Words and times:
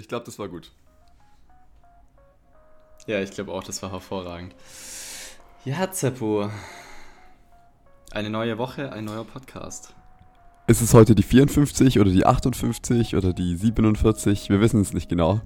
Ich 0.00 0.08
glaube, 0.08 0.24
das 0.24 0.38
war 0.38 0.48
gut. 0.48 0.72
Ja, 3.06 3.20
ich 3.20 3.30
glaube 3.32 3.52
auch, 3.52 3.62
das 3.62 3.82
war 3.82 3.92
hervorragend. 3.92 4.54
Ja, 5.66 5.90
Zeppo. 5.90 6.50
Eine 8.10 8.30
neue 8.30 8.56
Woche, 8.56 8.92
ein 8.92 9.04
neuer 9.04 9.24
Podcast. 9.24 9.94
Ist 10.66 10.80
es 10.80 10.94
heute 10.94 11.14
die 11.14 11.22
54 11.22 12.00
oder 12.00 12.10
die 12.10 12.24
58 12.24 13.14
oder 13.14 13.34
die 13.34 13.56
47? 13.56 14.48
Wir 14.48 14.60
wissen 14.62 14.80
es 14.80 14.94
nicht 14.94 15.10
genau. 15.10 15.42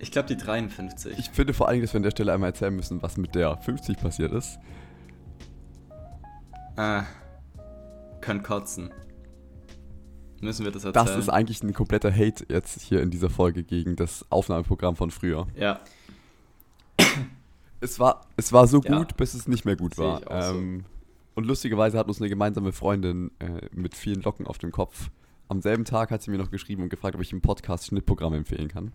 Ich 0.00 0.10
glaube 0.10 0.26
die 0.26 0.36
53. 0.36 1.18
Ich 1.18 1.30
finde 1.30 1.54
vor 1.54 1.68
allem, 1.68 1.82
dass 1.82 1.92
wir 1.92 1.98
an 1.98 2.02
der 2.02 2.10
Stelle 2.10 2.32
einmal 2.32 2.50
erzählen 2.50 2.74
müssen, 2.74 3.00
was 3.00 3.16
mit 3.16 3.36
der 3.36 3.56
50 3.58 3.96
passiert 3.96 4.32
ist. 4.32 4.58
Ah, 6.76 7.04
können 8.20 8.42
kotzen. 8.42 8.92
Müssen 10.40 10.64
wir 10.64 10.72
das 10.72 10.84
erzählen? 10.84 11.06
Das 11.06 11.16
ist 11.16 11.28
eigentlich 11.28 11.62
ein 11.62 11.72
kompletter 11.72 12.12
Hate 12.12 12.44
jetzt 12.48 12.80
hier 12.82 13.02
in 13.02 13.10
dieser 13.10 13.30
Folge 13.30 13.62
gegen 13.64 13.96
das 13.96 14.24
Aufnahmeprogramm 14.30 14.96
von 14.96 15.10
früher. 15.10 15.46
Ja. 15.56 15.80
Es 17.80 17.98
war, 18.00 18.26
es 18.36 18.52
war 18.52 18.66
so 18.66 18.82
Ja. 18.82 18.98
gut, 18.98 19.16
bis 19.16 19.34
es 19.34 19.46
nicht 19.46 19.64
mehr 19.64 19.76
gut 19.76 19.94
Sehe 19.94 20.04
war. 20.04 20.16
auch 20.30 20.42
so. 20.52 20.58
Ähm, 20.58 20.84
und 21.34 21.44
lustigerweise 21.46 21.96
hat 21.98 22.08
uns 22.08 22.20
eine 22.20 22.28
gemeinsame 22.28 22.72
Freundin 22.72 23.30
äh, 23.38 23.66
mit 23.72 23.94
vielen 23.96 24.20
Locken 24.22 24.46
auf 24.46 24.58
dem 24.58 24.72
Kopf. 24.72 25.10
Am 25.48 25.62
selben 25.62 25.84
Tag 25.84 26.10
hat 26.10 26.22
sie 26.22 26.30
mir 26.30 26.38
noch 26.38 26.50
geschrieben 26.50 26.82
und 26.82 26.88
gefragt, 26.88 27.14
ob 27.14 27.22
ich 27.22 27.32
im 27.32 27.40
Podcast 27.40 27.86
Schnittprogramm 27.86 28.34
empfehlen 28.34 28.68
kann. 28.68 28.92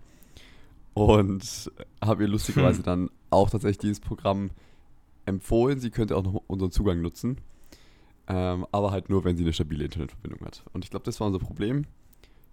Und 0.93 1.71
habe 2.03 2.23
ihr 2.23 2.29
lustigerweise 2.29 2.79
Hm. 2.79 2.83
dann 2.83 3.09
auch 3.29 3.49
tatsächlich 3.49 3.77
dieses 3.79 3.99
Programm 4.01 4.51
empfohlen. 5.25 5.79
Sie 5.79 5.89
könnte 5.89 6.15
auch 6.17 6.23
noch 6.23 6.41
unseren 6.47 6.71
Zugang 6.71 7.01
nutzen. 7.01 7.37
Ähm, 8.27 8.65
aber 8.71 8.91
halt 8.91 9.09
nur, 9.09 9.25
wenn 9.25 9.35
sie 9.35 9.43
eine 9.43 9.53
stabile 9.53 9.83
Internetverbindung 9.85 10.45
hat. 10.45 10.63
Und 10.73 10.85
ich 10.85 10.91
glaube, 10.91 11.05
das 11.05 11.19
war 11.19 11.27
unser 11.27 11.39
Problem. 11.39 11.85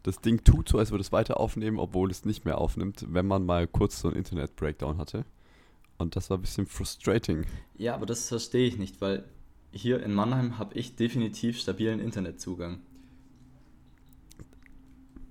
Das 0.03 0.21
Ding 0.21 0.43
tut 0.43 0.69
so, 0.69 0.79
als 0.79 0.91
würde 0.91 1.03
es 1.03 1.13
weiter 1.13 1.39
aufnehmen, 1.39 1.79
obwohl 1.79 2.11
es 2.11 2.25
nicht 2.25 2.45
mehr 2.45 2.59
aufnimmt, 2.59 3.07
wenn 3.09 3.27
man 3.27 3.45
mal 3.45 3.67
kurz 3.67 4.01
so 4.01 4.09
einen 4.09 4.17
Internet-Breakdown 4.17 4.99
hatte. 4.99 5.25
Und 5.99 6.17
das 6.17 6.31
war 6.31 6.39
ein 6.39 6.41
bisschen 6.41 6.67
frustrating. 6.67 7.45
Ja, 7.77 7.95
aber 7.95 8.07
das 8.07 8.29
verstehe 8.29 8.67
ich 8.67 8.79
nicht, 8.79 9.01
weil 9.01 9.25
hier 9.73 10.03
in 10.03 10.15
Mannheim 10.15 10.59
habe 10.59 10.75
ich 10.75 10.97
definitiv 10.97 11.61
stabilen 11.61 12.01
Internetzugang. 12.01 12.81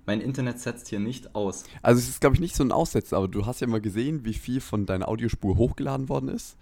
Mein 0.06 0.20
Internet 0.20 0.58
setzt 0.58 0.88
hier 0.88 1.00
nicht 1.00 1.34
aus. 1.34 1.64
Also 1.82 1.98
es 1.98 2.08
ist, 2.08 2.20
glaube 2.20 2.34
ich, 2.34 2.40
nicht 2.40 2.56
so 2.56 2.64
ein 2.64 2.72
Aussetzer, 2.72 3.16
aber 3.16 3.28
du 3.28 3.46
hast 3.46 3.60
ja 3.60 3.66
mal 3.66 3.80
gesehen, 3.80 4.24
wie 4.24 4.34
viel 4.34 4.60
von 4.60 4.86
deiner 4.86 5.08
Audiospur 5.08 5.56
hochgeladen 5.56 6.08
worden 6.08 6.28
ist. 6.28 6.56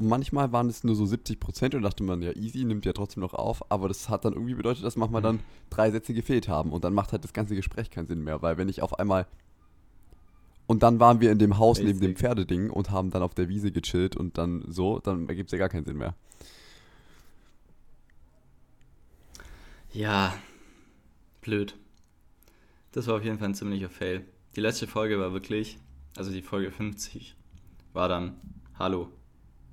Und 0.00 0.08
manchmal 0.08 0.50
waren 0.50 0.68
es 0.68 0.82
nur 0.82 0.94
so 0.94 1.04
70 1.04 1.38
Prozent 1.38 1.74
und 1.74 1.82
dachte 1.82 2.02
man, 2.02 2.22
ja 2.22 2.32
easy, 2.32 2.64
nimmt 2.64 2.86
ja 2.86 2.94
trotzdem 2.94 3.20
noch 3.20 3.34
auf. 3.34 3.70
Aber 3.70 3.86
das 3.86 4.08
hat 4.08 4.24
dann 4.24 4.32
irgendwie 4.32 4.54
bedeutet, 4.54 4.82
dass 4.82 4.96
manchmal 4.96 5.20
dann 5.20 5.40
drei 5.68 5.90
Sätze 5.90 6.14
gefehlt 6.14 6.48
haben. 6.48 6.72
Und 6.72 6.84
dann 6.84 6.94
macht 6.94 7.12
halt 7.12 7.22
das 7.22 7.34
ganze 7.34 7.54
Gespräch 7.54 7.90
keinen 7.90 8.06
Sinn 8.06 8.24
mehr. 8.24 8.40
Weil 8.40 8.56
wenn 8.56 8.70
ich 8.70 8.80
auf 8.80 8.98
einmal... 8.98 9.26
Und 10.66 10.82
dann 10.82 11.00
waren 11.00 11.20
wir 11.20 11.32
in 11.32 11.38
dem 11.38 11.58
Haus 11.58 11.80
neben 11.80 12.00
dem. 12.00 12.16
Pferdeding 12.16 12.70
und 12.70 12.90
haben 12.90 13.10
dann 13.10 13.22
auf 13.22 13.34
der 13.34 13.48
Wiese 13.48 13.72
gechillt 13.72 14.16
und 14.16 14.38
dann 14.38 14.64
so, 14.68 15.00
dann 15.00 15.28
ergibt 15.28 15.48
es 15.48 15.52
ja 15.52 15.58
gar 15.58 15.68
keinen 15.68 15.84
Sinn 15.84 15.98
mehr. 15.98 16.14
Ja, 19.92 20.32
blöd. 21.42 21.76
Das 22.92 23.06
war 23.06 23.16
auf 23.16 23.24
jeden 23.24 23.38
Fall 23.38 23.48
ein 23.48 23.54
ziemlicher 23.54 23.90
Fail. 23.90 24.24
Die 24.56 24.60
letzte 24.60 24.86
Folge 24.86 25.18
war 25.18 25.32
wirklich, 25.32 25.78
also 26.16 26.30
die 26.30 26.42
Folge 26.42 26.70
50, 26.70 27.34
war 27.92 28.08
dann 28.08 28.36
Hallo, 28.78 29.10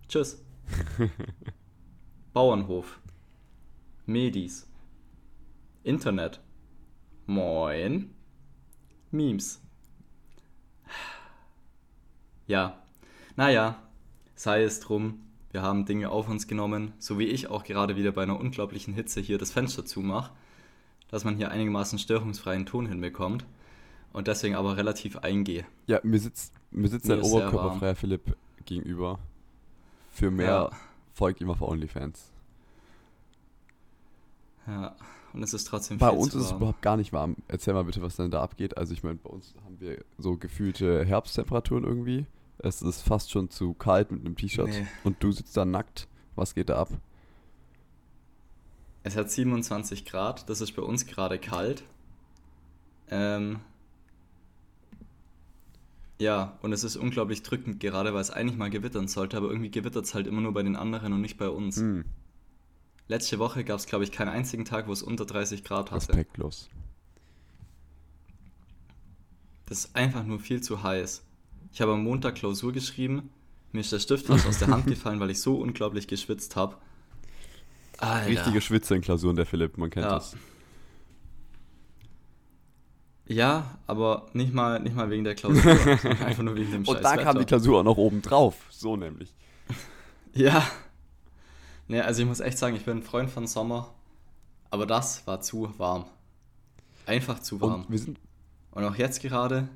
Tschüss, 0.10 0.42
Bauernhof, 2.32 3.02
Medis, 4.06 4.66
Internet, 5.84 6.40
Moin, 7.26 8.16
Memes. 9.12 9.62
Ja, 12.46 12.82
naja, 13.36 13.84
sei 14.36 14.64
es 14.64 14.80
drum, 14.80 15.26
wir 15.52 15.62
haben 15.62 15.84
Dinge 15.84 16.10
auf 16.10 16.30
uns 16.30 16.48
genommen, 16.48 16.94
so 17.00 17.20
wie 17.20 17.26
ich 17.26 17.50
auch 17.50 17.66
gerade 17.66 17.98
wieder 17.98 18.14
bei 18.14 18.24
einer 18.24 18.40
unglaublichen 18.40 18.94
Hitze 18.94 19.20
hier 19.20 19.38
das 19.38 19.52
Fenster 19.52 19.86
zumache, 19.86 20.32
dass 21.10 21.26
man 21.26 21.36
hier 21.36 21.52
einigermaßen 21.52 22.00
störungsfreien 22.00 22.66
Ton 22.66 22.86
hinbekommt 22.86 23.46
und 24.14 24.28
deswegen 24.28 24.56
aber 24.56 24.78
relativ 24.78 25.18
eingehe. 25.18 25.66
Ja, 25.88 26.00
mir 26.04 26.20
sitzt, 26.20 26.54
mir 26.72 26.88
sitzt 26.88 27.08
Mir 27.08 27.16
ein 27.16 27.24
oberkörperfreier 27.24 27.96
Philipp 27.96 28.38
gegenüber. 28.64 29.20
Für 30.18 30.32
mehr 30.32 30.48
Ja. 30.48 30.72
folgt 31.14 31.42
ihm 31.42 31.52
auf 31.52 31.62
OnlyFans. 31.62 32.32
Ja, 34.66 34.96
und 35.32 35.44
es 35.44 35.54
ist 35.54 35.66
trotzdem 35.66 36.00
Bei 36.00 36.10
uns 36.10 36.34
ist 36.34 36.46
es 36.46 36.52
überhaupt 36.54 36.82
gar 36.82 36.98
nicht 36.98 37.14
warm. 37.14 37.36
Erzähl 37.48 37.76
mal 37.76 37.84
bitte, 37.84 38.02
was 38.02 38.16
denn 38.16 38.32
da 38.32 38.42
abgeht. 38.42 38.78
Also 38.78 38.94
ich 38.94 39.04
meine, 39.04 39.18
bei 39.18 39.30
uns 39.30 39.54
haben 39.64 39.80
wir 39.80 40.04
so 40.18 40.36
gefühlte 40.36 41.06
Herbsttemperaturen 41.06 41.84
irgendwie. 41.84 42.26
Es 42.58 42.82
ist 42.82 43.04
fast 43.04 43.30
schon 43.30 43.52
zu 43.52 43.76
kalt 43.76 44.12
mit 44.12 44.22
einem 44.26 44.36
T-Shirt. 44.36 44.70
Nee. 44.70 44.88
Und 45.04 45.22
du 45.22 45.32
sitzt 45.32 45.56
da 45.56 45.66
nackt. 45.66 46.08
Was 46.36 46.56
geht 46.56 46.70
da 46.70 46.80
ab? 46.80 46.90
Es 49.04 49.16
hat 49.16 49.30
27 49.30 50.04
Grad, 50.04 50.50
das 50.50 50.62
ist 50.62 50.72
bei 50.72 50.82
uns 50.82 51.06
gerade 51.06 51.38
kalt. 51.38 51.84
Ähm, 53.12 53.60
ja, 56.20 56.58
und 56.62 56.74
es 56.74 56.84
ist 56.84 56.96
unglaublich 56.96 57.44
drückend 57.44 57.80
gerade, 57.80 58.14
weil 58.14 58.22
es 58.22 58.32
eigentlich 58.32 58.58
mal 58.58 58.70
gewittern 58.70 59.08
sollte, 59.08 59.38
aber 59.38 59.50
irgendwie 59.50 59.70
gewittert 59.72 60.06
es 60.06 60.14
halt 60.16 60.26
immer 60.28 60.42
nur 60.42 60.54
bei 60.54 60.64
den 60.64 60.76
anderen 60.76 61.14
und 61.14 61.22
nicht 61.22 61.38
bei 61.38 61.50
uns. 61.50 61.78
Hm, 61.78 62.06
Letzte 63.10 63.40
Woche 63.40 63.64
gab 63.64 63.80
es, 63.80 63.86
glaube 63.86 64.04
ich, 64.04 64.12
keinen 64.12 64.28
einzigen 64.30 64.66
Tag, 64.66 64.88
wo 64.88 64.92
es 64.92 65.02
unter 65.02 65.26
30 65.26 65.64
Grad 65.64 65.92
hatte. 65.92 66.10
respektlos. 66.10 66.70
Das 69.66 69.80
ist 69.86 69.96
einfach 69.96 70.24
nur 70.24 70.40
viel 70.40 70.62
zu 70.62 70.84
heiß. 70.84 71.24
Ich 71.72 71.82
habe 71.82 71.94
am 71.94 72.04
Montag 72.04 72.36
Klausur 72.36 72.74
geschrieben, 72.74 73.30
mir 73.72 73.82
ist 73.82 73.92
der 73.92 74.00
Stift 74.00 74.26
fast 74.28 74.46
aus 74.48 74.60
der 74.60 74.70
Hand 74.70 74.86
gefallen, 74.88 75.20
weil 75.20 75.30
ich 75.30 75.40
so 75.42 75.56
unglaublich 75.56 76.08
geschwitzt 76.08 76.56
habe. 76.56 76.78
Richtige 78.26 78.62
Schwitze 78.62 78.96
in 78.96 79.02
Klausuren, 79.02 79.36
der 79.36 79.46
Philipp, 79.46 79.78
man 79.78 79.90
kennt 79.90 80.06
Ja. 80.06 80.16
das. 80.16 80.36
Ja, 83.28 83.78
aber 83.88 84.28
nicht 84.34 84.54
mal, 84.54 84.80
nicht 84.80 84.96
mal 84.96 85.10
wegen 85.10 85.24
der 85.24 85.36
Klausur, 85.36 85.64
einfach 86.26 86.44
nur 86.44 86.56
wegen 86.56 86.72
dem 86.72 86.88
Und 86.88 87.04
da 87.04 87.16
scheiß 87.16 87.24
kam 87.24 87.38
die. 87.40 87.46
Klausur 87.46 87.80
auch 87.80 87.84
noch 87.84 87.98
oben 87.98 88.22
drauf. 88.22 88.56
So 88.70 88.96
nämlich. 88.96 89.34
Ja. 90.34 90.68
Ne, 91.88 92.04
also 92.06 92.22
ich 92.22 92.28
muss 92.28 92.42
echt 92.42 92.60
sagen, 92.60 92.76
ich 92.76 92.86
bin 92.86 92.98
ein 92.98 93.02
Freund 93.04 93.30
von 93.32 93.48
Sommer, 93.48 93.94
aber 94.70 94.86
das 94.86 95.26
war 95.26 95.42
zu 95.42 95.74
warm. 95.80 96.06
Einfach 97.08 97.40
zu 97.40 97.60
warm. 97.60 97.82
Und 97.86 97.90
wir 97.90 97.98
sind, 97.98 98.20
Und 98.72 98.84
auch 98.84 98.96
jetzt 98.96 99.22
gerade, 99.22 99.68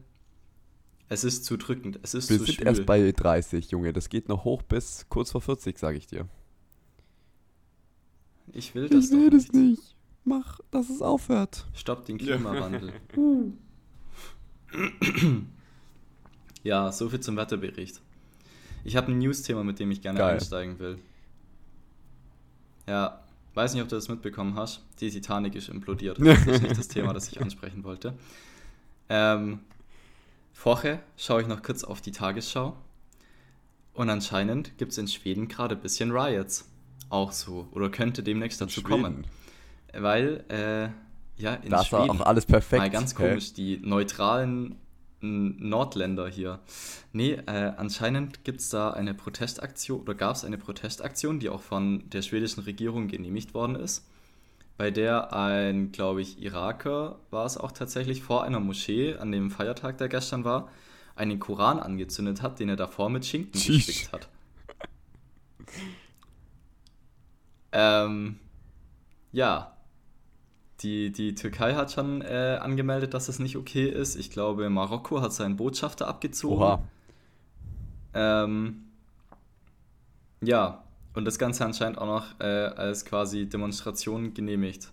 es 1.09 1.23
ist 1.23 1.45
zu 1.45 1.57
drückend, 1.57 1.99
es 2.03 2.13
ist 2.13 2.29
wir 2.29 2.37
zu 2.37 2.45
sind 2.45 2.55
schwül. 2.55 2.67
erst 2.67 2.85
bei 2.85 3.11
30, 3.11 3.71
Junge. 3.71 3.91
Das 3.91 4.09
geht 4.09 4.29
noch 4.29 4.43
hoch 4.43 4.61
bis 4.61 5.07
kurz 5.09 5.31
vor 5.31 5.41
40, 5.41 5.79
sage 5.79 5.97
ich 5.97 6.05
dir. 6.05 6.27
ich 8.53 8.75
will 8.75 8.87
das 8.89 9.05
ich 9.05 9.11
will 9.11 9.29
doch 9.29 9.37
das 9.37 9.51
nicht. 9.51 9.95
Mach, 10.23 10.59
dass 10.69 10.89
es 10.89 11.01
aufhört. 11.01 11.65
Stopp 11.73 12.05
den 12.05 12.17
Klimawandel. 12.17 12.93
ja, 16.63 16.91
so 16.91 17.09
viel 17.09 17.19
zum 17.19 17.37
Wetterbericht. 17.37 18.01
Ich 18.83 18.95
habe 18.95 19.11
ein 19.11 19.19
News-Thema, 19.19 19.63
mit 19.63 19.79
dem 19.79 19.91
ich 19.91 20.01
gerne 20.01 20.19
Geil. 20.19 20.35
einsteigen 20.35 20.79
will. 20.79 20.99
Ja, 22.87 23.23
weiß 23.53 23.73
nicht, 23.73 23.83
ob 23.83 23.89
du 23.89 23.95
das 23.95 24.09
mitbekommen 24.09 24.55
hast. 24.55 24.81
Die 24.99 25.09
Titanic 25.09 25.55
ist 25.55 25.69
implodiert. 25.69 26.17
Das 26.19 26.45
ist 26.45 26.61
nicht 26.61 26.77
das 26.77 26.87
Thema, 26.87 27.13
das 27.13 27.27
ich 27.31 27.41
ansprechen 27.41 27.83
wollte. 27.83 28.13
Ähm, 29.09 29.59
vorher 30.53 31.01
schaue 31.17 31.41
ich 31.41 31.47
noch 31.47 31.61
kurz 31.63 31.83
auf 31.83 32.01
die 32.01 32.11
Tagesschau. 32.11 32.75
Und 33.93 34.09
anscheinend 34.09 34.77
gibt 34.77 34.93
es 34.93 34.97
in 34.97 35.07
Schweden 35.07 35.47
gerade 35.47 35.75
ein 35.75 35.81
bisschen 35.81 36.11
Riots. 36.11 36.67
Auch 37.09 37.31
so. 37.31 37.67
Oder 37.71 37.89
könnte 37.89 38.23
demnächst 38.23 38.61
dazu 38.61 38.81
kommen. 38.81 39.25
Weil, 39.93 40.43
äh, 40.49 41.41
ja, 41.41 41.55
in 41.55 41.69
Da 41.69 41.83
Schweden. 41.83 42.09
auch 42.09 42.21
alles 42.21 42.45
perfekt. 42.45 42.81
Mal 42.81 42.89
ganz 42.89 43.15
komisch, 43.15 43.53
die 43.53 43.77
neutralen 43.83 44.77
Nordländer 45.21 46.27
hier. 46.27 46.59
Nee, 47.13 47.33
äh, 47.33 47.73
anscheinend 47.77 48.43
gibt 48.43 48.61
es 48.61 48.69
da 48.69 48.91
eine 48.91 49.13
Protestaktion 49.13 50.01
oder 50.01 50.15
gab 50.15 50.35
es 50.35 50.43
eine 50.43 50.57
Protestaktion, 50.57 51.39
die 51.39 51.49
auch 51.49 51.61
von 51.61 52.09
der 52.09 52.21
schwedischen 52.21 52.61
Regierung 52.61 53.07
genehmigt 53.07 53.53
worden 53.53 53.75
ist, 53.75 54.07
bei 54.77 54.89
der 54.89 55.31
ein, 55.33 55.91
glaube 55.91 56.21
ich, 56.21 56.41
Iraker 56.41 57.19
war 57.29 57.45
es 57.45 57.55
auch 57.57 57.71
tatsächlich 57.71 58.23
vor 58.23 58.43
einer 58.43 58.59
Moschee 58.59 59.15
an 59.15 59.31
dem 59.31 59.51
Feiertag, 59.51 59.99
der 59.99 60.09
gestern 60.09 60.43
war, 60.43 60.69
einen 61.15 61.39
Koran 61.39 61.79
angezündet 61.79 62.41
hat, 62.41 62.59
den 62.59 62.69
er 62.69 62.77
davor 62.77 63.09
mit 63.09 63.23
Schinken 63.25 63.59
Tschüss. 63.59 63.85
gespickt 63.85 64.11
hat. 64.11 64.27
Ähm, 67.73 68.39
ja, 69.31 69.70
die, 70.83 71.11
die 71.11 71.35
Türkei 71.35 71.75
hat 71.75 71.91
schon 71.91 72.21
äh, 72.21 72.57
angemeldet, 72.61 73.13
dass 73.13 73.29
es 73.29 73.39
nicht 73.39 73.57
okay 73.57 73.87
ist. 73.87 74.15
Ich 74.15 74.31
glaube, 74.31 74.69
Marokko 74.69 75.21
hat 75.21 75.33
seinen 75.33 75.55
Botschafter 75.55 76.07
abgezogen. 76.07 76.61
Oha. 76.61 76.83
Ähm, 78.13 78.83
ja, 80.41 80.83
und 81.13 81.25
das 81.25 81.37
Ganze 81.37 81.65
anscheinend 81.65 81.97
auch 81.97 82.05
noch 82.05 82.39
äh, 82.39 82.45
als 82.45 83.05
quasi 83.05 83.47
Demonstration 83.47 84.33
genehmigt. 84.33 84.91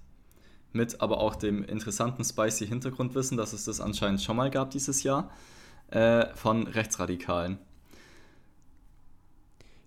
mit 0.72 1.00
aber 1.00 1.18
auch 1.18 1.34
dem 1.34 1.64
interessanten 1.64 2.24
spicy 2.24 2.66
Hintergrundwissen, 2.66 3.36
dass 3.38 3.52
es 3.52 3.64
das 3.64 3.80
anscheinend 3.80 4.20
schon 4.20 4.36
mal 4.36 4.50
gab 4.50 4.70
dieses 4.70 5.02
Jahr, 5.02 5.30
äh, 5.90 6.26
von 6.34 6.66
Rechtsradikalen. 6.66 7.58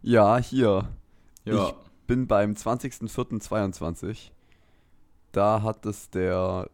Ja, 0.02 0.38
hier. 0.40 0.90
Ja. 1.46 1.68
Ich 1.68 1.74
bin 2.08 2.26
beim 2.26 2.54
20.04.22. 2.54 4.32
Da 5.32 5.62
hat 5.62 5.86
es 5.86 6.10
der, 6.10 6.70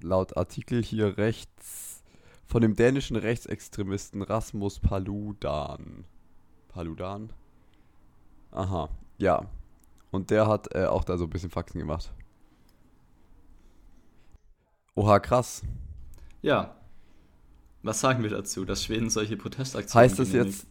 laut 0.00 0.36
Artikel 0.36 0.82
hier 0.82 1.16
rechts, 1.16 2.02
von 2.46 2.60
dem 2.60 2.76
dänischen 2.76 3.16
Rechtsextremisten 3.16 4.22
Rasmus 4.22 4.78
Paludan. 4.78 6.04
Paludan? 6.68 7.32
Aha, 8.50 8.88
ja. 9.18 9.46
Und 10.10 10.30
der 10.30 10.46
hat 10.46 10.74
äh, 10.74 10.84
auch 10.84 11.04
da 11.04 11.16
so 11.16 11.24
ein 11.24 11.30
bisschen 11.30 11.50
Faxen 11.50 11.80
gemacht. 11.80 12.12
Oha, 14.94 15.18
krass. 15.18 15.62
Ja. 16.42 16.76
Was 17.82 18.00
sagen 18.00 18.22
wir 18.22 18.30
dazu, 18.30 18.64
dass 18.64 18.84
Schweden 18.84 19.10
solche 19.10 19.36
Protestaktionen 19.36 20.04
Heißt 20.04 20.18
das 20.18 20.32
jetzt, 20.32 20.66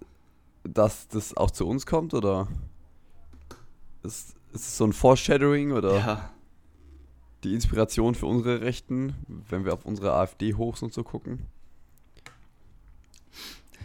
dass 0.63 1.07
das 1.09 1.35
auch 1.35 1.51
zu 1.51 1.67
uns 1.67 1.85
kommt 1.85 2.13
oder 2.13 2.47
ist, 4.03 4.35
ist 4.53 4.67
es 4.67 4.77
so 4.77 4.85
ein 4.85 4.93
Foreshadowing 4.93 5.73
oder 5.73 5.97
Ja, 5.97 6.31
die 7.43 7.53
Inspiration 7.53 8.15
für 8.15 8.25
unsere 8.25 8.61
Rechten, 8.61 9.13
wenn 9.49 9.65
wir 9.65 9.73
auf 9.73 9.85
unsere 9.85 10.13
AfD-Hochs 10.13 10.81
und 10.81 10.93
so 10.93 11.03
gucken? 11.03 11.47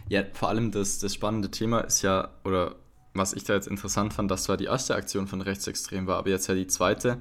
ja, 0.08 0.24
vor 0.32 0.48
allem 0.48 0.70
das, 0.70 0.98
das 0.98 1.14
spannende 1.14 1.50
Thema 1.50 1.80
ist 1.80 2.02
ja, 2.02 2.30
oder 2.44 2.76
was 3.14 3.32
ich 3.32 3.44
da 3.44 3.54
jetzt 3.54 3.68
interessant 3.68 4.12
fand, 4.12 4.30
das 4.30 4.44
zwar 4.44 4.56
die 4.56 4.64
erste 4.64 4.94
Aktion 4.94 5.26
von 5.26 5.40
Rechtsextremen 5.40 6.06
war, 6.06 6.16
aber 6.16 6.30
jetzt 6.30 6.46
ja 6.46 6.54
die 6.54 6.66
zweite, 6.66 7.20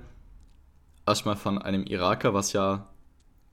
erstmal 1.05 1.35
von 1.35 1.57
einem 1.57 1.85
Iraker, 1.85 2.33
was 2.33 2.53
ja 2.53 2.87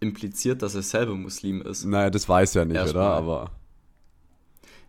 impliziert, 0.01 0.63
dass 0.63 0.75
er 0.75 0.83
selber 0.83 1.15
Muslim 1.15 1.63
ist. 1.63 1.85
Naja, 1.85 2.11
das 2.11 2.29
weiß 2.29 2.55
ja 2.55 2.65
nicht, 2.65 2.77
Erstmal. 2.77 3.05
oder? 3.05 3.15
Aber 3.15 3.51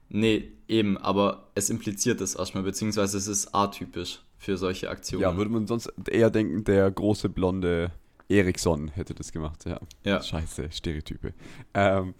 Nee, 0.08 0.52
eben, 0.68 0.98
aber 1.00 1.48
es 1.56 1.72
impliziert 1.72 2.22
es 2.22 2.36
erstmal, 2.36 2.64
beziehungsweise 2.64 3.18
es 3.18 3.28
ist 3.28 3.56
atypisch 3.56 4.20
für 4.46 4.58
solche 4.58 4.90
Aktionen. 4.90 5.24
ja, 5.24 5.36
würde 5.36 5.52
man 5.52 5.66
sonst 5.68 5.92
eher 6.10 6.30
denken, 6.30 6.64
der 6.64 6.90
große 6.92 7.30
blonde 7.30 7.92
Eriksson 8.30 8.90
hätte 8.90 9.14
das 9.14 9.32
gemacht, 9.32 9.66
ja. 9.66 9.80
Ja. 10.04 10.22
Scheiße, 10.22 10.70
Stereotype. 10.72 11.34
Ähm, 11.74 12.14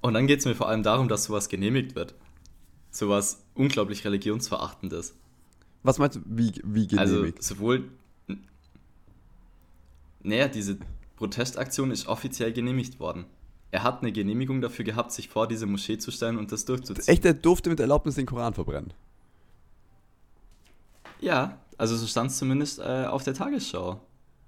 Und 0.00 0.14
dann 0.14 0.26
geht 0.26 0.38
es 0.40 0.44
mir 0.46 0.54
vor 0.54 0.68
allem 0.68 0.82
darum, 0.82 1.08
dass 1.08 1.24
sowas 1.24 1.48
genehmigt 1.48 1.94
wird. 1.96 2.14
Sowas 2.90 3.44
unglaublich 3.54 4.04
religionsverachtendes. 4.04 5.14
was 5.82 5.98
meinst 5.98 6.16
du, 6.16 6.20
wie, 6.24 6.52
wie 6.64 6.86
genehmigt? 6.86 7.38
Also 7.38 7.54
sowohl. 7.54 7.88
Naja, 10.22 10.48
diese 10.48 10.78
Protestaktion 11.16 11.90
ist 11.90 12.06
offiziell 12.06 12.52
genehmigt 12.52 13.00
worden. 13.00 13.26
Er 13.70 13.82
hat 13.82 14.02
eine 14.02 14.12
Genehmigung 14.12 14.60
dafür 14.60 14.84
gehabt, 14.84 15.12
sich 15.12 15.28
vor 15.28 15.46
diese 15.46 15.66
Moschee 15.66 15.98
zu 15.98 16.10
stellen 16.10 16.38
und 16.38 16.52
das 16.52 16.64
durchzuziehen. 16.64 17.06
Echt, 17.08 17.24
der 17.24 17.34
durfte 17.34 17.68
mit 17.70 17.80
Erlaubnis 17.80 18.14
den 18.14 18.26
Koran 18.26 18.54
verbrennen. 18.54 18.92
Ja, 21.20 21.58
also 21.76 21.96
so 21.96 22.06
stand 22.06 22.30
es 22.30 22.38
zumindest 22.38 22.78
äh, 22.78 23.06
auf 23.06 23.24
der 23.24 23.34
Tagesschau, 23.34 24.00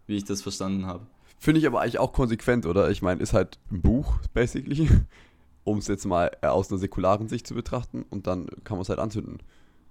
wie 0.06 0.16
ich 0.16 0.24
das 0.24 0.42
verstanden 0.42 0.86
habe. 0.86 1.06
Finde 1.38 1.60
ich 1.60 1.66
aber 1.66 1.80
eigentlich 1.80 1.98
auch 1.98 2.12
konsequent, 2.12 2.66
oder? 2.66 2.90
Ich 2.90 3.02
meine, 3.02 3.22
ist 3.22 3.32
halt 3.32 3.58
ein 3.70 3.80
Buch, 3.80 4.18
basically, 4.34 4.88
um 5.64 5.78
es 5.78 5.88
jetzt 5.88 6.04
mal 6.04 6.30
äh, 6.42 6.46
aus 6.46 6.70
einer 6.70 6.78
säkularen 6.78 7.28
Sicht 7.28 7.46
zu 7.46 7.54
betrachten 7.54 8.04
und 8.10 8.26
dann 8.26 8.46
kann 8.64 8.76
man 8.76 8.82
es 8.82 8.88
halt 8.88 8.98
anzünden, 8.98 9.38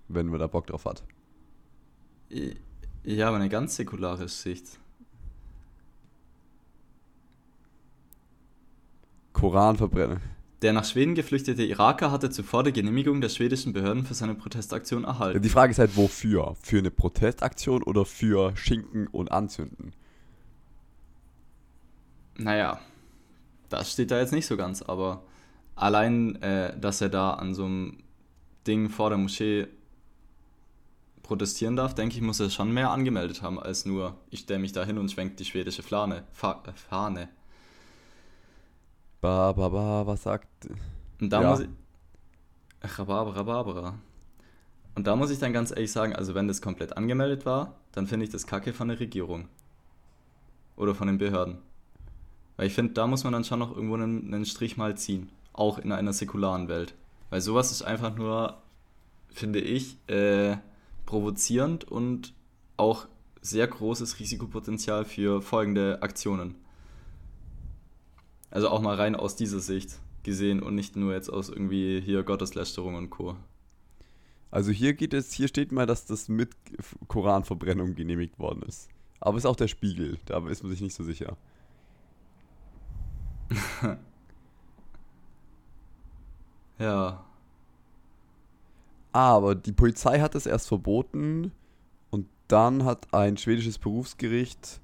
wenn 0.07 0.27
man 0.27 0.39
da 0.39 0.47
Bock 0.47 0.67
drauf 0.67 0.85
hat. 0.85 1.03
Ja, 3.03 3.27
aber 3.27 3.37
eine 3.37 3.49
ganz 3.49 3.75
säkulare 3.75 4.27
Sicht. 4.27 4.79
Koran 9.33 9.77
verbrennen. 9.77 10.19
Der 10.61 10.73
nach 10.73 10.83
Schweden 10.83 11.15
geflüchtete 11.15 11.63
Iraker 11.63 12.11
hatte 12.11 12.29
zuvor 12.29 12.63
die 12.63 12.73
Genehmigung 12.73 13.21
der 13.21 13.29
schwedischen 13.29 13.71
Behörden 13.71 14.05
für 14.05 14.13
seine 14.13 14.35
Protestaktion 14.35 15.05
erhalten. 15.05 15.41
Die 15.41 15.49
Frage 15.49 15.71
ist 15.71 15.79
halt, 15.79 15.95
wofür? 15.95 16.55
Für 16.61 16.79
eine 16.79 16.91
Protestaktion 16.91 17.81
oder 17.83 18.03
für 18.03 18.55
Schinken 18.57 19.07
und 19.07 19.31
Anzünden? 19.31 19.93
Naja, 22.37 22.79
das 23.69 23.93
steht 23.93 24.11
da 24.11 24.19
jetzt 24.19 24.33
nicht 24.33 24.47
so 24.47 24.57
ganz, 24.57 24.81
aber 24.81 25.23
allein, 25.75 26.41
äh, 26.41 26.77
dass 26.77 26.99
er 26.99 27.09
da 27.09 27.31
an 27.31 27.53
so 27.53 27.65
einem 27.65 28.03
Ding 28.67 28.89
vor 28.89 29.09
der 29.09 29.17
Moschee 29.17 29.67
protestieren 31.23 31.75
darf, 31.75 31.95
denke 31.95 32.15
ich, 32.15 32.21
muss 32.21 32.39
er 32.39 32.49
schon 32.49 32.73
mehr 32.73 32.89
angemeldet 32.89 33.41
haben, 33.41 33.59
als 33.59 33.85
nur, 33.85 34.17
ich 34.29 34.41
stelle 34.41 34.59
mich 34.59 34.71
da 34.71 34.83
hin 34.83 34.97
und 34.97 35.11
schwenke 35.11 35.35
die 35.35 35.45
schwedische 35.45 35.83
Flane, 35.83 36.23
Fa 36.33 36.63
Fahne. 36.89 37.29
Ba, 39.21 39.51
ba, 39.53 39.69
ba, 39.69 40.05
was 40.07 40.23
sagt. 40.23 40.47
Und 41.19 41.29
da 41.29 41.41
Ja. 41.41 41.49
muss 41.51 41.59
ich. 41.61 41.69
Rhabarbra, 42.81 43.31
Rhabarbra. 43.33 43.95
Und 44.95 45.07
da 45.07 45.15
muss 45.15 45.29
ich 45.31 45.39
dann 45.39 45.53
ganz 45.53 45.71
ehrlich 45.71 45.91
sagen, 45.91 46.15
also 46.15 46.33
wenn 46.35 46.47
das 46.47 46.61
komplett 46.61 46.95
angemeldet 46.97 47.45
war, 47.45 47.75
dann 47.91 48.07
finde 48.07 48.25
ich 48.25 48.31
das 48.31 48.47
kacke 48.47 48.73
von 48.73 48.87
der 48.87 48.99
Regierung. 48.99 49.47
Oder 50.77 50.95
von 50.95 51.07
den 51.07 51.17
Behörden. 51.17 51.57
Weil 52.55 52.67
ich 52.67 52.73
finde, 52.73 52.93
da 52.93 53.07
muss 53.07 53.23
man 53.23 53.33
dann 53.33 53.43
schon 53.43 53.59
noch 53.59 53.75
irgendwo 53.75 53.95
einen, 53.95 54.33
einen 54.33 54.45
Strich 54.45 54.77
mal 54.77 54.95
ziehen. 54.97 55.29
Auch 55.53 55.77
in 55.77 55.91
einer 55.91 56.13
säkularen 56.13 56.67
Welt. 56.69 56.93
Weil 57.29 57.41
sowas 57.41 57.71
ist 57.71 57.81
einfach 57.81 58.15
nur, 58.15 58.57
finde 59.29 59.59
ich, 59.59 59.97
äh, 60.07 60.55
provozierend 61.05 61.83
und 61.85 62.33
auch 62.77 63.07
sehr 63.41 63.67
großes 63.67 64.19
Risikopotenzial 64.19 65.03
für 65.05 65.41
folgende 65.41 66.01
Aktionen. 66.01 66.55
Also 68.51 68.69
auch 68.69 68.81
mal 68.81 68.95
rein 68.95 69.15
aus 69.15 69.35
dieser 69.35 69.59
Sicht 69.59 69.99
gesehen 70.23 70.61
und 70.61 70.75
nicht 70.75 70.95
nur 70.95 71.13
jetzt 71.13 71.29
aus 71.29 71.49
irgendwie 71.49 72.01
hier 72.01 72.23
Gotteslästerung 72.23 72.95
und 72.95 73.09
Co. 73.09 73.35
Also 74.51 74.71
hier 74.71 74.93
geht 74.93 75.13
es, 75.13 75.31
hier 75.31 75.47
steht 75.47 75.71
mal, 75.71 75.85
dass 75.85 76.05
das 76.05 76.27
mit 76.27 76.49
Koranverbrennung 77.07 77.95
genehmigt 77.95 78.39
worden 78.39 78.63
ist. 78.63 78.89
Aber 79.19 79.37
ist 79.37 79.45
auch 79.45 79.55
der 79.55 79.67
Spiegel, 79.67 80.17
da 80.25 80.45
ist 80.47 80.63
man 80.63 80.71
sich 80.71 80.81
nicht 80.81 80.95
so 80.95 81.03
sicher. 81.03 81.37
Ja. 86.79 87.25
Aber 89.11 89.53
die 89.53 89.73
Polizei 89.73 90.21
hat 90.21 90.33
es 90.33 90.45
erst 90.45 90.67
verboten 90.67 91.51
und 92.09 92.27
dann 92.47 92.85
hat 92.85 93.13
ein 93.13 93.37
schwedisches 93.37 93.77
Berufsgericht 93.77 94.79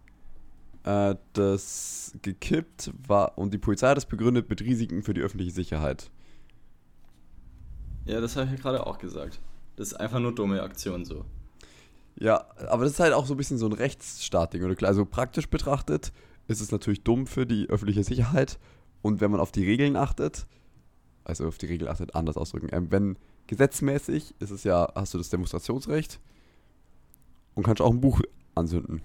äh, 0.85 1.15
das 1.33 2.13
gekippt 2.21 2.91
war, 3.07 3.37
und 3.37 3.53
die 3.53 3.57
Polizei 3.57 3.89
hat 3.89 3.97
es 3.97 4.05
begründet 4.05 4.49
mit 4.49 4.61
Risiken 4.61 5.03
für 5.03 5.13
die 5.13 5.21
öffentliche 5.21 5.51
Sicherheit. 5.51 6.11
Ja, 8.05 8.21
das 8.21 8.35
habe 8.35 8.45
ich 8.45 8.51
ja 8.51 8.57
gerade 8.57 8.85
auch 8.85 8.99
gesagt. 8.99 9.41
Das 9.75 9.87
ist 9.87 9.93
einfach 9.95 10.19
nur 10.19 10.33
dumme 10.33 10.61
Aktion 10.61 11.03
so. 11.03 11.25
Ja, 12.17 12.45
aber 12.69 12.83
das 12.83 12.93
ist 12.93 12.99
halt 12.99 13.13
auch 13.13 13.25
so 13.25 13.33
ein 13.33 13.37
bisschen 13.37 13.57
so 13.57 13.65
ein 13.65 13.73
Rechtsstaatding. 13.73 14.63
Also 14.85 15.05
praktisch 15.05 15.49
betrachtet 15.49 16.13
ist 16.47 16.61
es 16.61 16.71
natürlich 16.71 17.03
dumm 17.03 17.27
für 17.27 17.45
die 17.45 17.67
öffentliche 17.67 18.03
Sicherheit. 18.03 18.59
Und 19.01 19.21
wenn 19.21 19.31
man 19.31 19.39
auf 19.39 19.51
die 19.51 19.65
Regeln 19.65 19.97
achtet, 19.97 20.45
also 21.23 21.47
auf 21.47 21.57
die 21.57 21.65
Regeln 21.65 21.89
achtet, 21.89 22.15
anders 22.15 22.37
ausdrücken, 22.37 22.69
ähm, 22.71 22.91
wenn 22.91 23.17
gesetzmäßig 23.47 24.35
ist 24.39 24.51
es 24.51 24.63
ja, 24.63 24.91
hast 24.95 25.13
du 25.13 25.17
das 25.17 25.29
Demonstrationsrecht 25.29 26.19
und 27.55 27.63
kannst 27.63 27.81
auch 27.81 27.91
ein 27.91 28.01
Buch 28.01 28.21
anzünden. 28.53 29.01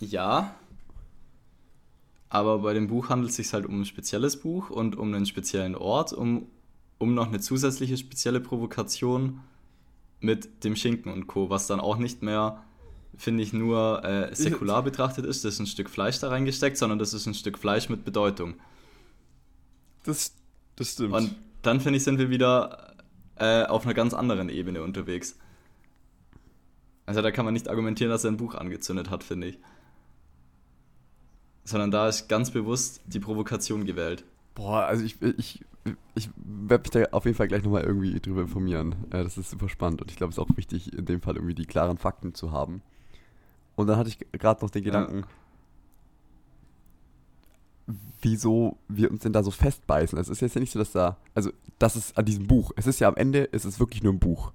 Ja. 0.00 0.54
Aber 2.28 2.60
bei 2.60 2.74
dem 2.74 2.88
Buch 2.88 3.08
handelt 3.08 3.30
es 3.30 3.36
sich 3.36 3.52
halt 3.52 3.66
um 3.66 3.80
ein 3.80 3.84
spezielles 3.84 4.38
Buch 4.40 4.70
und 4.70 4.96
um 4.96 5.12
einen 5.12 5.26
speziellen 5.26 5.74
Ort, 5.74 6.12
um, 6.12 6.46
um 6.98 7.14
noch 7.14 7.28
eine 7.28 7.40
zusätzliche 7.40 7.96
spezielle 7.96 8.40
Provokation 8.40 9.40
mit 10.20 10.64
dem 10.64 10.76
Schinken 10.76 11.12
und 11.12 11.26
Co., 11.26 11.50
was 11.50 11.66
dann 11.66 11.80
auch 11.80 11.96
nicht 11.96 12.22
mehr, 12.22 12.62
finde 13.16 13.42
ich, 13.42 13.52
nur 13.52 14.04
äh, 14.04 14.34
säkular 14.34 14.82
betrachtet 14.82 15.24
ist. 15.24 15.44
Das 15.44 15.54
ist 15.54 15.60
ein 15.60 15.66
Stück 15.66 15.90
Fleisch 15.90 16.20
da 16.20 16.28
reingesteckt, 16.28 16.76
sondern 16.76 16.98
das 16.98 17.14
ist 17.14 17.26
ein 17.26 17.34
Stück 17.34 17.58
Fleisch 17.58 17.88
mit 17.88 18.04
Bedeutung. 18.04 18.54
Das, 20.04 20.32
das 20.76 20.92
stimmt. 20.92 21.14
Und 21.14 21.34
dann, 21.62 21.80
finde 21.80 21.96
ich, 21.96 22.04
sind 22.04 22.18
wir 22.18 22.30
wieder 22.30 22.94
äh, 23.36 23.64
auf 23.64 23.84
einer 23.84 23.94
ganz 23.94 24.14
anderen 24.14 24.48
Ebene 24.48 24.82
unterwegs. 24.82 25.36
Also 27.06 27.22
da 27.22 27.32
kann 27.32 27.44
man 27.44 27.54
nicht 27.54 27.68
argumentieren, 27.68 28.10
dass 28.10 28.22
er 28.24 28.30
ein 28.30 28.36
Buch 28.36 28.54
angezündet 28.54 29.10
hat, 29.10 29.24
finde 29.24 29.48
ich. 29.48 29.58
Sondern 31.64 31.90
da 31.90 32.08
ist 32.08 32.28
ganz 32.28 32.50
bewusst 32.50 33.00
die 33.06 33.20
Provokation 33.20 33.84
gewählt. 33.84 34.24
Boah, 34.54 34.84
also 34.84 35.04
ich, 35.04 35.20
ich, 35.22 35.64
ich 36.14 36.30
werde 36.36 36.82
mich 36.82 36.90
da 36.90 37.04
auf 37.12 37.24
jeden 37.24 37.36
Fall 37.36 37.48
gleich 37.48 37.62
nochmal 37.62 37.84
irgendwie 37.84 38.18
drüber 38.20 38.42
informieren. 38.42 38.94
Äh, 39.10 39.22
das 39.24 39.38
ist 39.38 39.50
super 39.50 39.68
spannend 39.68 40.02
und 40.02 40.10
ich 40.10 40.16
glaube, 40.16 40.30
es 40.30 40.38
ist 40.38 40.42
auch 40.42 40.56
wichtig, 40.56 40.92
in 40.92 41.04
dem 41.04 41.20
Fall 41.20 41.36
irgendwie 41.36 41.54
die 41.54 41.66
klaren 41.66 41.98
Fakten 41.98 42.34
zu 42.34 42.52
haben. 42.52 42.82
Und 43.76 43.86
dann 43.86 43.96
hatte 43.96 44.08
ich 44.10 44.18
gerade 44.32 44.62
noch 44.62 44.70
den 44.70 44.84
Ja. 44.84 44.90
Gedanken, 44.90 45.24
wieso 48.20 48.76
wir 48.88 49.10
uns 49.10 49.22
denn 49.22 49.32
da 49.32 49.42
so 49.42 49.50
festbeißen. 49.50 50.18
Es 50.18 50.28
ist 50.28 50.40
jetzt 50.40 50.54
ja 50.54 50.60
nicht 50.60 50.72
so, 50.72 50.78
dass 50.78 50.92
da, 50.92 51.16
also 51.34 51.50
das 51.78 51.96
ist 51.96 52.16
an 52.18 52.24
diesem 52.24 52.46
Buch. 52.46 52.72
Es 52.76 52.86
ist 52.86 53.00
ja 53.00 53.08
am 53.08 53.16
Ende, 53.16 53.48
es 53.52 53.64
ist 53.64 53.80
wirklich 53.80 54.02
nur 54.02 54.12
ein 54.12 54.18
Buch. 54.18 54.52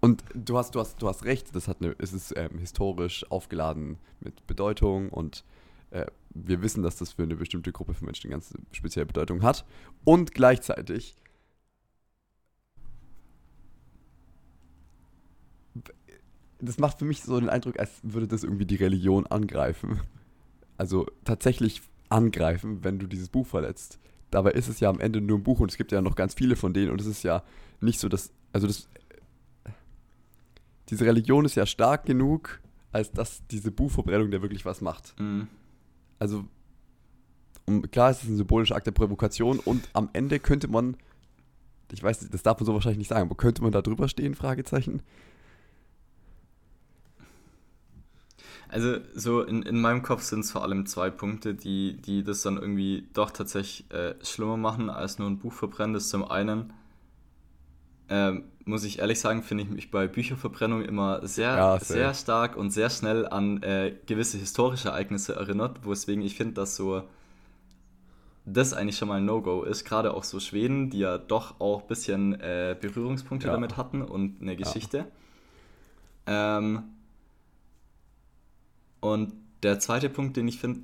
Und 0.00 0.24
du 0.34 0.58
hast, 0.58 0.74
du 0.74 0.80
hast, 0.80 1.00
du 1.00 1.08
hast 1.08 1.24
recht, 1.24 1.54
das 1.54 1.68
hat 1.68 1.76
eine, 1.80 1.94
es 1.98 2.12
ist 2.12 2.34
ähm, 2.36 2.58
historisch 2.58 3.24
aufgeladen 3.30 3.98
mit 4.20 4.46
Bedeutung 4.48 5.10
und 5.10 5.44
äh, 5.92 6.06
wir 6.30 6.62
wissen, 6.62 6.82
dass 6.82 6.96
das 6.96 7.12
für 7.12 7.22
eine 7.22 7.36
bestimmte 7.36 7.72
Gruppe 7.72 7.94
von 7.94 8.06
Menschen 8.06 8.26
eine 8.28 8.34
ganz 8.34 8.54
spezielle 8.72 9.06
Bedeutung 9.06 9.42
hat. 9.42 9.64
Und 10.04 10.32
gleichzeitig 10.32 11.16
das 16.62 16.78
macht 16.78 17.00
für 17.00 17.04
mich 17.04 17.22
so 17.22 17.38
den 17.40 17.48
Eindruck, 17.48 17.78
als 17.78 17.90
würde 18.02 18.28
das 18.28 18.44
irgendwie 18.44 18.66
die 18.66 18.76
Religion 18.76 19.26
angreifen. 19.26 20.00
Also 20.78 21.06
tatsächlich 21.24 21.82
angreifen, 22.08 22.84
wenn 22.84 22.98
du 22.98 23.06
dieses 23.06 23.28
Buch 23.28 23.46
verletzt. 23.46 23.98
Dabei 24.30 24.52
ist 24.52 24.68
es 24.68 24.80
ja 24.80 24.88
am 24.88 25.00
Ende 25.00 25.20
nur 25.20 25.38
ein 25.38 25.42
Buch 25.42 25.60
und 25.60 25.70
es 25.70 25.76
gibt 25.76 25.92
ja 25.92 26.00
noch 26.00 26.14
ganz 26.14 26.34
viele 26.34 26.56
von 26.56 26.72
denen 26.72 26.90
und 26.90 27.00
es 27.00 27.06
ist 27.06 27.22
ja 27.24 27.42
nicht 27.80 27.98
so, 27.98 28.08
dass, 28.08 28.32
also 28.52 28.66
das, 28.66 28.88
diese 30.88 31.04
Religion 31.04 31.44
ist 31.44 31.56
ja 31.56 31.66
stark 31.66 32.06
genug, 32.06 32.60
als 32.92 33.10
dass 33.10 33.46
diese 33.48 33.70
Buchverbrennung 33.70 34.30
der 34.30 34.40
wirklich 34.40 34.64
was 34.64 34.80
macht. 34.80 35.18
Mhm. 35.18 35.48
Also, 36.22 36.44
um, 37.66 37.82
klar, 37.90 38.10
es 38.10 38.22
ist 38.22 38.28
ein 38.28 38.36
symbolischer 38.36 38.76
Akt 38.76 38.86
der 38.86 38.92
Provokation 38.92 39.58
und 39.58 39.88
am 39.92 40.08
Ende 40.12 40.38
könnte 40.38 40.68
man, 40.68 40.96
ich 41.90 42.00
weiß 42.00 42.20
nicht, 42.20 42.32
das 42.32 42.44
darf 42.44 42.60
man 42.60 42.66
so 42.66 42.74
wahrscheinlich 42.74 42.98
nicht 42.98 43.08
sagen, 43.08 43.22
aber 43.22 43.34
könnte 43.34 43.60
man 43.60 43.72
da 43.72 43.82
drüber 43.82 44.06
stehen, 44.06 44.36
Fragezeichen? 44.36 45.02
Also 48.68 48.98
so 49.14 49.42
in, 49.42 49.62
in 49.62 49.80
meinem 49.80 50.02
Kopf 50.02 50.22
sind 50.22 50.44
es 50.44 50.52
vor 50.52 50.62
allem 50.62 50.86
zwei 50.86 51.10
Punkte, 51.10 51.56
die, 51.56 52.00
die 52.00 52.22
das 52.22 52.42
dann 52.42 52.56
irgendwie 52.56 53.08
doch 53.14 53.32
tatsächlich 53.32 53.90
äh, 53.90 54.14
schlimmer 54.24 54.56
machen, 54.56 54.90
als 54.90 55.18
nur 55.18 55.28
ein 55.28 55.40
Buch 55.40 55.52
verbrennen. 55.52 55.92
Das 55.92 56.04
ist 56.04 56.10
zum 56.10 56.24
einen, 56.24 56.72
äh, 58.08 58.32
muss 58.64 58.84
ich 58.84 58.98
ehrlich 59.00 59.20
sagen, 59.20 59.42
finde 59.42 59.64
ich 59.64 59.70
mich 59.70 59.90
bei 59.90 60.06
Bücherverbrennung 60.06 60.82
immer 60.84 61.26
sehr, 61.26 61.56
Ja, 61.56 61.78
sehr 61.80 62.14
stark 62.14 62.56
und 62.56 62.70
sehr 62.70 62.90
schnell 62.90 63.26
an 63.26 63.62
äh, 63.62 63.94
gewisse 64.06 64.38
historische 64.38 64.88
Ereignisse 64.88 65.34
erinnert, 65.34 65.86
weswegen 65.86 66.22
ich 66.22 66.36
finde, 66.36 66.54
dass 66.54 66.76
so 66.76 67.02
das 68.44 68.72
eigentlich 68.72 68.96
schon 68.96 69.08
mal 69.08 69.16
ein 69.18 69.24
No-Go 69.24 69.62
ist. 69.62 69.84
Gerade 69.84 70.14
auch 70.14 70.24
so 70.24 70.40
Schweden, 70.40 70.90
die 70.90 70.98
ja 70.98 71.18
doch 71.18 71.60
auch 71.60 71.82
ein 71.82 71.88
bisschen 71.88 72.40
äh, 72.40 72.76
Berührungspunkte 72.80 73.46
Ja. 73.46 73.52
damit 73.52 73.76
hatten 73.76 74.02
und 74.02 74.40
eine 74.40 74.56
Geschichte. 74.56 75.06
Ähm, 76.26 76.82
und 79.00 79.32
der 79.62 79.78
zweite 79.78 80.08
Punkt, 80.08 80.36
den 80.36 80.48
ich 80.48 80.58
finde, 80.58 80.80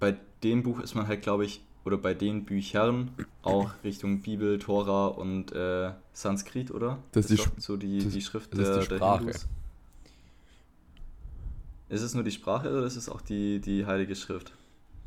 bei 0.00 0.16
dem 0.42 0.62
Buch 0.62 0.80
ist 0.80 0.94
man 0.94 1.06
halt, 1.06 1.22
glaube 1.22 1.44
ich, 1.44 1.62
oder 1.84 1.96
bei 1.98 2.14
den 2.14 2.44
Büchern 2.44 3.10
auch 3.42 3.70
Richtung 3.82 4.20
Bibel, 4.22 4.58
Tora 4.58 5.08
und 5.08 5.52
äh, 5.52 5.92
Sanskrit, 6.12 6.70
oder? 6.70 6.98
Das 7.12 7.30
ist 7.30 7.44
die 7.56 7.60
so 7.60 7.76
die, 7.76 8.04
das- 8.04 8.12
die 8.12 8.20
Schrift 8.22 8.52
das 8.52 8.60
ist 8.60 8.68
die 8.68 8.78
der, 8.78 8.86
der 8.86 8.96
Sprache. 8.96 9.18
Hindus. 9.24 9.48
Ist 11.88 12.02
es 12.02 12.14
nur 12.14 12.24
die 12.24 12.30
Sprache 12.30 12.70
oder 12.70 12.84
ist 12.86 12.96
es 12.96 13.08
auch 13.08 13.20
die, 13.20 13.60
die 13.60 13.84
Heilige 13.86 14.14
Schrift? 14.16 14.52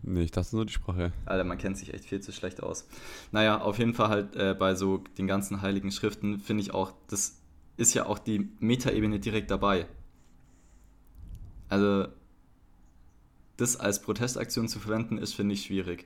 Nee, 0.03 0.21
ich 0.23 0.31
dachte 0.31 0.55
nur 0.55 0.65
die 0.65 0.73
Sprache. 0.73 1.11
Alter, 1.25 1.43
man 1.43 1.57
kennt 1.57 1.77
sich 1.79 1.93
echt 1.93 2.05
viel 2.05 2.21
zu 2.21 2.31
schlecht 2.31 2.61
aus. 2.61 2.85
Naja, 3.31 3.59
auf 3.61 3.79
jeden 3.79 3.95
Fall 3.95 4.09
halt 4.09 4.35
äh, 4.35 4.53
bei 4.53 4.75
so 4.75 4.97
den 5.17 5.25
ganzen 5.25 5.61
heiligen 5.63 5.91
Schriften 5.91 6.39
finde 6.39 6.61
ich 6.61 6.73
auch, 6.75 6.93
das 7.07 7.37
ist 7.77 7.95
ja 7.95 8.05
auch 8.05 8.19
die 8.19 8.49
Metaebene 8.59 9.19
direkt 9.19 9.49
dabei. 9.49 9.87
Also, 11.69 12.07
das 13.57 13.77
als 13.77 14.01
Protestaktion 14.01 14.67
zu 14.67 14.79
verwenden, 14.79 15.17
ist, 15.17 15.33
finde 15.33 15.55
ich, 15.55 15.63
schwierig. 15.63 16.05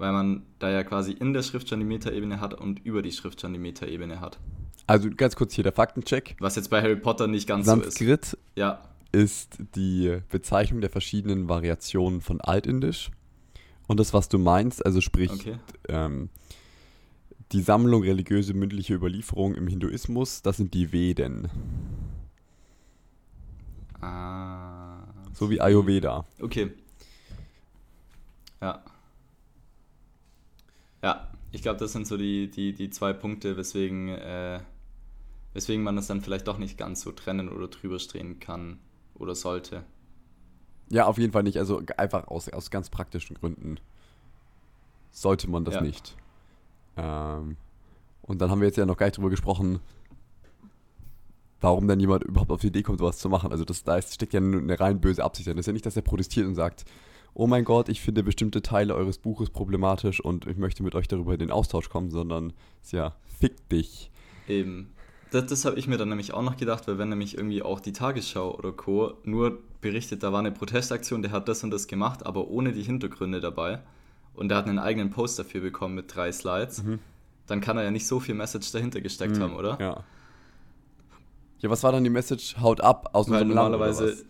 Weil 0.00 0.12
man 0.12 0.44
da 0.58 0.70
ja 0.70 0.82
quasi 0.82 1.12
in 1.12 1.34
der 1.34 1.42
Schrift 1.42 1.68
schon 1.68 1.78
die 1.78 1.84
Metaebene 1.84 2.40
hat 2.40 2.54
und 2.54 2.78
über 2.86 3.02
die 3.02 3.12
Schrift 3.12 3.42
schon 3.42 3.52
die 3.52 3.58
Metaebene 3.58 4.18
hat. 4.18 4.38
Also 4.86 5.10
ganz 5.14 5.36
kurz 5.36 5.52
hier 5.52 5.62
der 5.62 5.74
Faktencheck. 5.74 6.36
Was 6.40 6.56
jetzt 6.56 6.70
bei 6.70 6.80
Harry 6.80 6.96
Potter 6.96 7.26
nicht 7.26 7.46
ganz 7.46 7.66
so 7.66 7.74
ist. 7.74 7.82
Sanskrit 7.98 8.38
Ja, 8.56 8.80
ist 9.12 9.58
die 9.76 10.18
Bezeichnung 10.30 10.80
der 10.80 10.88
verschiedenen 10.88 11.50
Variationen 11.50 12.22
von 12.22 12.40
Altindisch. 12.40 13.10
Und 13.88 14.00
das, 14.00 14.14
was 14.14 14.30
du 14.30 14.38
meinst, 14.38 14.86
also 14.86 15.02
sprich 15.02 15.32
okay. 15.32 15.58
ähm, 15.88 16.30
die 17.52 17.60
Sammlung 17.60 18.02
religiöse 18.02 18.54
mündliche 18.54 18.94
Überlieferungen 18.94 19.58
im 19.58 19.66
Hinduismus, 19.66 20.40
das 20.40 20.56
sind 20.56 20.72
die 20.72 20.92
Veden. 20.92 21.50
Ah. 24.00 25.02
So 25.34 25.50
wie 25.50 25.60
Ayurveda. 25.60 26.24
Okay. 26.40 26.70
Ja. 28.62 28.82
Ich 31.52 31.62
glaube, 31.62 31.78
das 31.78 31.92
sind 31.92 32.06
so 32.06 32.16
die, 32.16 32.50
die, 32.50 32.72
die 32.72 32.90
zwei 32.90 33.12
Punkte, 33.12 33.56
weswegen, 33.56 34.08
äh, 34.08 34.60
weswegen 35.52 35.82
man 35.82 35.96
das 35.96 36.06
dann 36.06 36.20
vielleicht 36.20 36.46
doch 36.46 36.58
nicht 36.58 36.78
ganz 36.78 37.00
so 37.00 37.12
trennen 37.12 37.48
oder 37.48 37.68
drüber 37.68 37.98
stehen 37.98 38.38
kann 38.38 38.78
oder 39.14 39.34
sollte. 39.34 39.84
Ja, 40.90 41.06
auf 41.06 41.18
jeden 41.18 41.32
Fall 41.32 41.42
nicht. 41.42 41.58
Also 41.58 41.82
einfach 41.96 42.28
aus, 42.28 42.48
aus 42.48 42.70
ganz 42.70 42.90
praktischen 42.90 43.36
Gründen 43.36 43.78
sollte 45.12 45.48
man 45.50 45.64
das 45.64 45.76
Ja. 45.76 45.80
nicht. 45.80 46.16
Ähm, 46.96 47.56
und 48.22 48.40
dann 48.40 48.50
haben 48.50 48.60
wir 48.60 48.66
jetzt 48.66 48.76
ja 48.76 48.86
noch 48.86 48.96
gar 48.96 49.06
nicht 49.06 49.16
drüber 49.16 49.30
gesprochen, 49.30 49.80
warum 51.60 51.88
dann 51.88 52.00
jemand 52.00 52.24
überhaupt 52.24 52.50
auf 52.50 52.60
die 52.60 52.68
Idee 52.68 52.82
kommt, 52.82 52.98
sowas 52.98 53.18
zu 53.18 53.28
machen. 53.28 53.50
Also 53.52 53.64
das, 53.64 53.84
da 53.84 54.00
steckt 54.00 54.32
ja 54.32 54.40
eine 54.40 54.78
rein 54.78 55.00
böse 55.00 55.22
Absicht 55.24 55.46
drin. 55.46 55.56
Das 55.56 55.64
ist 55.64 55.66
ja 55.68 55.72
nicht, 55.72 55.86
dass 55.86 55.96
er 55.96 56.02
protestiert 56.02 56.46
und 56.46 56.54
sagt, 56.54 56.84
oh 57.34 57.46
mein 57.46 57.64
Gott, 57.64 57.88
ich 57.88 58.00
finde 58.00 58.22
bestimmte 58.22 58.62
Teile 58.62 58.94
eures 58.94 59.18
Buches 59.18 59.50
problematisch 59.50 60.20
und 60.20 60.46
ich 60.46 60.56
möchte 60.56 60.82
mit 60.82 60.94
euch 60.94 61.08
darüber 61.08 61.32
in 61.32 61.38
den 61.38 61.50
Austausch 61.50 61.88
kommen, 61.88 62.10
sondern 62.10 62.52
ist 62.82 62.92
ja, 62.92 63.14
fick 63.38 63.68
dich. 63.68 64.10
Eben. 64.48 64.90
Das, 65.30 65.46
das 65.46 65.64
habe 65.64 65.78
ich 65.78 65.86
mir 65.86 65.96
dann 65.96 66.08
nämlich 66.08 66.34
auch 66.34 66.42
noch 66.42 66.56
gedacht, 66.56 66.88
weil 66.88 66.98
wenn 66.98 67.08
nämlich 67.08 67.36
irgendwie 67.36 67.62
auch 67.62 67.78
die 67.78 67.92
Tagesschau 67.92 68.56
oder 68.56 68.72
Co. 68.72 69.14
nur 69.24 69.58
berichtet, 69.80 70.22
da 70.22 70.32
war 70.32 70.40
eine 70.40 70.50
Protestaktion, 70.50 71.22
der 71.22 71.30
hat 71.30 71.48
das 71.48 71.62
und 71.62 71.70
das 71.70 71.86
gemacht, 71.86 72.26
aber 72.26 72.48
ohne 72.48 72.72
die 72.72 72.82
Hintergründe 72.82 73.40
dabei 73.40 73.80
und 74.34 74.48
der 74.48 74.58
hat 74.58 74.66
einen 74.66 74.80
eigenen 74.80 75.10
Post 75.10 75.38
dafür 75.38 75.60
bekommen 75.60 75.94
mit 75.94 76.14
drei 76.14 76.32
Slides, 76.32 76.82
dann 77.46 77.60
kann 77.60 77.76
er 77.76 77.84
ja 77.84 77.90
nicht 77.90 78.06
so 78.06 78.18
viel 78.18 78.34
Message 78.34 78.72
dahinter 78.72 79.00
gesteckt 79.00 79.38
haben, 79.38 79.54
oder? 79.54 79.74
Mhm. 79.74 79.80
Ja. 79.80 80.04
Ja, 81.60 81.68
was 81.68 81.82
war 81.82 81.92
dann 81.92 82.04
die 82.04 82.10
Message? 82.10 82.56
Haut 82.58 82.80
ab 82.80 83.10
aus 83.12 83.28
oder 83.28 83.44
normalerweise. 83.44 84.12
was? 84.12 84.24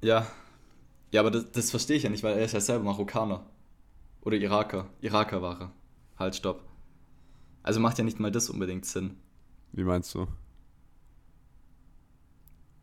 Ja. 0.00 0.26
Ja, 1.10 1.20
aber 1.20 1.30
das, 1.30 1.50
das 1.52 1.70
verstehe 1.70 1.96
ich 1.96 2.02
ja 2.02 2.10
nicht, 2.10 2.22
weil 2.22 2.36
er 2.36 2.44
ist 2.44 2.52
ja 2.52 2.60
selber 2.60 2.84
Marokkaner. 2.84 3.46
Oder 4.22 4.36
Iraker. 4.36 4.88
Iraker 5.00 5.40
war 5.42 5.60
er. 5.60 5.72
Halt, 6.18 6.36
stopp. 6.36 6.62
Also 7.62 7.80
macht 7.80 7.98
ja 7.98 8.04
nicht 8.04 8.20
mal 8.20 8.30
das 8.30 8.50
unbedingt 8.50 8.84
Sinn. 8.84 9.16
Wie 9.72 9.84
meinst 9.84 10.14
du? 10.14 10.26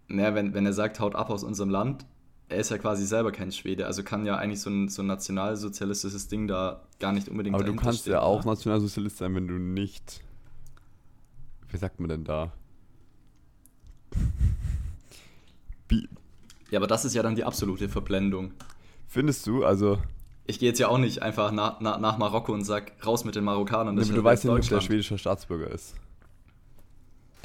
Naja, 0.07 0.35
wenn, 0.35 0.53
wenn 0.53 0.65
er 0.65 0.73
sagt, 0.73 0.99
haut 0.99 1.15
ab 1.15 1.29
aus 1.29 1.43
unserem 1.43 1.69
Land, 1.69 2.05
er 2.47 2.57
ist 2.57 2.69
ja 2.69 2.77
quasi 2.77 3.05
selber 3.05 3.31
kein 3.31 3.51
Schwede. 3.51 3.87
Also 3.87 4.03
kann 4.03 4.25
ja 4.25 4.37
eigentlich 4.37 4.61
so 4.61 4.69
ein, 4.69 4.87
so 4.87 5.01
ein 5.01 5.07
nationalsozialistisches 5.07 6.27
Ding 6.27 6.47
da 6.47 6.83
gar 6.99 7.11
nicht 7.11 7.27
unbedingt 7.27 7.55
Aber 7.55 7.63
du 7.63 7.75
kannst 7.75 8.01
stehen, 8.01 8.13
ja 8.13 8.21
auch 8.21 8.39
oder? 8.39 8.51
Nationalsozialist 8.51 9.17
sein, 9.17 9.33
wenn 9.35 9.47
du 9.47 9.55
nicht. 9.55 10.21
Wie 11.69 11.77
sagt 11.77 11.99
man 11.99 12.09
denn 12.09 12.23
da? 12.23 12.53
Ja, 16.75 16.79
aber 16.79 16.87
das 16.87 17.05
ist 17.05 17.13
ja 17.15 17.23
dann 17.23 17.35
die 17.35 17.45
absolute 17.45 17.87
Verblendung. 17.87 18.51
findest 19.07 19.47
du? 19.47 19.63
Also, 19.63 19.97
Ich 20.45 20.59
gehe 20.59 20.67
jetzt 20.67 20.77
ja 20.79 20.89
auch 20.89 20.97
nicht 20.97 21.21
einfach 21.21 21.53
nach, 21.53 21.79
nach, 21.79 21.99
nach 21.99 22.17
Marokko 22.17 22.51
und 22.51 22.65
sag, 22.65 22.91
raus 23.05 23.23
mit 23.23 23.33
den 23.35 23.45
Marokkanern. 23.45 23.95
das 23.95 24.09
du 24.09 24.21
weißt 24.21 24.43
ja 24.43 24.53
nicht, 24.53 24.65
ob 24.65 24.69
der 24.79 24.81
schwedischer 24.81 25.17
Staatsbürger 25.17 25.71
ist. 25.71 25.95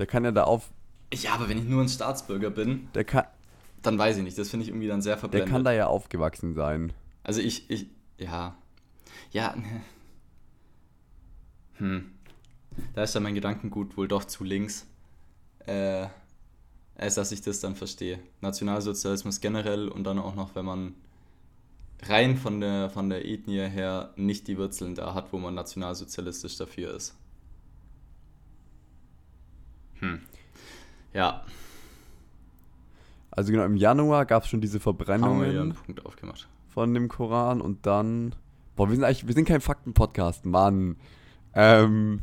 Der 0.01 0.09
kann 0.09 0.25
ja 0.25 0.33
da 0.33 0.43
auf. 0.43 0.73
Ja, 1.15 1.35
aber 1.35 1.49
wenn 1.49 1.59
ich 1.59 1.65
nur 1.65 1.81
ein 1.81 1.89
Staatsbürger 1.89 2.51
bin, 2.51 2.89
Der 2.93 3.05
kann, 3.05 3.27
dann 3.83 3.97
weiß 3.97 4.17
ich 4.17 4.25
nicht. 4.25 4.37
Das 4.37 4.51
finde 4.51 4.65
ich 4.65 4.71
irgendwie 4.71 4.89
dann 4.89 5.01
sehr 5.01 5.13
der 5.15 5.21
verblendet. 5.21 5.49
kann 5.49 5.63
da 5.63 5.71
ja 5.71 5.87
aufgewachsen 5.87 6.53
sein. 6.55 6.93
Also 7.23 7.41
ich, 7.41 7.71
ich, 7.71 7.87
ja. 8.19 8.57
Ja, 9.31 9.55
ne. 9.55 9.83
Hm. 11.75 12.11
Da 12.95 13.05
ist 13.05 13.15
dann 13.15 13.23
mein 13.23 13.37
Gedankengut 13.37 13.97
wohl 13.97 14.09
doch 14.09 14.25
zu 14.25 14.43
links. 14.43 14.89
Äh, 15.67 16.09
als 17.01 17.15
dass 17.15 17.33
ich 17.33 17.41
das 17.41 17.61
dann 17.61 17.77
verstehe. 17.77 18.19
Nationalsozialismus 18.43 19.41
generell 19.41 19.89
und 19.89 20.05
dann 20.05 20.19
auch 20.19 20.35
noch, 20.35 20.55
wenn 20.55 20.67
man 20.67 20.95
rein 22.03 22.37
von 22.37 22.61
der, 22.61 22.91
von 22.91 23.09
der 23.09 23.27
Ethnie 23.27 23.69
her 23.69 24.11
nicht 24.17 24.49
die 24.49 24.59
Wurzeln 24.59 24.95
da 24.95 25.15
hat, 25.15 25.33
wo 25.33 25.39
man 25.39 25.55
nationalsozialistisch 25.55 26.59
dafür 26.59 26.95
ist. 26.95 27.17
Hm. 30.01 30.21
Ja, 31.13 31.45
Also 33.31 33.53
genau, 33.53 33.65
im 33.65 33.77
Januar 33.77 34.27
gab 34.27 34.43
es 34.43 34.49
schon 34.51 34.61
diese 34.61 34.81
Verbrennungen 34.81 35.75
von 36.69 36.95
dem 36.95 37.09
Koran 37.09 37.61
und 37.61 37.87
dann. 37.87 38.35
Boah, 38.77 38.89
wir 38.89 38.97
sind 38.97 39.05
eigentlich, 39.05 39.27
wir 39.27 39.35
sind 39.35 39.47
kein 39.47 39.61
Fakten-Podcast, 39.61 40.45
Mann. 40.45 40.97
Ähm, 41.55 42.21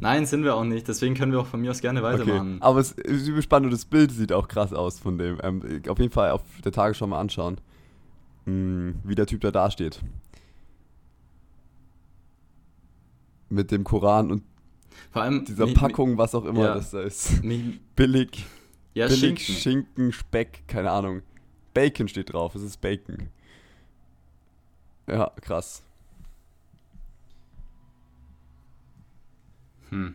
Nein, 0.00 0.26
sind 0.26 0.44
wir 0.44 0.54
auch 0.54 0.64
nicht. 0.64 0.86
Deswegen 0.86 1.14
können 1.14 1.32
wir 1.32 1.40
auch 1.40 1.46
von 1.46 1.60
mir 1.60 1.70
aus 1.72 1.80
gerne 1.80 2.02
okay. 2.04 2.20
weitermachen. 2.20 2.58
Aber 2.60 2.78
es 2.80 2.92
ist 2.92 3.26
übel 3.28 3.42
spannend 3.42 3.66
und 3.66 3.72
das 3.72 3.84
Bild 3.84 4.12
sieht 4.12 4.32
auch 4.32 4.46
krass 4.48 4.72
aus 4.72 4.98
von 5.00 5.18
dem. 5.18 5.38
Ähm, 5.42 5.82
auf 5.88 5.98
jeden 5.98 6.12
Fall 6.12 6.30
auf 6.30 6.42
der 6.64 6.70
Tagesschau 6.72 7.06
mal 7.08 7.18
anschauen. 7.20 7.60
mh, 8.46 8.94
wie 9.04 9.14
der 9.14 9.26
Typ 9.26 9.40
da 9.40 9.50
dasteht. 9.50 10.00
Mit 13.50 13.70
dem 13.70 13.82
Koran 13.84 14.30
und 14.30 14.42
Vor 15.10 15.22
allem 15.22 15.44
dieser 15.44 15.66
mi- 15.66 15.74
Packung, 15.74 16.18
was 16.18 16.34
auch 16.34 16.44
immer 16.44 16.64
ja. 16.64 16.74
das 16.74 16.90
da 16.90 17.00
ist. 17.00 17.42
Mi, 17.42 17.56
mi, 17.58 17.80
Billig, 17.96 18.44
ja, 18.94 19.06
billig 19.06 19.20
Schinken. 19.44 19.54
Schinken, 19.54 20.12
Speck, 20.12 20.64
keine 20.68 20.90
Ahnung. 20.90 21.22
Bacon 21.74 22.08
steht 22.08 22.32
drauf, 22.32 22.54
es 22.54 22.62
ist 22.62 22.80
Bacon. 22.80 23.28
Ja, 25.06 25.30
krass. 25.40 25.82
Hm. 29.90 30.14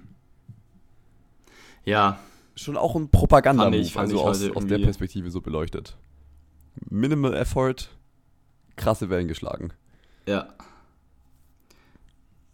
Ja, 1.85 2.19
Schon 2.55 2.77
auch 2.77 2.95
ein 2.95 3.09
propaganda 3.09 3.67
ich- 3.71 3.97
also 3.97 4.21
aus, 4.21 4.47
aus 4.51 4.65
der 4.67 4.77
Perspektive 4.77 5.31
so 5.31 5.41
beleuchtet. 5.41 5.97
Minimal 6.89 7.33
Effort, 7.33 7.75
krasse 8.75 9.09
Wellen 9.09 9.27
geschlagen. 9.27 9.71
ja. 10.27 10.47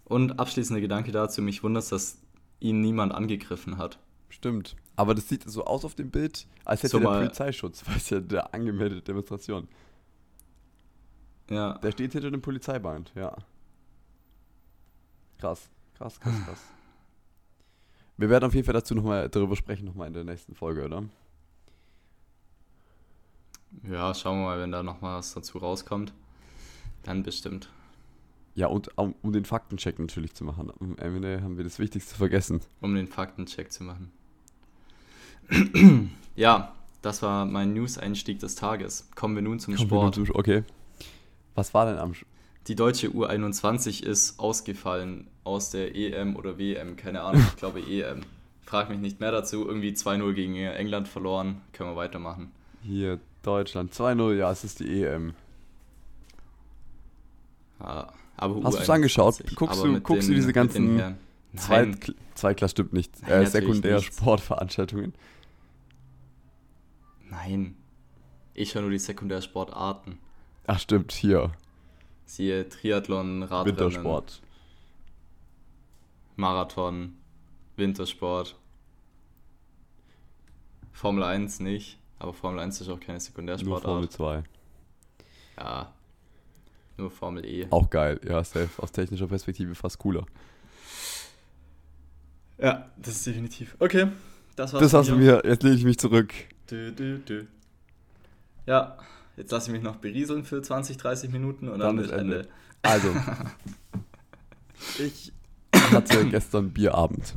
Und 0.06 0.40
abschließender 0.40 0.82
Gedanke 0.82 1.12
dazu, 1.12 1.42
mich 1.44 1.62
wundert 1.62 1.84
es, 1.84 1.90
dass 1.90 2.18
ihn 2.60 2.82
niemand 2.82 3.14
angegriffen 3.14 3.78
hat. 3.78 4.00
Stimmt. 4.30 4.76
Aber 4.96 5.14
das 5.14 5.30
sieht 5.30 5.44
so 5.48 5.66
aus 5.66 5.86
auf 5.86 5.94
dem 5.94 6.10
Bild, 6.10 6.48
als 6.66 6.82
hätte 6.82 6.92
So 6.94 7.00
der 7.00 7.06
Polizeischutz, 7.10 7.84
weil 7.88 7.98
es 7.98 8.10
ja 8.10 8.20
der 8.20 8.52
angemeldete 8.54 9.02
Demonstration. 9.04 9.68
Ja. 11.52 11.78
Der 11.78 11.92
steht 11.92 12.14
hinter 12.14 12.32
dem 12.32 12.42
Polizeiband, 12.42 13.12
ja. 13.16 13.36
Krass, 15.38 15.70
krass, 15.96 16.20
krass, 16.20 16.34
krass. 16.46 16.60
Wir 18.20 18.30
werden 18.30 18.44
auf 18.44 18.54
jeden 18.54 18.66
Fall 18.66 18.74
dazu 18.74 18.94
nochmal 18.96 19.30
darüber 19.30 19.56
sprechen, 19.56 19.86
nochmal 19.86 20.08
in 20.08 20.14
der 20.14 20.26
nächsten 20.26 20.54
Folge, 20.54 20.84
oder? 20.84 21.04
Ja, 23.90 24.14
schauen 24.14 24.40
wir 24.40 24.46
mal, 24.46 24.60
wenn 24.60 24.74
da 24.74 24.84
noch 24.84 25.00
mal 25.00 25.20
was 25.20 25.34
dazu 25.34 25.58
rauskommt. 25.58 26.12
Dann 27.04 27.24
bestimmt. 27.24 27.70
Ja, 28.56 28.68
und 28.68 28.98
um, 28.98 29.16
um 29.22 29.32
den 29.32 29.46
Faktencheck 29.46 30.00
natürlich 30.00 30.34
zu 30.34 30.44
machen. 30.44 30.70
Am 30.82 30.98
Ende 30.98 31.42
haben 31.42 31.56
wir 31.56 31.64
das 31.64 31.80
Wichtigste 31.80 32.14
vergessen. 32.16 32.60
um 32.82 32.94
den 32.94 33.08
Faktencheck 33.08 33.72
zu 33.72 33.86
machen. 33.86 34.12
ja, 36.36 36.76
das 37.02 37.22
war 37.22 37.46
mein 37.46 37.74
News-Einstieg 37.74 38.40
des 38.40 38.56
Tages. 38.56 39.10
Kommen 39.16 39.36
wir 39.36 39.42
nun 39.44 39.60
zum 39.60 39.76
Kommen 39.76 39.88
Sport. 39.88 40.18
nun 40.18 40.26
zum- 40.26 40.36
Okay. 40.36 40.64
Was 41.56 41.74
war 41.74 41.86
denn 41.86 41.98
am 41.98 42.14
Die 42.70 42.76
deutsche 42.76 43.08
U21 43.10 44.04
ist 44.04 44.40
ausgefallen 44.40 45.28
aus 45.44 45.72
der 45.72 45.96
EM 45.96 46.36
oder 46.38 46.58
WM, 46.58 46.96
keine 46.96 47.22
Ahnung, 47.22 47.44
ich 47.50 47.56
glaube 47.58 47.80
EM. 47.90 48.22
Frag 48.64 48.90
mich 48.90 49.00
nicht 49.00 49.20
mehr 49.20 49.32
dazu. 49.32 49.68
Irgendwie 49.68 49.90
2-0 49.92 50.34
gegen 50.34 50.56
England 50.56 51.08
verloren. 51.08 51.62
Können 51.74 51.90
wir 51.90 51.96
weitermachen. 51.96 52.52
Hier, 52.84 53.20
Deutschland 53.42 53.92
2-0, 53.94 54.36
ja, 54.36 54.52
es 54.52 54.64
ist 54.64 54.80
die 54.80 55.02
EM. 55.04 55.34
Ja, 57.80 58.14
aber 58.38 58.64
Hast 58.64 58.78
du's 58.78 58.88
U21, 58.88 58.94
angeschaut? 58.94 59.44
Guckst 59.56 59.80
aber 59.80 59.88
du- 59.94 60.02
guckst 60.02 60.28
du 60.28 60.32
den- 60.32 60.36
diese 60.36 60.48
mit 60.48 60.56
ganzen 60.56 60.88
den 60.88 61.00
Herren. 61.00 61.18
Nein, 61.54 61.60
Zweit, 62.00 62.16
Zweitklass 62.36 62.72
stimmt 62.72 62.94
nicht. 62.94 63.12
Nein, 63.28 63.42
Äh, 63.42 63.46
Sekundär-Sportveranstaltungen. 63.48 65.14
nein. 67.32 67.76
Ich 68.54 68.76
höre 68.76 68.82
nur 68.84 68.92
die 68.92 69.00
Sekundärsportarten. 69.00 70.20
Ach 70.68 70.80
stimmt, 70.80 71.12
hier. 71.14 71.52
Siehe 72.30 72.70
Triathlon, 72.70 73.42
Radrennen, 73.42 73.80
Wintersport. 73.80 74.40
Marathon, 76.36 77.18
Wintersport. 77.76 78.56
Formel 80.92 81.24
1 81.24 81.60
nicht, 81.62 81.98
aber 82.20 82.34
Formel 82.34 82.60
1 82.60 82.82
ist 82.82 82.90
auch 82.90 83.00
keine 83.00 83.18
Nur 83.18 83.20
Formel 83.20 83.58
Sekundärsportart. 83.58 84.12
2. 84.12 84.44
Ja. 85.58 85.94
Nur 86.98 87.10
Formel 87.10 87.44
E. 87.48 87.66
Auch 87.72 87.90
geil, 87.90 88.22
ja, 88.24 88.44
safe. 88.44 88.70
Aus 88.78 88.92
technischer 88.92 89.28
Perspektive 89.28 89.74
fast 89.74 89.98
cooler. 89.98 90.24
Ja, 92.60 92.92
das 92.98 93.16
ist 93.16 93.26
definitiv. 93.26 93.76
Okay, 93.80 94.08
das 94.56 94.72
war's. 94.72 94.84
Das 94.84 94.92
von 94.92 95.00
hast 95.00 95.10
du 95.10 95.16
mir, 95.16 95.42
jetzt 95.46 95.64
lege 95.64 95.78
ich 95.78 95.84
mich 95.84 95.98
zurück. 95.98 96.32
Dü, 96.70 96.92
dü, 96.92 97.18
dü. 97.28 97.48
Ja, 98.68 99.00
jetzt 99.40 99.52
lasse 99.52 99.70
ich 99.70 99.74
mich 99.74 99.84
noch 99.84 99.96
berieseln 99.96 100.44
für 100.44 100.62
20, 100.62 100.98
30 100.98 101.32
Minuten 101.32 101.68
und 101.70 101.80
dann, 101.80 101.96
Dann 101.98 102.06
ist 102.06 102.12
Ende. 102.12 102.36
Ende. 102.40 102.50
Also, 102.84 103.10
ich 105.04 105.34
hatte 105.74 106.26
gestern 106.28 106.72
Bierabend. 106.72 107.36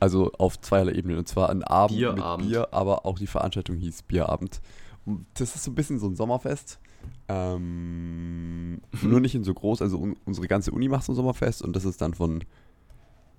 Also 0.00 0.30
auf 0.34 0.60
zweierlei 0.60 0.92
Ebenen. 0.92 1.18
Und 1.18 1.26
zwar 1.28 1.50
ein 1.50 1.64
Abend 1.64 1.96
Bierabend. 1.98 2.44
mit 2.46 2.48
Bier, 2.50 2.68
aber 2.72 3.04
auch 3.04 3.18
die 3.18 3.26
Veranstaltung 3.26 3.76
hieß 3.76 4.02
Bierabend. 4.02 4.60
Und 5.06 5.26
das 5.34 5.54
ist 5.56 5.64
so 5.64 5.70
ein 5.70 5.74
bisschen 5.74 5.98
so 5.98 6.06
ein 6.06 6.14
Sommerfest. 6.14 6.78
Ähm, 7.28 8.80
nur 9.02 9.20
nicht 9.20 9.34
in 9.34 9.42
so 9.44 9.54
groß. 9.54 9.82
Also 9.82 9.98
un 9.98 10.16
unsere 10.24 10.46
ganze 10.46 10.70
Uni 10.70 10.88
macht 10.88 11.04
so 11.04 11.12
ein 11.12 11.16
Sommerfest 11.16 11.62
und 11.62 11.74
das 11.74 11.84
ist 11.84 12.00
dann 12.00 12.14
von 12.14 12.44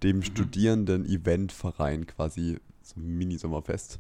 dem 0.04 0.18
Mhm. 0.18 0.24
Studierenden-Eventverein 0.24 2.08
quasi 2.08 2.60
so 2.82 3.00
ein 3.00 3.18
Mini-Sommerfest. 3.18 4.00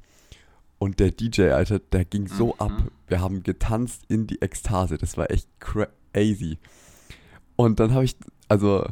Und 0.79 0.99
der 0.99 1.11
DJ, 1.11 1.49
Alter, 1.51 1.79
der 1.79 2.05
ging 2.05 2.27
so 2.27 2.47
Mhm. 2.47 2.53
ab. 2.59 2.83
Wir 3.07 3.19
haben 3.21 3.43
getanzt 3.43 4.03
in 4.07 4.27
die 4.27 4.41
Ekstase. 4.41 4.97
Das 4.97 5.17
war 5.17 5.29
echt 5.29 5.47
crazy. 5.59 6.57
Und 7.55 7.79
dann 7.81 7.93
habe 7.93 8.05
ich, 8.05 8.15
also, 8.47 8.85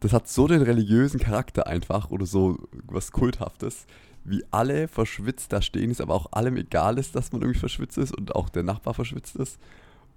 das 0.00 0.12
hat 0.12 0.26
so 0.28 0.48
den 0.48 0.62
religiösen 0.62 1.20
Charakter 1.20 1.66
einfach 1.66 2.10
oder 2.10 2.24
so 2.26 2.58
was 2.86 3.12
Kulthaftes, 3.12 3.86
wie 4.24 4.42
alle 4.50 4.88
verschwitzt 4.88 5.52
da 5.52 5.60
stehen, 5.60 5.90
ist 5.90 6.00
aber 6.00 6.14
auch 6.14 6.32
allem 6.32 6.56
egal 6.56 6.98
ist, 6.98 7.14
dass 7.14 7.30
man 7.32 7.42
irgendwie 7.42 7.60
verschwitzt 7.60 7.98
ist 7.98 8.16
und 8.16 8.34
auch 8.34 8.48
der 8.48 8.62
Nachbar 8.62 8.94
verschwitzt 8.94 9.36
ist. 9.36 9.58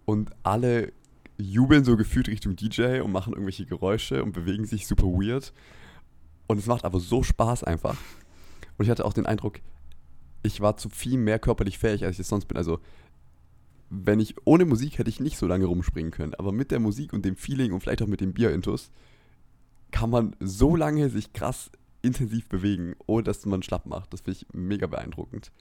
Und 0.05 0.31
alle 0.43 0.93
jubeln 1.37 1.83
so 1.83 1.97
gefühlt 1.97 2.29
Richtung 2.29 2.55
DJ 2.55 3.01
und 3.01 3.11
machen 3.11 3.33
irgendwelche 3.33 3.65
Geräusche 3.65 4.23
und 4.23 4.31
bewegen 4.31 4.65
sich 4.65 4.87
super 4.87 5.07
weird. 5.07 5.51
Und 6.47 6.57
es 6.57 6.67
macht 6.67 6.85
aber 6.85 7.01
so 7.01 7.21
Spaß 7.21 7.65
einfach. 7.65 7.97
Und 8.77 8.85
ich 8.85 8.89
hatte 8.89 9.03
auch 9.03 9.13
den 9.13 9.25
Eindruck, 9.25 9.59
ich 10.43 10.61
war 10.61 10.77
zu 10.77 10.89
viel 10.89 11.17
mehr 11.17 11.39
körperlich 11.39 11.77
fähig, 11.77 12.05
als 12.05 12.15
ich 12.15 12.21
es 12.21 12.27
sonst 12.29 12.45
bin. 12.45 12.57
Also, 12.57 12.79
wenn 13.89 14.19
ich 14.19 14.35
ohne 14.45 14.65
Musik 14.65 14.97
hätte 14.99 15.09
ich 15.09 15.19
nicht 15.19 15.37
so 15.37 15.47
lange 15.47 15.65
rumspringen 15.65 16.11
können. 16.11 16.33
Aber 16.35 16.51
mit 16.51 16.71
der 16.71 16.79
Musik 16.79 17.13
und 17.13 17.23
dem 17.25 17.35
Feeling 17.35 17.71
und 17.71 17.79
vielleicht 17.81 18.01
auch 18.01 18.07
mit 18.07 18.21
dem 18.21 18.33
Bier-Intus 18.33 18.91
kann 19.91 20.09
man 20.09 20.35
so 20.39 20.75
lange 20.75 21.09
sich 21.09 21.31
krass 21.33 21.71
intensiv 22.01 22.47
bewegen, 22.49 22.95
ohne 23.05 23.23
dass 23.23 23.45
man 23.45 23.63
schlapp 23.63 23.85
macht. 23.85 24.11
Das 24.13 24.21
finde 24.21 24.39
ich 24.39 24.47
mega 24.53 24.87
beeindruckend. 24.87 25.51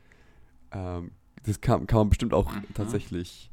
Ähm, 0.73 1.12
das 1.45 1.61
kann, 1.61 1.87
kann 1.87 1.99
man 1.99 2.09
bestimmt 2.09 2.35
auch 2.35 2.53
Mhm. 2.53 2.65
tatsächlich 2.75 3.51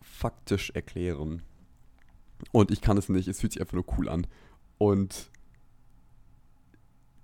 faktisch 0.00 0.70
erklären. 0.70 1.42
Und 2.52 2.70
ich 2.70 2.80
kann 2.80 2.96
es 2.96 3.08
nicht, 3.08 3.28
es 3.28 3.40
fühlt 3.40 3.52
sich 3.52 3.60
einfach 3.60 3.74
nur 3.74 3.84
cool 3.98 4.08
an. 4.08 4.26
Und 4.78 5.30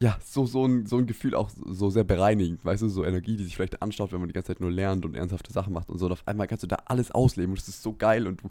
ja, 0.00 0.18
so, 0.24 0.44
so, 0.46 0.66
ein, 0.66 0.86
so 0.86 0.98
ein 0.98 1.06
Gefühl 1.06 1.34
auch 1.34 1.50
so 1.50 1.90
sehr 1.90 2.04
bereinigend, 2.04 2.64
weißt 2.64 2.82
du, 2.82 2.88
so 2.88 3.04
Energie, 3.04 3.36
die 3.36 3.44
sich 3.44 3.56
vielleicht 3.56 3.80
anstaut, 3.80 4.12
wenn 4.12 4.20
man 4.20 4.28
die 4.28 4.34
ganze 4.34 4.48
Zeit 4.48 4.60
nur 4.60 4.70
lernt 4.70 5.04
und 5.04 5.14
ernsthafte 5.14 5.52
Sachen 5.52 5.72
macht 5.72 5.88
und 5.88 5.98
so. 5.98 6.06
Und 6.06 6.12
auf 6.12 6.26
einmal 6.26 6.46
kannst 6.46 6.62
du 6.62 6.66
da 6.66 6.76
alles 6.86 7.10
ausleben 7.10 7.52
und 7.52 7.58
es 7.58 7.68
ist 7.68 7.82
so 7.82 7.94
geil 7.94 8.26
und 8.26 8.42
du 8.42 8.50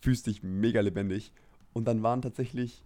fühlst 0.00 0.26
dich 0.26 0.42
mega 0.42 0.80
lebendig. 0.80 1.32
Und 1.72 1.86
dann 1.86 2.02
waren 2.02 2.22
tatsächlich 2.22 2.82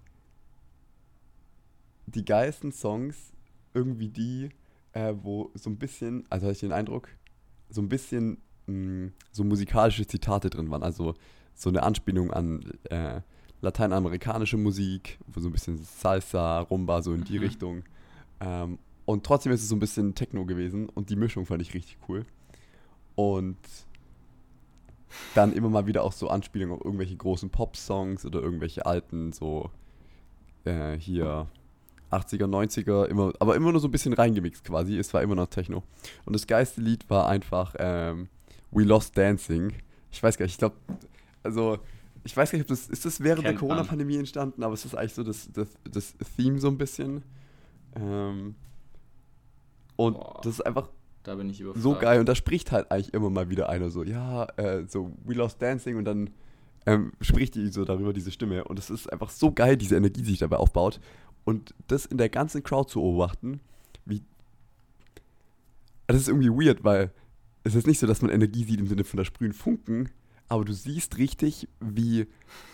die 2.07 2.25
geilsten 2.25 2.73
Songs 2.73 3.33
irgendwie 3.73 4.09
die, 4.09 4.51
äh, 4.93 5.15
wo 5.23 5.51
so 5.55 5.71
ein 5.71 5.79
bisschen, 5.79 6.25
also 6.29 6.47
hatte 6.47 6.55
ich 6.55 6.61
den 6.61 6.73
Eindruck, 6.73 7.09
so 7.69 7.81
ein 7.81 7.89
bisschen 7.89 8.39
mh, 8.67 9.13
so 9.31 9.45
musikalische 9.45 10.07
Zitate 10.07 10.51
drin 10.51 10.71
waren. 10.71 10.83
Also 10.83 11.15
so 11.55 11.69
eine 11.69 11.83
Anspielung 11.83 12.33
an 12.33 12.63
äh, 12.91 13.21
lateinamerikanische 13.61 14.57
Musik, 14.57 15.19
so 15.37 15.49
ein 15.49 15.53
bisschen 15.53 15.79
Salsa, 15.79 16.61
Rumba, 16.61 17.03
so 17.03 17.13
in 17.13 17.25
die 17.25 17.39
Mhm. 17.39 17.45
Richtung. 17.45 17.83
Ähm, 18.41 18.79
und 19.05 19.25
trotzdem 19.25 19.53
ist 19.53 19.63
es 19.63 19.69
so 19.69 19.77
ein 19.77 19.81
bisschen 19.81 20.15
Techno 20.15 20.45
gewesen 20.47 20.89
und 20.89 21.11
die 21.11 21.17
Mischung 21.17 21.45
fand 21.47 21.61
ich 21.63 21.75
richtig 21.75 21.99
cool. 22.09 22.25
Und 23.17 23.57
dann 25.35 25.53
immer 25.53 25.69
mal 25.69 25.87
wieder 25.87 26.05
auch 26.05 26.13
so 26.13 26.29
Anspielungen 26.29 26.77
auf 26.79 26.85
irgendwelche 26.85 27.17
großen 27.17 27.51
Pop-Songs 27.51 28.25
oder 28.25 28.41
irgendwelche 28.41 28.87
alten, 28.87 29.33
so 29.33 29.71
äh, 30.65 30.97
hier 30.97 31.49
80er, 32.13 32.47
90er, 32.47 33.07
immer, 33.07 33.33
aber 33.41 33.57
immer 33.57 33.73
nur 33.73 33.81
so 33.81 33.89
ein 33.89 33.91
bisschen 33.91 34.13
reingemixt 34.13 34.65
quasi. 34.65 34.97
Es 34.99 35.13
war 35.13 35.23
immer 35.23 35.35
noch 35.35 35.49
Techno. 35.49 35.83
Und 36.25 36.33
das 36.35 36.47
geilste 36.47 36.81
Lied 36.81 37.09
war 37.11 37.29
einfach 37.29 37.75
ähm, 37.79 38.29
We 38.71 38.85
Lost 38.85 39.17
Dancing. 39.19 39.73
Ich 40.13 40.23
weiß 40.23 40.39
gar 40.39 40.45
nicht, 40.45 40.55
ich 40.55 40.59
glaube, 40.59 40.77
also 41.43 41.79
ich 42.25 42.37
weiß 42.37 42.51
gar 42.51 42.59
nicht, 42.59 42.65
ob 42.65 42.69
das, 42.69 42.89
ist 42.89 43.05
das 43.05 43.21
während 43.21 43.45
der 43.45 43.53
Kennt 43.53 43.63
man. 43.63 43.71
Corona-Pandemie 43.71 44.17
entstanden, 44.17 44.63
aber 44.63 44.75
es 44.75 44.85
ist 44.85 44.95
eigentlich 44.95 45.15
so 45.15 45.23
das, 45.23 45.51
das, 45.53 45.69
das 45.91 46.15
Theme 46.37 46.59
so 46.59 46.69
ein 46.69 46.79
bisschen. 46.79 47.23
Ähm, 47.97 48.55
und 49.97 50.15
Boah. 50.15 50.41
das 50.43 50.55
ist 50.55 50.61
einfach 50.61 50.89
so 51.75 51.95
geil. 51.95 52.21
Und 52.21 52.29
da 52.29 52.35
spricht 52.35 52.73
halt 52.73 52.91
eigentlich 52.91 53.13
immer 53.15 53.31
mal 53.31 53.51
wieder 53.51 53.69
einer 53.69 53.91
so, 53.91 54.03
ja, 54.03 54.45
äh, 54.57 54.85
so 54.87 55.17
We 55.25 55.35
Lost 55.35 55.61
Dancing 55.61 55.97
und 55.97 56.05
dann 56.05 56.31
ähm, 56.87 57.13
spricht 57.21 57.55
die 57.55 57.69
so 57.69 57.85
darüber, 57.85 58.13
diese 58.13 58.31
Stimme. 58.31 58.65
Und 58.65 58.79
es 58.79 58.91
ist 58.91 59.13
einfach 59.13 59.31
so 59.31 59.53
geil, 59.53 59.77
diese 59.77 59.97
Energie, 59.97 60.23
die 60.23 60.31
sich 60.31 60.39
dabei 60.39 60.57
aufbaut. 60.57 61.01
Und 61.45 61.75
das 61.89 62.07
in 62.07 62.19
der 62.19 62.29
ganzen 62.29 62.63
Crowd 62.63 62.91
zu 62.91 63.01
beobachten, 63.01 63.61
wie. 64.05 64.23
Das 66.07 66.17
ist 66.17 66.29
irgendwie 66.29 66.51
weird, 66.51 66.83
weil 66.85 67.13
es 67.65 67.75
ist 67.75 67.87
nicht 67.87 67.99
so, 67.99 68.07
dass 68.07 68.23
man 68.23 68.31
Energie 68.31 68.65
sieht 68.65 68.81
im 68.81 68.87
Sinne 68.87 69.05
von 69.05 69.19
der 69.19 69.25
sprühen 69.25 69.53
Funken, 69.53 70.09
aber 70.51 70.65
du 70.65 70.75
siehst 70.75 71.17
richtig, 71.17 71.69
wie 71.79 72.27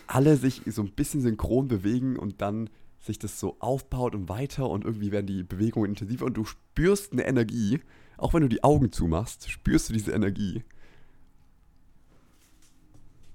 alle 0.06 0.36
sich 0.36 0.62
so 0.66 0.82
ein 0.82 0.92
bisschen 0.92 1.20
synchron 1.20 1.68
bewegen 1.68 2.18
und 2.18 2.40
dann 2.40 2.70
sich 3.00 3.18
das 3.18 3.38
so 3.38 3.56
aufbaut 3.60 4.14
und 4.14 4.30
weiter 4.30 4.68
und 4.68 4.84
irgendwie 4.84 5.12
werden 5.12 5.26
die 5.26 5.42
Bewegungen 5.42 5.90
intensiver 5.90 6.24
und 6.24 6.34
du 6.38 6.46
spürst 6.46 7.12
eine 7.12 7.26
Energie, 7.26 7.80
auch 8.16 8.32
wenn 8.32 8.40
du 8.40 8.48
die 8.48 8.64
Augen 8.64 8.92
zumachst, 8.92 9.50
spürst 9.50 9.90
du 9.90 9.92
diese 9.92 10.12
Energie. 10.12 10.64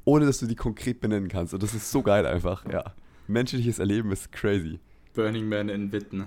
Ohne 0.06 0.25
dass 0.25 0.39
du 0.39 0.47
die 0.47 0.56
konkret 0.56 0.99
benennen 0.99 1.30
kannst. 1.30 1.54
Und 1.54 1.62
das 1.62 1.75
ist 1.75 1.91
so 1.91 2.01
geil 2.01 2.25
einfach, 2.25 2.65
ja. 2.65 2.95
Menschliches 3.27 3.77
Erleben 3.77 4.12
ist 4.12 4.32
crazy. 4.32 4.80
Burning 5.13 5.47
Man 5.47 5.69
in 5.69 5.91
Witten. 5.91 6.25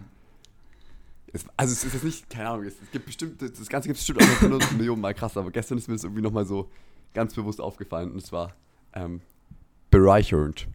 Es, 1.32 1.44
also 1.56 1.72
es 1.72 1.84
ist 1.84 1.94
jetzt 1.94 2.04
nicht, 2.04 2.30
keine 2.30 2.50
Ahnung, 2.50 2.66
es, 2.66 2.74
es 2.80 2.90
gibt 2.92 3.06
bestimmt, 3.06 3.42
das 3.42 3.68
Ganze 3.68 3.88
gibt 3.88 3.98
es 3.98 4.06
bestimmt 4.06 4.22
auch 4.22 4.42
noch 4.42 4.52
100 4.52 4.72
Millionen 4.78 5.00
Mal 5.00 5.14
krasser, 5.14 5.40
aber 5.40 5.50
gestern 5.50 5.78
ist 5.78 5.88
mir 5.88 5.94
das 5.94 6.04
irgendwie 6.04 6.22
nochmal 6.22 6.46
so 6.46 6.70
ganz 7.14 7.34
bewusst 7.34 7.60
aufgefallen 7.60 8.12
und 8.12 8.18
es 8.18 8.32
war 8.32 8.54
ähm, 8.92 9.22
bereichernd. 9.90 10.66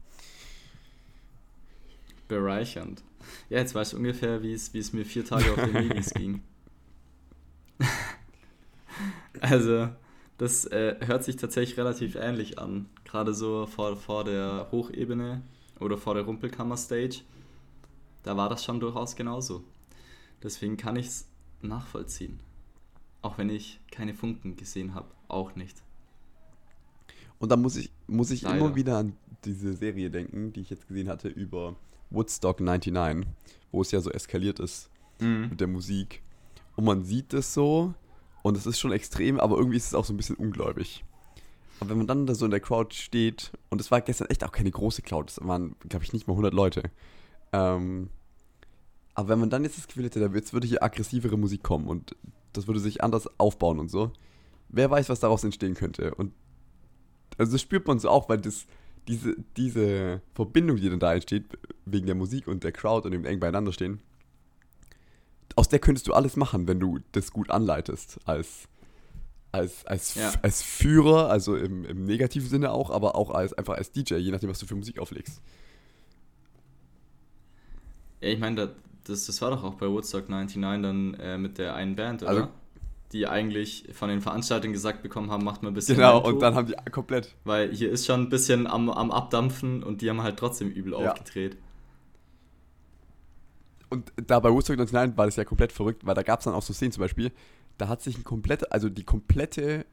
Bereichernd. 2.28 3.04
Ja, 3.50 3.60
jetzt 3.60 3.76
weißt 3.76 3.94
du 3.94 3.98
ungefähr, 3.98 4.42
wie 4.42 4.54
es, 4.54 4.74
wie 4.74 4.80
es 4.80 4.94
mir 4.94 5.06
vier 5.06 5.26
Tage 5.26 5.52
auf 5.52 5.62
den 5.62 5.74
Medis 5.88 6.14
ging. 6.14 6.42
also, 9.42 9.90
das 10.38 10.66
äh, 10.66 10.96
hört 11.02 11.24
sich 11.24 11.36
tatsächlich 11.36 11.78
relativ 11.78 12.16
ähnlich 12.16 12.60
an. 12.60 12.88
Gerade 13.04 13.34
so 13.34 13.66
vor, 13.66 13.98
vor 13.98 14.24
der 14.24 14.68
Hochebene 14.72 15.42
oder 15.80 15.98
vor 15.98 16.14
der 16.14 16.24
Rumpelkammer-Stage. 16.24 17.22
Da 18.24 18.38
war 18.38 18.50
das 18.50 18.64
schon 18.64 18.80
durchaus 18.80 19.16
genauso. 19.16 19.64
Deswegen 20.42 20.78
kann 20.78 20.96
ich 20.96 21.08
es 21.08 21.28
nachvollziehen. 21.62 22.40
Auch 23.22 23.38
wenn 23.38 23.50
ich 23.50 23.80
keine 23.92 24.14
Funken 24.14 24.56
gesehen 24.56 24.94
habe. 24.94 25.08
Auch 25.28 25.56
nicht. 25.56 25.82
Und 27.40 27.50
dann 27.50 27.62
muss 27.62 27.76
ich, 27.78 27.92
muss 28.08 28.32
ich 28.32 28.44
immer 28.44 28.76
wieder 28.76 28.98
an 28.98 29.14
diese 29.46 29.74
Serie 29.74 30.10
denken, 30.10 30.52
die 30.54 30.62
ich 30.62 30.70
jetzt 30.70 30.88
gesehen 30.88 31.08
hatte 31.08 31.30
über 31.30 31.76
Woodstock 32.10 32.60
99, 32.60 33.28
wo 33.72 33.82
es 33.82 33.92
ja 33.92 34.02
so 34.02 34.12
eskaliert 34.12 34.60
ist 34.60 34.90
mhm. 35.20 35.48
mit 35.50 35.62
der 35.62 35.68
Musik. 35.68 36.22
Und 36.76 36.86
man 36.86 37.04
sieht 37.04 37.34
es 37.34 37.54
so 37.54 37.94
und 38.42 38.58
es 38.58 38.66
ist 38.66 38.80
schon 38.80 38.92
extrem, 38.92 39.40
aber 39.40 39.58
irgendwie 39.58 39.78
ist 39.78 39.88
es 39.88 39.94
auch 39.94 40.06
so 40.06 40.14
ein 40.14 40.18
bisschen 40.18 40.36
ungläubig. 40.36 41.04
Aber 41.80 41.92
wenn 41.92 41.98
man 41.98 42.08
dann 42.08 42.26
da 42.26 42.36
so 42.36 42.46
in 42.46 42.52
der 42.52 42.60
Crowd 42.60 42.94
steht, 42.94 43.52
und 43.70 43.80
es 43.80 43.90
war 43.90 44.02
gestern 44.02 44.28
echt 44.28 44.44
auch 44.44 44.52
keine 44.52 44.72
große 44.72 45.02
Crowd, 45.02 45.32
es 45.32 45.40
waren, 45.46 45.76
glaube 45.88 46.04
ich, 46.04 46.12
nicht 46.12 46.28
mal 46.28 46.34
100 46.34 46.54
Leute. 46.54 46.84
Ähm, 47.54 48.10
aber 49.14 49.30
wenn 49.30 49.40
man 49.40 49.50
dann 49.50 49.64
jetzt 49.64 49.78
das 49.78 49.88
Gefühl 49.88 50.06
hätte, 50.06 50.20
da 50.20 50.28
jetzt 50.28 50.54
würde 50.54 50.68
hier 50.68 50.84
aggressivere 50.84 51.38
Musik 51.38 51.64
kommen 51.64 51.88
und 51.88 52.16
das 52.54 52.68
würde 52.68 52.80
sich 52.80 53.04
anders 53.04 53.30
aufbauen 53.40 53.80
und 53.80 53.90
so, 53.90 54.12
wer 54.70 54.90
weiß, 54.90 55.10
was 55.10 55.20
daraus 55.20 55.44
entstehen 55.44 55.74
könnte. 55.74 56.16
Und 56.16 56.34
also 57.40 57.54
das 57.54 57.62
spürt 57.62 57.88
man 57.88 58.00
so 58.00 58.10
auch, 58.10 58.30
weil 58.30 58.38
das, 58.38 58.68
diese, 59.08 59.36
diese 59.58 60.22
Verbindung, 60.36 60.78
die 60.78 60.90
dann 60.90 61.00
da 61.00 61.14
entsteht, 61.14 61.46
wegen 61.86 62.06
der 62.06 62.16
Musik 62.16 62.48
und 62.48 62.64
der 62.64 62.72
Crowd 62.72 63.08
und 63.08 63.14
dem 63.14 63.26
eng 63.26 63.40
beieinander 63.40 63.72
stehen, 63.72 64.02
aus 65.56 65.70
der 65.70 65.80
könntest 65.80 66.08
du 66.08 66.14
alles 66.14 66.36
machen, 66.36 66.68
wenn 66.68 66.80
du 66.80 67.00
das 67.14 67.32
gut 67.32 67.50
anleitest, 67.50 68.20
als, 68.26 68.68
als, 69.52 69.86
als, 69.86 70.16
ja. 70.16 70.32
als 70.42 70.62
Führer, 70.62 71.30
also 71.30 71.56
im, 71.56 71.86
im 71.86 72.06
negativen 72.06 72.48
Sinne 72.48 72.72
auch, 72.72 72.92
aber 72.92 73.16
auch 73.16 73.32
als 73.32 73.54
einfach 73.54 73.76
als 73.76 73.92
DJ, 73.92 74.16
je 74.16 74.32
nachdem, 74.32 74.50
was 74.50 74.60
du 74.60 74.68
für 74.68 74.76
Musik 74.76 75.00
auflegst. 75.00 75.42
Ja, 78.22 78.30
ich 78.30 78.40
meine, 78.40 78.74
das, 79.06 79.26
das 79.26 79.42
war 79.42 79.52
doch 79.52 79.64
auch 79.64 79.76
bei 79.76 79.88
Woodstock 79.88 80.28
99 80.28 80.62
dann 80.62 81.14
äh, 81.16 81.38
mit 81.38 81.58
der 81.58 81.74
einen 81.74 81.96
Band, 81.96 82.22
oder? 82.22 82.32
Also, 82.32 82.48
die 83.12 83.28
eigentlich 83.28 83.86
von 83.94 84.10
den 84.10 84.22
Veranstaltern 84.22 84.72
gesagt 84.72 85.02
bekommen 85.02 85.32
haben, 85.32 85.44
macht 85.44 85.64
mal 85.64 85.70
ein 85.70 85.74
bisschen. 85.74 85.96
Genau, 85.96 86.20
und 86.24 86.42
dann 86.42 86.56
haben 86.56 86.68
die 86.68 86.76
komplett. 86.92 87.36
Weil 87.44 87.72
hier 87.74 87.92
ist 87.92 88.06
schon 88.06 88.22
ein 88.22 88.30
bisschen 88.30 88.68
am, 88.68 88.90
am 88.90 89.12
Abdampfen 89.12 89.84
und 89.84 90.02
die 90.02 90.10
haben 90.10 90.22
halt 90.22 90.38
trotzdem 90.38 90.70
übel 90.70 90.94
ja. 90.94 91.12
aufgedreht. 91.12 91.58
Und 93.90 94.14
da 94.28 94.40
bei 94.40 94.52
Woodstock 94.52 94.78
99 94.78 95.18
war 95.18 95.26
das 95.26 95.36
ja 95.36 95.46
komplett 95.46 95.72
verrückt, 95.72 96.06
weil 96.06 96.14
da 96.14 96.22
gab 96.22 96.40
es 96.40 96.46
dann 96.46 96.54
auch 96.54 96.62
so 96.62 96.74
Szenen 96.74 96.92
zum 96.92 97.02
Beispiel, 97.02 97.32
da 97.80 97.88
hat 97.88 98.02
sich 98.02 98.18
ein 98.18 98.24
komplette, 98.24 98.72
also 98.72 98.90
die 98.90 99.04
komplette, 99.04 99.86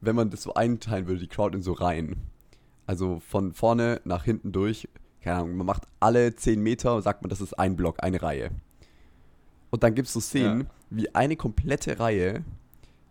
wenn 0.00 0.14
man 0.14 0.30
das 0.30 0.42
so 0.42 0.54
einteilen 0.54 1.08
würde, 1.08 1.20
die 1.20 1.26
Crowd 1.26 1.56
in 1.56 1.62
so 1.62 1.72
Reihen. 1.72 2.16
Also 2.86 3.20
von 3.20 3.52
vorne 3.52 4.00
nach 4.04 4.24
hinten 4.24 4.52
durch, 4.52 4.88
keine 5.20 5.38
Ahnung, 5.38 5.56
man 5.56 5.66
macht 5.66 5.88
alle 5.98 6.36
10 6.36 6.60
Meter, 6.60 7.00
sagt 7.02 7.22
man, 7.22 7.30
das 7.30 7.40
ist 7.40 7.54
ein 7.54 7.74
Block, 7.74 8.02
eine 8.02 8.22
Reihe. 8.22 8.50
Und 9.72 9.82
dann 9.82 9.94
gibt 9.94 10.08
es 10.08 10.14
so 10.14 10.20
Szenen, 10.20 10.60
ja. 10.60 10.66
wie 10.90 11.14
eine 11.14 11.34
komplette 11.34 11.98
Reihe 11.98 12.44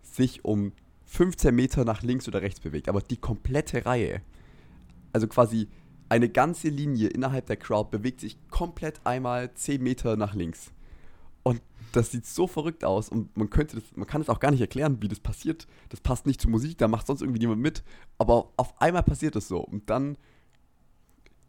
sich 0.04 0.46
um 0.46 0.74
15 1.06 1.54
Meter 1.54 1.86
nach 1.86 2.04
links 2.04 2.28
oder 2.28 2.44
rechts 2.44 2.60
bewegt. 2.60 2.88
Aber 2.88 3.02
die 3.02 3.18
komplette 3.18 3.84
Reihe, 3.86 4.22
also 5.12 5.28
quasi 5.28 5.68
eine 6.08 6.30
ganze 6.30 6.70
Linie 6.70 7.10
innerhalb 7.10 7.48
der 7.48 7.58
Crowd, 7.58 7.90
bewegt 7.90 8.22
sich 8.22 8.38
komplett 8.50 9.02
einmal 9.06 9.52
10 9.56 9.82
Meter 9.82 10.16
nach 10.18 10.36
links. 10.36 10.72
Und 11.42 11.64
das 11.94 12.12
sieht 12.12 12.28
so 12.28 12.46
verrückt 12.46 12.86
aus 12.86 13.10
und 13.10 13.36
man 13.36 13.50
könnte 13.50 13.78
das, 13.78 13.96
man 13.96 14.06
kann 14.06 14.22
es 14.22 14.30
auch 14.30 14.40
gar 14.40 14.52
nicht 14.52 14.62
erklären, 14.62 15.02
wie 15.02 15.08
das 15.08 15.20
passiert. 15.20 15.68
Das 15.90 16.00
passt 16.00 16.28
nicht 16.28 16.40
zur 16.40 16.52
Musik, 16.52 16.78
da 16.78 16.88
macht 16.88 17.08
sonst 17.08 17.22
irgendwie 17.22 17.40
niemand 17.40 17.62
mit. 17.62 17.84
Aber 18.20 18.52
auf 18.56 18.80
einmal 18.80 19.02
passiert 19.02 19.36
das 19.36 19.48
so. 19.48 19.58
Und 19.60 19.90
dann 19.90 20.16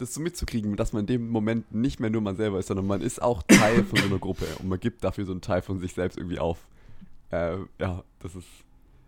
das 0.03 0.15
so 0.15 0.21
mitzukriegen, 0.21 0.77
dass 0.77 0.93
man 0.93 1.01
in 1.01 1.07
dem 1.07 1.29
Moment 1.31 1.73
nicht 1.75 2.01
mehr 2.01 2.11
nur 2.11 2.21
man 2.21 2.37
selber 2.37 2.59
ist, 2.59 2.67
sondern 2.67 2.87
man 2.87 3.01
ist 3.01 3.23
auch 3.23 3.43
Teil 3.43 3.85
von 3.85 3.99
so 3.99 4.07
einer 4.07 4.19
Gruppe 4.19 4.47
und 4.59 4.69
man 4.69 4.81
gibt 4.81 5.05
dafür 5.05 5.25
so 5.25 5.33
einen 5.33 5.41
Teil 5.41 5.63
von 5.63 5.79
sich 5.79 5.95
selbst 5.95 6.19
irgendwie 6.19 6.39
auf. 6.39 6.67
Äh, 7.31 7.57
ja, 7.79 8.05
das 8.21 8.35
ist. 8.35 8.49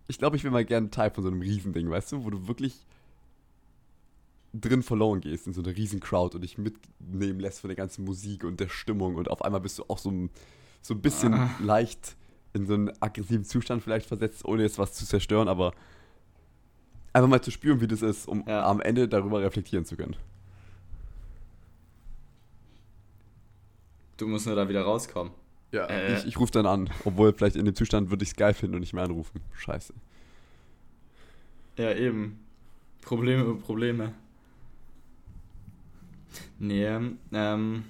Ich 0.07 0.19
glaube, 0.19 0.37
ich 0.37 0.45
will 0.45 0.51
mal 0.51 0.65
gerne 0.65 0.91
Teil 0.91 1.11
von 1.11 1.25
so 1.25 1.31
einem 1.31 1.41
Riesending, 1.41 1.91
weißt 1.91 2.13
du, 2.13 2.25
wo 2.25 2.31
du 2.31 2.47
wirklich 2.47 2.87
drin 4.53 4.83
verloren 4.83 5.21
gehst 5.21 5.47
in 5.47 5.53
so 5.53 5.63
einer 5.63 5.77
riesen 5.77 6.01
Crowd 6.01 6.37
und 6.37 6.43
dich 6.43 6.59
mitnehmen 6.59 7.41
lässt 7.41 7.61
von 7.61 7.69
der 7.69 7.77
ganzen 7.77 8.05
Musik 8.05 8.45
und 8.45 8.61
der 8.61 8.69
Stimmung 8.69 9.17
und 9.17 9.29
auf 9.29 9.43
einmal 9.43 9.61
bist 9.61 9.79
du 9.79 9.85
auch 9.89 9.99
so 9.99 10.11
ein, 10.11 10.31
so 10.81 10.95
ein 10.95 11.01
bisschen 11.01 11.35
ah. 11.35 11.51
leicht 11.61 12.17
in 12.53 12.67
so 12.67 12.75
einen 12.75 12.93
aggressiven 13.01 13.45
Zustand 13.45 13.83
vielleicht 13.83 14.07
versetzt, 14.07 14.45
ohne 14.45 14.63
jetzt 14.63 14.79
was 14.79 14.93
zu 14.93 15.05
zerstören, 15.05 15.49
aber 15.49 15.73
einfach 17.13 17.29
mal 17.29 17.43
zu 17.43 17.51
spüren, 17.51 17.81
wie 17.81 17.89
das 17.89 18.03
ist, 18.03 18.29
um 18.29 18.45
ja. 18.47 18.65
am 18.65 18.81
Ende 18.81 19.09
darüber 19.09 19.43
reflektieren 19.43 19.85
zu 19.85 19.97
können. 19.97 20.17
Du 24.17 24.29
musst 24.29 24.47
nur 24.47 24.55
da 24.55 24.69
wieder 24.69 24.83
rauskommen. 24.83 25.33
Ja, 25.73 25.87
äh. 25.87 26.19
ich, 26.19 26.27
ich 26.27 26.39
rufe 26.39 26.53
dann 26.53 26.67
an. 26.67 26.91
Obwohl, 27.05 27.33
vielleicht 27.33 27.57
in 27.57 27.65
dem 27.65 27.75
Zustand 27.75 28.11
würde 28.11 28.23
ich 28.23 28.31
es 28.31 28.37
geil 28.37 28.55
finden 28.55 28.75
und 28.75 28.81
nicht 28.81 28.93
mehr 28.93 29.05
anrufen. 29.05 29.41
Scheiße. 29.55 29.93
Ja, 31.77 31.93
eben. 31.93 32.39
Probleme 33.03 33.43
über 33.43 33.57
Probleme. 33.57 34.15
Nee, 36.59 36.87
ähm. 37.33 37.85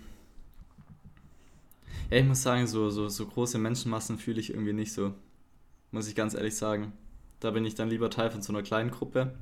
Ja, 2.10 2.18
ich 2.18 2.24
muss 2.24 2.42
sagen, 2.42 2.66
so, 2.66 2.90
so, 2.90 3.08
so 3.08 3.26
große 3.26 3.58
Menschenmassen 3.58 4.18
fühle 4.18 4.40
ich 4.40 4.50
irgendwie 4.50 4.72
nicht 4.72 4.92
so. 4.92 5.14
Muss 5.90 6.08
ich 6.08 6.14
ganz 6.14 6.34
ehrlich 6.34 6.56
sagen. 6.56 6.92
Da 7.40 7.50
bin 7.50 7.64
ich 7.64 7.74
dann 7.74 7.90
lieber 7.90 8.10
Teil 8.10 8.30
von 8.30 8.42
so 8.42 8.52
einer 8.52 8.62
kleinen 8.62 8.90
Gruppe 8.90 9.34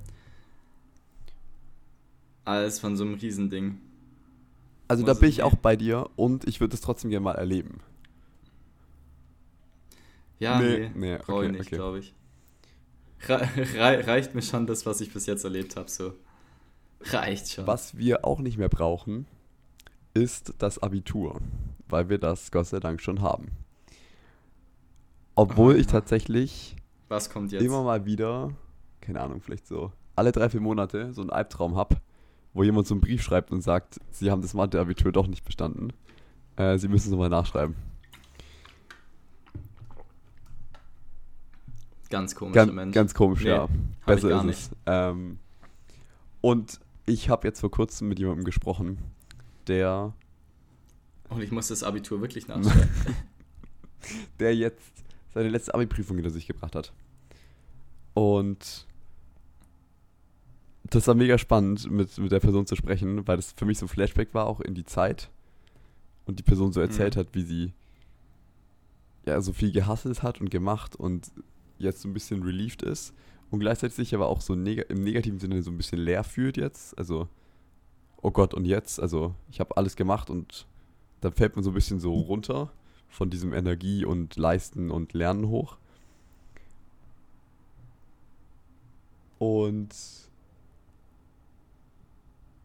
als 2.45 2.81
von 2.81 2.97
so 2.97 3.05
einem 3.05 3.15
Riesending. 3.15 3.79
Also 4.93 5.07
da 5.07 5.15
bin 5.15 5.31
ich 5.31 5.43
auch 5.43 5.55
bei 5.55 5.75
dir 5.75 6.11
und 6.17 6.47
ich 6.47 6.61
würde 6.61 6.75
es 6.75 6.83
trotzdem 6.83 7.09
gerne 7.09 7.25
mal 7.25 7.33
erleben. 7.33 7.81
Ja, 10.39 10.61
nee, 10.61 10.91
nee, 10.91 10.91
nee 10.95 11.17
brauche 11.17 11.39
okay, 11.39 11.47
ich 11.47 11.53
nicht, 11.53 11.67
okay. 11.69 11.77
glaube 11.77 11.99
ich. 12.01 12.15
Re 13.27 14.07
reicht 14.07 14.35
mir 14.35 14.43
schon 14.43 14.67
das, 14.67 14.85
was 14.85 15.01
ich 15.01 15.11
bis 15.11 15.25
jetzt 15.25 15.45
erlebt 15.45 15.77
habe, 15.77 15.89
so. 15.89 16.13
Reicht 17.05 17.49
schon. 17.49 17.67
Was 17.67 17.97
wir 17.97 18.27
auch 18.27 18.41
nicht 18.41 18.59
mehr 18.59 18.69
brauchen, 18.69 19.27
ist 20.13 20.53
das 20.59 20.79
Abitur, 20.83 21.41
weil 21.89 22.11
wir 22.11 22.19
das 22.19 22.51
Gott 22.51 22.67
sei 22.67 22.79
Dank 22.79 23.01
schon 23.01 23.23
haben. 23.23 23.51
Obwohl 25.35 25.75
oh, 25.75 25.79
ich 25.79 25.87
tatsächlich 25.87 26.77
was 27.09 27.31
kommt 27.31 27.51
jetzt? 27.51 27.63
immer 27.63 27.83
mal 27.83 28.05
wieder, 28.05 28.53
keine 29.01 29.23
Ahnung, 29.23 29.41
vielleicht 29.41 29.67
so 29.67 29.91
alle 30.17 30.33
drei, 30.33 30.51
vier 30.51 30.61
Monate 30.61 31.15
so 31.15 31.23
einen 31.23 31.31
Albtraum 31.31 31.77
habe, 31.77 31.97
wo 32.55 32.63
jemand 32.63 32.87
so 32.87 32.95
einen 32.95 33.01
Brief 33.01 33.23
schreibt 33.23 33.51
und 33.51 33.63
sagt, 33.63 34.01
sie 34.11 34.31
haben 34.31 34.43
das 34.43 34.55
Mathe-Abitur 34.55 35.13
doch 35.13 35.27
nicht 35.27 35.45
bestanden. 35.45 35.93
Äh, 36.57 36.79
sie 36.79 36.89
müssen 36.89 37.07
es 37.07 37.11
nochmal 37.11 37.31
nachschreiben. 37.31 37.75
Ganz 42.11 42.35
komischer 42.35 42.67
Gan 42.67 42.75
Mensch. 42.75 42.95
Ganz 42.95 43.15
komisch, 43.15 43.43
nee, 43.43 43.49
ja. 43.51 43.69
Besser 44.05 44.37
ist 44.37 44.45
nicht. 44.45 44.59
es. 44.59 44.71
Ähm, 44.85 45.39
und 46.43 46.79
ich 47.07 47.31
habe 47.31 47.49
jetzt 47.49 47.61
vor 47.61 47.71
kurzem 47.71 48.09
mit 48.09 48.19
jemandem 48.19 48.45
gesprochen, 48.45 48.99
der. 49.67 50.13
Und 51.31 51.43
ich 51.43 51.51
muss 51.51 51.69
das 51.69 51.83
Abitur 51.83 52.21
wirklich 52.21 52.49
nachschreiben. 52.49 52.91
der 54.41 54.55
jetzt 54.55 54.93
seine 55.33 55.49
letzte 55.49 55.75
Abi-Prüfung 55.75 56.17
hinter 56.17 56.31
sich 56.31 56.47
gebracht 56.47 56.75
hat. 56.75 56.93
Und 58.13 58.87
das 60.95 61.07
war 61.07 61.15
mega 61.15 61.39
spannend, 61.39 61.91
mit, 61.91 62.19
mit 62.19 62.31
der 62.33 62.41
Person 62.41 62.67
zu 62.67 62.77
sprechen, 62.77 63.27
weil 63.27 63.37
das 63.37 63.53
für 63.53 63.65
mich 63.65 63.79
so 63.79 63.87
ein 63.87 63.89
Flashback 63.89 64.35
war, 64.35 64.47
auch 64.47 64.61
in 64.61 64.75
die 64.75 64.85
Zeit. 64.85 65.31
Und 66.27 66.39
die 66.39 66.43
Person 66.43 66.73
so 66.73 66.81
erzählt 66.81 67.17
mhm. 67.17 67.21
hat, 67.21 67.29
wie 67.33 67.43
sie 67.43 67.73
ja 69.25 69.41
so 69.41 69.53
viel 69.53 69.73
gehasselt 69.73 70.23
hat 70.23 70.41
und 70.41 70.51
gemacht 70.51 70.95
und 70.95 71.31
jetzt 71.79 72.03
so 72.03 72.09
ein 72.09 72.13
bisschen 72.13 72.43
relieved 72.43 72.83
ist. 72.83 73.15
und 73.51 73.61
gleichzeitig 73.61 73.97
sich 73.97 74.15
aber 74.15 74.29
auch 74.29 74.41
so 74.41 74.55
neg 74.55 74.87
im 74.89 75.03
negativen 75.03 75.39
Sinne 75.39 75.63
so 75.63 75.71
ein 75.71 75.77
bisschen 75.77 75.99
leer 75.99 76.25
fühlt 76.25 76.57
jetzt. 76.57 76.97
Also, 76.99 77.29
oh 78.21 78.31
Gott, 78.31 78.55
und 78.55 78.67
jetzt? 78.67 79.01
Also, 79.01 79.35
ich 79.51 79.61
habe 79.61 79.77
alles 79.77 79.97
gemacht 79.97 80.31
und 80.31 80.67
dann 81.21 81.33
fällt 81.33 81.57
man 81.57 81.65
so 81.65 81.71
ein 81.71 81.75
bisschen 81.75 82.01
so 82.01 82.15
runter 82.15 82.71
von 83.09 83.31
diesem 83.31 83.53
Energie 83.53 84.05
und 84.05 84.37
Leisten 84.37 84.91
und 84.91 85.13
Lernen 85.13 85.49
hoch. 85.49 85.77
Und 89.39 89.95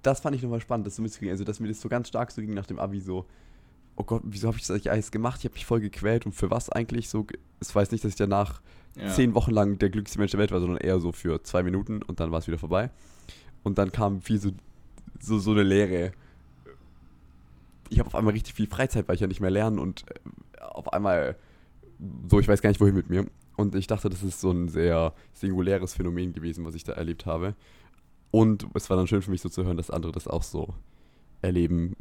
das 0.07 0.21
fand 0.21 0.35
ich 0.37 0.41
nochmal 0.41 0.61
spannend, 0.61 0.87
das 0.87 0.95
so 0.95 1.01
mitzukriegen. 1.01 1.31
Also, 1.31 1.43
dass 1.43 1.59
mir 1.59 1.67
das 1.67 1.81
so 1.81 1.89
ganz 1.89 2.07
stark 2.07 2.31
so 2.31 2.41
ging 2.41 2.53
nach 2.53 2.65
dem 2.65 2.79
Abi, 2.79 3.01
so, 3.01 3.25
oh 3.97 4.03
Gott, 4.03 4.21
wieso 4.25 4.47
habe 4.47 4.57
ich 4.57 4.63
das 4.63 4.71
eigentlich 4.71 4.89
alles 4.89 5.11
gemacht? 5.11 5.39
Ich 5.39 5.45
habe 5.45 5.53
mich 5.53 5.65
voll 5.65 5.81
gequält 5.81 6.25
und 6.25 6.31
für 6.31 6.49
was 6.49 6.69
eigentlich? 6.69 7.09
So, 7.09 7.27
es 7.59 7.75
weiß 7.75 7.91
nicht, 7.91 8.05
dass 8.05 8.11
ich 8.11 8.17
danach 8.17 8.61
ja. 8.95 9.09
zehn 9.09 9.35
Wochen 9.35 9.51
lang 9.51 9.77
der 9.79 9.89
glücklichste 9.89 10.19
Mensch 10.19 10.31
der 10.31 10.39
Welt 10.39 10.51
war, 10.51 10.61
sondern 10.61 10.77
eher 10.77 11.01
so 11.01 11.11
für 11.11 11.43
zwei 11.43 11.61
Minuten 11.61 12.01
und 12.01 12.21
dann 12.21 12.31
war 12.31 12.39
es 12.39 12.47
wieder 12.47 12.57
vorbei. 12.57 12.89
Und 13.63 13.77
dann 13.77 13.91
kam 13.91 14.21
viel 14.21 14.39
so, 14.39 14.51
so, 15.19 15.39
so 15.39 15.51
eine 15.51 15.63
Leere. 15.63 16.13
Ich 17.89 17.99
habe 17.99 18.07
auf 18.07 18.15
einmal 18.15 18.33
richtig 18.33 18.53
viel 18.53 18.67
Freizeit, 18.67 19.09
weil 19.09 19.15
ich 19.15 19.21
ja 19.21 19.27
nicht 19.27 19.41
mehr 19.41 19.51
lernen 19.51 19.77
und 19.77 20.05
äh, 20.09 20.61
auf 20.61 20.93
einmal 20.93 21.35
so, 22.29 22.39
ich 22.39 22.47
weiß 22.47 22.61
gar 22.61 22.69
nicht, 22.69 22.79
wohin 22.79 22.95
mit 22.95 23.09
mir. 23.09 23.25
Und 23.57 23.75
ich 23.75 23.87
dachte, 23.87 24.09
das 24.09 24.23
ist 24.23 24.39
so 24.39 24.51
ein 24.51 24.69
sehr 24.69 25.13
singuläres 25.33 25.95
Phänomen 25.95 26.31
gewesen, 26.31 26.63
was 26.63 26.75
ich 26.75 26.83
da 26.83 26.93
erlebt 26.93 27.25
habe. 27.25 27.55
Und 28.31 28.67
es 28.73 28.89
war 28.89 28.97
dann 28.97 29.07
schön 29.07 29.21
für 29.21 29.31
mich 29.31 29.41
so 29.41 29.49
zu 29.49 29.63
hören, 29.63 29.77
dass 29.77 29.89
andere 29.89 30.11
das 30.11 30.27
auch 30.27 30.43
so 30.43 30.73
erleben. 31.41 31.95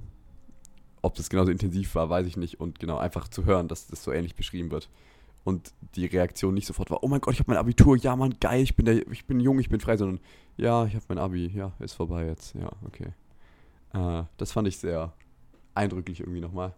Ob 1.02 1.14
das 1.14 1.30
genauso 1.30 1.50
intensiv 1.50 1.94
war, 1.94 2.10
weiß 2.10 2.26
ich 2.26 2.36
nicht. 2.36 2.60
Und 2.60 2.78
genau, 2.78 2.98
einfach 2.98 3.28
zu 3.28 3.44
hören, 3.44 3.68
dass 3.68 3.86
das 3.86 4.02
so 4.02 4.12
ähnlich 4.12 4.34
beschrieben 4.34 4.70
wird. 4.70 4.88
Und 5.44 5.72
die 5.94 6.06
Reaktion 6.06 6.54
nicht 6.54 6.66
sofort 6.66 6.90
war, 6.90 7.04
oh 7.04 7.08
mein 7.08 7.20
Gott, 7.20 7.34
ich 7.34 7.40
habe 7.40 7.52
mein 7.52 7.58
Abitur, 7.58 7.96
ja 7.96 8.16
Mann, 8.16 8.34
geil, 8.40 8.62
ich 8.62 8.74
bin, 8.74 8.84
der, 8.84 9.06
ich 9.12 9.26
bin 9.26 9.38
jung, 9.38 9.60
ich 9.60 9.68
bin 9.68 9.78
frei, 9.78 9.96
sondern 9.96 10.18
ja, 10.56 10.86
ich 10.86 10.96
habe 10.96 11.04
mein 11.08 11.18
Abi, 11.18 11.46
ja, 11.54 11.72
ist 11.78 11.92
vorbei 11.92 12.26
jetzt, 12.26 12.56
ja, 12.56 12.68
okay. 12.84 13.12
Äh, 13.92 14.24
das 14.38 14.50
fand 14.50 14.66
ich 14.66 14.78
sehr 14.78 15.12
eindrücklich 15.74 16.18
irgendwie 16.18 16.40
nochmal. 16.40 16.74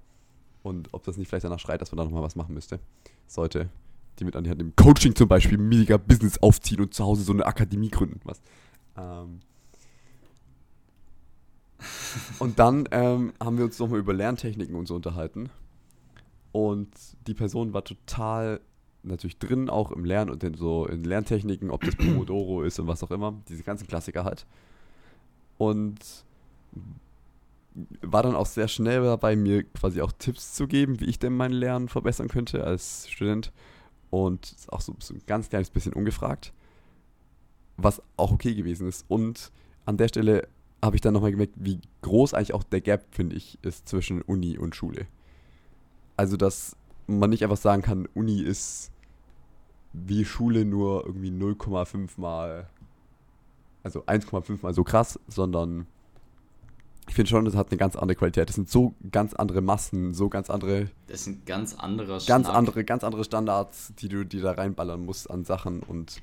Und 0.62 0.92
ob 0.92 1.02
das 1.04 1.16
nicht 1.16 1.28
vielleicht 1.28 1.44
danach 1.44 1.60
schreit, 1.60 1.80
dass 1.80 1.92
man 1.92 1.96
da 1.96 2.04
nochmal 2.04 2.22
was 2.22 2.36
machen 2.36 2.54
müsste. 2.54 2.78
Sollte 3.26 3.70
die 4.18 4.24
mit 4.24 4.36
an 4.36 4.44
die 4.44 4.50
Hand 4.50 4.58
nehmen. 4.58 4.74
Coaching 4.76 5.14
zum 5.14 5.28
Beispiel, 5.28 5.58
mega 5.58 5.96
Business 5.96 6.38
aufziehen 6.38 6.80
und 6.80 6.92
zu 6.92 7.04
Hause 7.04 7.22
so 7.22 7.32
eine 7.32 7.46
Akademie 7.46 7.90
gründen. 7.90 8.20
Was. 8.24 8.42
Ähm, 8.98 9.40
und 12.38 12.58
dann 12.58 12.88
ähm, 12.90 13.32
haben 13.40 13.58
wir 13.58 13.64
uns 13.64 13.78
nochmal 13.78 14.00
über 14.00 14.12
Lerntechniken 14.12 14.74
und 14.74 14.86
so 14.86 14.94
unterhalten. 14.94 15.50
Und 16.52 16.88
die 17.26 17.34
Person 17.34 17.72
war 17.72 17.84
total 17.84 18.60
natürlich 19.02 19.38
drin, 19.38 19.70
auch 19.70 19.92
im 19.92 20.04
Lernen 20.04 20.30
und 20.30 20.42
in 20.42 20.54
so 20.54 20.86
in 20.86 21.04
Lerntechniken, 21.04 21.70
ob 21.70 21.84
das 21.84 21.96
Pomodoro 21.96 22.62
ist 22.62 22.78
und 22.80 22.86
was 22.86 23.02
auch 23.02 23.10
immer, 23.10 23.34
diese 23.48 23.62
ganzen 23.62 23.86
Klassiker 23.86 24.24
halt. 24.24 24.46
Und 25.56 25.98
war 28.02 28.22
dann 28.24 28.34
auch 28.34 28.46
sehr 28.46 28.66
schnell 28.66 29.02
dabei, 29.02 29.36
mir 29.36 29.62
quasi 29.62 30.00
auch 30.00 30.10
Tipps 30.18 30.54
zu 30.54 30.66
geben, 30.66 30.98
wie 31.00 31.04
ich 31.04 31.18
denn 31.18 31.36
mein 31.36 31.52
Lernen 31.52 31.88
verbessern 31.88 32.28
könnte 32.28 32.64
als 32.64 33.08
Student. 33.08 33.52
Und 34.10 34.56
auch 34.68 34.80
so, 34.80 34.96
so 34.98 35.14
ein 35.14 35.22
ganz 35.26 35.48
kleines 35.48 35.70
bisschen 35.70 35.92
ungefragt 35.92 36.52
was 37.78 38.02
auch 38.16 38.32
okay 38.32 38.54
gewesen 38.54 38.86
ist. 38.86 39.06
Und 39.08 39.50
an 39.86 39.96
der 39.96 40.08
Stelle 40.08 40.48
habe 40.82 40.96
ich 40.96 41.00
dann 41.00 41.14
nochmal 41.14 41.30
gemerkt, 41.30 41.54
wie 41.56 41.80
groß 42.02 42.34
eigentlich 42.34 42.52
auch 42.52 42.62
der 42.62 42.82
Gap, 42.82 43.06
finde 43.10 43.36
ich, 43.36 43.58
ist 43.62 43.88
zwischen 43.88 44.20
Uni 44.20 44.58
und 44.58 44.76
Schule. 44.76 45.06
Also, 46.16 46.36
dass 46.36 46.76
man 47.06 47.30
nicht 47.30 47.42
einfach 47.42 47.56
sagen 47.56 47.82
kann, 47.82 48.06
Uni 48.14 48.42
ist 48.42 48.90
wie 49.92 50.24
Schule 50.24 50.64
nur 50.64 51.06
irgendwie 51.06 51.30
0,5 51.30 52.10
mal, 52.20 52.68
also 53.82 54.04
1,5 54.04 54.58
mal 54.62 54.74
so 54.74 54.84
krass, 54.84 55.18
sondern 55.28 55.86
ich 57.08 57.14
finde 57.14 57.30
schon, 57.30 57.44
das 57.46 57.56
hat 57.56 57.70
eine 57.70 57.78
ganz 57.78 57.96
andere 57.96 58.16
Qualität. 58.16 58.48
Das 58.48 58.56
sind 58.56 58.68
so 58.68 58.94
ganz 59.10 59.32
andere 59.32 59.62
Massen, 59.62 60.12
so 60.12 60.28
ganz 60.28 60.50
andere. 60.50 60.90
Das 61.06 61.24
sind 61.24 61.46
ganz 61.46 61.74
andere 61.74 62.18
Ganz 62.26 62.48
andere, 62.48 62.84
ganz 62.84 63.02
andere 63.02 63.24
Standards, 63.24 63.94
die 63.98 64.08
du 64.08 64.24
dir 64.24 64.42
da 64.42 64.52
reinballern 64.52 65.04
musst 65.04 65.30
an 65.30 65.44
Sachen 65.44 65.82
und 65.82 66.20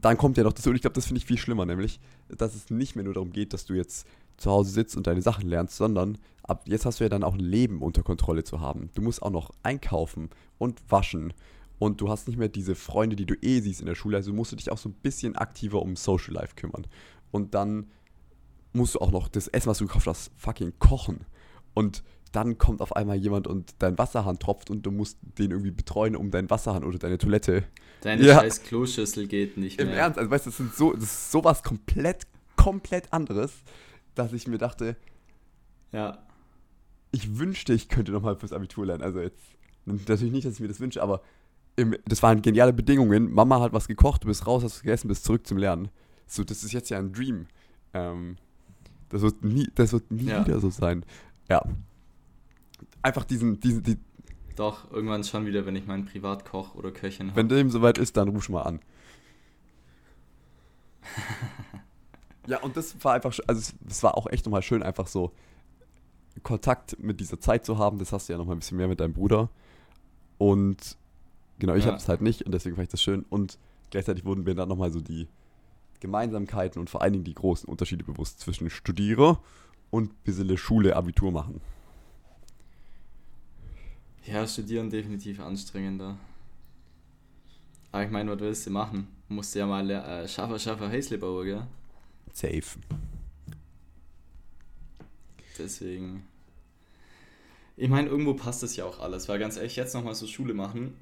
dann 0.00 0.16
kommt 0.16 0.36
ja 0.36 0.44
noch 0.44 0.52
das, 0.52 0.66
und 0.66 0.74
ich 0.74 0.80
glaube, 0.80 0.94
das 0.94 1.06
finde 1.06 1.18
ich 1.18 1.26
viel 1.26 1.38
schlimmer, 1.38 1.66
nämlich, 1.66 2.00
dass 2.28 2.54
es 2.54 2.70
nicht 2.70 2.96
mehr 2.96 3.04
nur 3.04 3.14
darum 3.14 3.32
geht, 3.32 3.52
dass 3.52 3.66
du 3.66 3.74
jetzt 3.74 4.06
zu 4.36 4.50
Hause 4.50 4.70
sitzt 4.70 4.96
und 4.96 5.06
deine 5.06 5.22
Sachen 5.22 5.48
lernst, 5.48 5.76
sondern 5.76 6.18
ab 6.42 6.62
jetzt 6.66 6.86
hast 6.86 7.00
du 7.00 7.04
ja 7.04 7.08
dann 7.08 7.24
auch 7.24 7.34
ein 7.34 7.40
Leben 7.40 7.82
unter 7.82 8.02
Kontrolle 8.02 8.44
zu 8.44 8.60
haben. 8.60 8.90
Du 8.94 9.02
musst 9.02 9.22
auch 9.22 9.30
noch 9.30 9.50
einkaufen 9.62 10.30
und 10.58 10.80
waschen 10.88 11.32
und 11.78 12.00
du 12.00 12.08
hast 12.08 12.28
nicht 12.28 12.38
mehr 12.38 12.48
diese 12.48 12.74
Freunde, 12.74 13.16
die 13.16 13.26
du 13.26 13.34
eh 13.40 13.60
siehst 13.60 13.80
in 13.80 13.86
der 13.86 13.94
Schule, 13.94 14.16
also 14.16 14.32
musst 14.32 14.52
du 14.52 14.56
dich 14.56 14.70
auch 14.70 14.78
so 14.78 14.88
ein 14.88 14.94
bisschen 14.94 15.36
aktiver 15.36 15.82
um 15.82 15.96
Social 15.96 16.34
Life 16.34 16.54
kümmern. 16.56 16.86
Und 17.30 17.54
dann 17.54 17.86
musst 18.72 18.94
du 18.94 19.00
auch 19.00 19.10
noch 19.10 19.28
das 19.28 19.48
Essen, 19.48 19.68
was 19.68 19.78
du 19.78 19.86
gekauft 19.86 20.06
hast, 20.06 20.30
fucking 20.36 20.72
kochen. 20.78 21.26
Und 21.74 22.02
dann 22.32 22.58
kommt 22.58 22.80
auf 22.80 22.94
einmal 22.94 23.16
jemand 23.16 23.46
und 23.46 23.74
dein 23.80 23.98
Wasserhahn 23.98 24.38
tropft 24.38 24.70
und 24.70 24.82
du 24.86 24.90
musst 24.90 25.18
den 25.38 25.50
irgendwie 25.50 25.70
betreuen 25.70 26.14
um 26.14 26.30
deinen 26.30 26.48
Wasserhahn 26.48 26.84
oder 26.84 26.98
deine 26.98 27.18
Toilette. 27.18 27.64
Deine 28.02 28.24
ja. 28.24 28.40
scheiß 28.40 28.62
Kloschüssel 28.62 29.26
geht 29.26 29.56
nicht 29.56 29.78
mehr. 29.78 29.86
Im 29.86 29.92
Ernst, 29.92 30.18
also 30.18 30.30
weißt 30.30 30.46
du, 30.46 30.50
das, 30.50 30.56
sind 30.56 30.74
so, 30.74 30.92
das 30.92 31.04
ist 31.04 31.32
sowas 31.32 31.62
komplett, 31.62 32.26
komplett 32.56 33.12
anderes, 33.12 33.52
dass 34.14 34.32
ich 34.32 34.46
mir 34.46 34.58
dachte, 34.58 34.96
ja. 35.92 36.18
Ich 37.12 37.38
wünschte, 37.38 37.72
ich 37.72 37.88
könnte 37.88 38.12
nochmal 38.12 38.36
fürs 38.36 38.52
Abitur 38.52 38.86
lernen. 38.86 39.02
Also 39.02 39.20
jetzt, 39.20 39.40
natürlich 39.84 40.32
nicht, 40.32 40.46
dass 40.46 40.54
ich 40.54 40.60
mir 40.60 40.68
das 40.68 40.78
wünsche, 40.78 41.02
aber 41.02 41.22
im, 41.74 41.96
das 42.06 42.22
waren 42.22 42.40
geniale 42.42 42.72
Bedingungen. 42.72 43.32
Mama 43.32 43.60
hat 43.60 43.72
was 43.72 43.88
gekocht, 43.88 44.22
du 44.22 44.28
bist 44.28 44.46
raus, 44.46 44.62
hast 44.62 44.82
gegessen, 44.82 45.08
bist 45.08 45.24
zurück 45.24 45.44
zum 45.44 45.58
Lernen. 45.58 45.88
So, 46.28 46.44
das 46.44 46.62
ist 46.62 46.72
jetzt 46.72 46.90
ja 46.90 46.98
ein 46.98 47.12
Dream. 47.12 47.46
Ähm, 47.92 48.36
das 49.08 49.22
wird 49.22 49.42
nie, 49.42 49.68
das 49.74 49.92
wird 49.92 50.08
nie 50.12 50.26
ja. 50.26 50.46
wieder 50.46 50.60
so 50.60 50.70
sein. 50.70 51.04
Ja, 51.48 51.64
einfach 53.02 53.24
diesen, 53.24 53.60
diesen, 53.60 53.82
die, 53.82 53.98
Doch, 54.56 54.90
irgendwann 54.90 55.24
schon 55.24 55.46
wieder, 55.46 55.66
wenn 55.66 55.76
ich 55.76 55.86
meinen 55.86 56.04
Privatkoch 56.04 56.74
oder 56.74 56.90
Köchin 56.90 57.28
habe. 57.28 57.36
Wenn 57.36 57.48
dem 57.48 57.70
soweit 57.70 57.98
ist, 57.98 58.16
dann 58.16 58.28
ruf 58.28 58.48
mal 58.48 58.62
an. 58.62 58.80
ja, 62.46 62.60
und 62.60 62.76
das 62.76 63.02
war 63.04 63.14
einfach, 63.14 63.36
also 63.46 63.72
es 63.88 64.02
war 64.02 64.16
auch 64.16 64.26
echt 64.26 64.46
nochmal 64.46 64.62
schön, 64.62 64.82
einfach 64.82 65.06
so 65.06 65.32
Kontakt 66.42 66.98
mit 67.00 67.20
dieser 67.20 67.40
Zeit 67.40 67.64
zu 67.64 67.78
haben. 67.78 67.98
Das 67.98 68.12
hast 68.12 68.28
du 68.28 68.32
ja 68.32 68.38
nochmal 68.38 68.56
ein 68.56 68.60
bisschen 68.60 68.76
mehr 68.76 68.88
mit 68.88 69.00
deinem 69.00 69.14
Bruder. 69.14 69.50
Und 70.38 70.96
genau, 71.58 71.74
ich 71.74 71.84
ja. 71.84 71.90
habe 71.90 71.98
es 71.98 72.08
halt 72.08 72.20
nicht 72.20 72.42
und 72.42 72.52
deswegen 72.52 72.76
fand 72.76 72.84
ich 72.84 72.90
das 72.90 73.02
schön. 73.02 73.24
Und 73.28 73.58
gleichzeitig 73.90 74.24
wurden 74.24 74.44
mir 74.44 74.54
dann 74.54 74.68
nochmal 74.68 74.90
so 74.90 75.00
die 75.00 75.28
Gemeinsamkeiten 76.00 76.80
und 76.80 76.88
vor 76.88 77.02
allen 77.02 77.12
Dingen 77.12 77.24
die 77.24 77.34
großen 77.34 77.68
Unterschiede 77.68 78.04
bewusst 78.04 78.40
zwischen 78.40 78.70
Studiere 78.70 79.38
und 79.90 80.24
bisschen 80.24 80.56
Schule, 80.56 80.96
Abitur 80.96 81.30
machen. 81.30 81.60
Ja, 84.26 84.46
studieren 84.46 84.90
definitiv 84.90 85.40
anstrengender. 85.40 86.18
Aber 87.92 88.04
ich 88.04 88.10
meine, 88.10 88.30
was 88.32 88.40
willst 88.40 88.66
du 88.66 88.70
machen? 88.70 89.08
Musst 89.28 89.54
du 89.54 89.60
ja 89.60 89.66
mal 89.66 89.88
äh, 89.90 90.28
Schaffer, 90.28 90.58
Schaffer, 90.58 90.88
Häsle 90.88 91.18
bauen, 91.18 91.44
gell? 91.44 91.66
Safe. 92.32 92.78
Deswegen. 95.58 96.24
Ich 97.76 97.88
meine, 97.88 98.08
irgendwo 98.08 98.34
passt 98.34 98.62
das 98.62 98.76
ja 98.76 98.84
auch 98.84 99.00
alles, 99.00 99.28
weil 99.28 99.38
ganz 99.38 99.56
ehrlich, 99.56 99.76
jetzt 99.76 99.94
nochmal 99.94 100.14
so 100.14 100.26
Schule 100.26 100.54
machen 100.54 100.96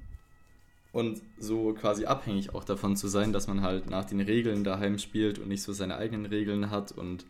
und 0.91 1.21
so 1.37 1.73
quasi 1.73 2.05
abhängig 2.05 2.55
auch 2.55 2.63
davon 2.63 2.95
zu 2.95 3.07
sein, 3.07 3.33
dass 3.33 3.47
man 3.47 3.61
halt 3.61 3.89
nach 3.89 4.05
den 4.05 4.21
Regeln 4.21 4.63
daheim 4.63 4.97
spielt 4.97 5.39
und 5.39 5.49
nicht 5.49 5.61
so 5.61 5.73
seine 5.73 5.97
eigenen 5.97 6.25
Regeln 6.25 6.71
hat 6.71 6.91
und 6.91 7.25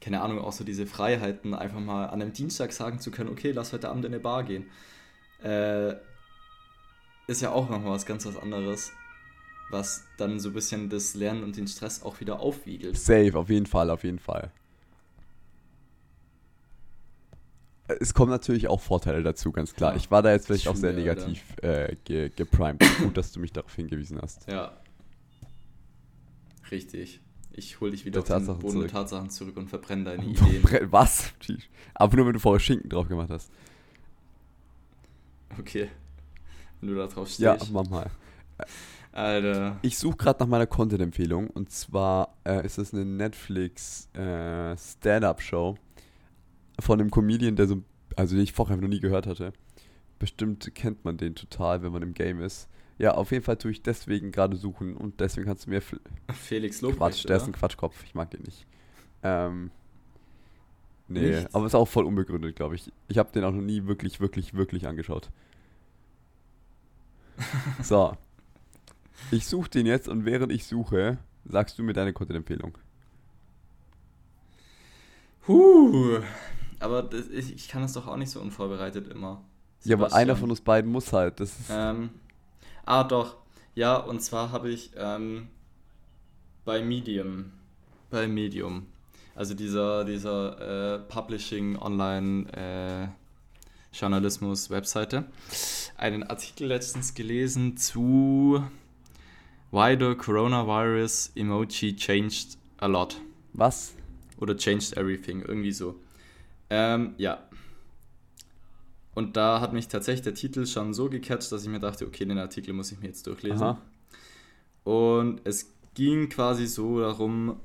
keine 0.00 0.20
Ahnung, 0.20 0.40
auch 0.40 0.52
so 0.52 0.64
diese 0.64 0.86
Freiheiten, 0.86 1.54
einfach 1.54 1.80
mal 1.80 2.06
an 2.06 2.22
einem 2.22 2.32
Dienstag 2.32 2.72
sagen 2.72 3.00
zu 3.00 3.10
können, 3.10 3.30
okay, 3.30 3.52
lass 3.52 3.72
heute 3.72 3.88
Abend 3.88 4.04
in 4.04 4.12
eine 4.12 4.20
Bar 4.20 4.44
gehen. 4.44 4.66
Äh, 5.42 5.94
ist 7.26 7.42
ja 7.42 7.50
auch 7.50 7.68
nochmal 7.68 7.92
was 7.92 8.06
ganz 8.06 8.24
was 8.26 8.36
anderes, 8.36 8.92
was 9.70 10.04
dann 10.16 10.40
so 10.40 10.50
ein 10.50 10.54
bisschen 10.54 10.88
das 10.88 11.14
Lernen 11.14 11.42
und 11.42 11.56
den 11.56 11.68
Stress 11.68 12.02
auch 12.02 12.20
wieder 12.20 12.40
aufwiegelt. 12.40 12.96
Safe, 12.96 13.36
auf 13.36 13.50
jeden 13.50 13.66
Fall, 13.66 13.90
auf 13.90 14.04
jeden 14.04 14.18
Fall. 14.18 14.50
Es 18.00 18.12
kommen 18.12 18.30
natürlich 18.30 18.68
auch 18.68 18.80
Vorteile 18.80 19.22
dazu, 19.22 19.50
ganz 19.50 19.74
klar. 19.74 19.92
Ja, 19.92 19.96
ich 19.96 20.10
war 20.10 20.22
da 20.22 20.32
jetzt 20.32 20.46
vielleicht 20.46 20.68
auch 20.68 20.76
sehr 20.76 20.92
negativ 20.92 21.42
äh, 21.62 21.96
ge 22.04 22.30
geprimed. 22.34 22.82
Gut, 22.98 23.16
dass 23.16 23.32
du 23.32 23.40
mich 23.40 23.52
darauf 23.52 23.74
hingewiesen 23.74 24.20
hast. 24.20 24.46
Ja. 24.46 24.72
Richtig. 26.70 27.20
Ich 27.58 27.80
hole 27.80 27.90
dich 27.90 28.04
wieder 28.04 28.22
der 28.22 28.36
auf 28.36 28.44
den 28.44 28.58
Boden 28.60 28.80
der 28.80 28.88
Tatsachen 28.88 29.30
zurück 29.30 29.56
und 29.56 29.68
verbrenne 29.68 30.04
deine 30.04 30.24
Ideen. 30.26 30.62
Was? 30.92 31.34
Aber 31.92 32.16
nur, 32.16 32.26
wenn 32.26 32.34
du 32.34 32.38
vorher 32.38 32.60
Schinken 32.60 32.88
drauf 32.88 33.08
gemacht 33.08 33.30
hast. 33.30 33.50
Okay. 35.58 35.88
Wenn 36.80 36.90
du 36.90 36.94
da 36.94 37.08
drauf 37.08 37.26
stehst. 37.26 37.40
Ja, 37.40 37.58
mach 37.72 37.88
mal. 37.88 38.08
Alter. 39.10 39.78
Ich 39.82 39.98
suche 39.98 40.16
gerade 40.16 40.38
nach 40.38 40.46
meiner 40.46 40.68
Content-Empfehlung. 40.68 41.50
Und 41.50 41.72
zwar 41.72 42.36
äh, 42.44 42.64
ist 42.64 42.78
es 42.78 42.94
eine 42.94 43.04
Netflix 43.04 44.08
äh, 44.14 44.76
Stand-Up-Show 44.76 45.76
von 46.78 47.00
einem 47.00 47.10
Comedian, 47.10 47.56
der 47.56 47.66
so, 47.66 47.82
also 48.14 48.36
den 48.36 48.44
ich 48.44 48.52
vorher 48.52 48.76
noch 48.76 48.86
nie 48.86 49.00
gehört 49.00 49.26
hatte. 49.26 49.52
Bestimmt 50.20 50.72
kennt 50.76 51.04
man 51.04 51.16
den 51.16 51.34
total, 51.34 51.82
wenn 51.82 51.90
man 51.90 52.02
im 52.02 52.14
Game 52.14 52.40
ist. 52.40 52.68
Ja, 52.98 53.12
auf 53.12 53.30
jeden 53.30 53.44
Fall 53.44 53.56
tue 53.56 53.70
ich 53.70 53.82
deswegen 53.82 54.32
gerade 54.32 54.56
suchen 54.56 54.96
und 54.96 55.20
deswegen 55.20 55.46
kannst 55.46 55.66
du 55.66 55.70
mir. 55.70 55.80
Felix 56.32 56.80
Lobrecht. 56.80 56.98
Quatsch, 56.98 57.28
der 57.28 57.36
ist 57.36 57.46
ein 57.46 57.52
Quatschkopf, 57.52 58.02
ich 58.04 58.14
mag 58.14 58.30
den 58.30 58.42
nicht. 58.42 58.66
Ähm. 59.22 59.70
Nee, 61.10 61.30
Nichts. 61.30 61.54
aber 61.54 61.64
ist 61.64 61.74
auch 61.74 61.88
voll 61.88 62.04
unbegründet, 62.04 62.54
glaube 62.54 62.74
ich. 62.74 62.92
Ich 63.08 63.16
habe 63.16 63.32
den 63.32 63.42
auch 63.44 63.52
noch 63.52 63.62
nie 63.62 63.86
wirklich, 63.86 64.20
wirklich, 64.20 64.52
wirklich 64.54 64.86
angeschaut. 64.86 65.30
so. 67.82 68.14
Ich 69.30 69.46
suche 69.46 69.70
den 69.70 69.86
jetzt 69.86 70.06
und 70.08 70.26
während 70.26 70.52
ich 70.52 70.66
suche, 70.66 71.18
sagst 71.46 71.78
du 71.78 71.82
mir 71.82 71.94
deine 71.94 72.12
Content-Empfehlung. 72.12 72.76
Huh. 75.46 76.20
Aber 76.78 77.02
das, 77.02 77.28
ich, 77.28 77.54
ich, 77.54 77.68
kann 77.68 77.80
das 77.80 77.94
doch 77.94 78.06
auch 78.06 78.16
nicht 78.16 78.30
so 78.30 78.40
unvorbereitet 78.40 79.08
immer. 79.08 79.42
Ja, 79.84 79.96
aber 79.96 80.12
einer 80.12 80.36
von 80.36 80.50
uns 80.50 80.60
beiden 80.60 80.90
muss 80.90 81.12
halt. 81.12 81.40
Das 81.40 81.58
ist 81.58 81.70
ähm, 81.70 82.10
ah, 82.88 83.04
doch. 83.04 83.36
Ja, 83.74 83.96
und 83.96 84.20
zwar 84.20 84.50
habe 84.50 84.70
ich 84.70 84.90
ähm, 84.96 85.48
bei 86.64 86.82
Medium. 86.82 87.52
Bei 88.10 88.26
Medium. 88.26 88.86
Also 89.34 89.54
dieser, 89.54 90.04
dieser 90.04 90.96
äh, 90.96 90.98
Publishing 90.98 91.76
Online 91.76 92.52
äh, 92.52 93.08
Journalismus 93.96 94.70
Webseite. 94.70 95.26
Einen 95.96 96.24
Artikel 96.24 96.66
letztens 96.66 97.14
gelesen 97.14 97.76
zu 97.76 98.64
Why 99.70 99.96
the 99.98 100.14
Coronavirus 100.14 101.32
Emoji 101.36 101.94
Changed 101.94 102.58
a 102.78 102.86
Lot. 102.86 103.20
Was? 103.52 103.94
Oder 104.38 104.56
Changed 104.56 104.96
Everything, 104.96 105.42
irgendwie 105.42 105.72
so. 105.72 106.00
Ähm, 106.70 107.14
ja. 107.18 107.47
Und 109.18 109.36
da 109.36 109.60
hat 109.60 109.72
mich 109.72 109.88
tatsächlich 109.88 110.22
der 110.22 110.34
Titel 110.34 110.64
schon 110.64 110.94
so 110.94 111.10
gecatcht, 111.10 111.50
dass 111.50 111.64
ich 111.64 111.68
mir 111.68 111.80
dachte, 111.80 112.06
okay, 112.06 112.24
den 112.24 112.38
Artikel 112.38 112.72
muss 112.72 112.92
ich 112.92 113.00
mir 113.00 113.08
jetzt 113.08 113.26
durchlesen. 113.26 113.64
Aha. 113.64 113.82
Und 114.84 115.40
es 115.42 115.74
ging 115.94 116.28
quasi 116.28 116.68
so 116.68 117.00
darum, 117.00 117.56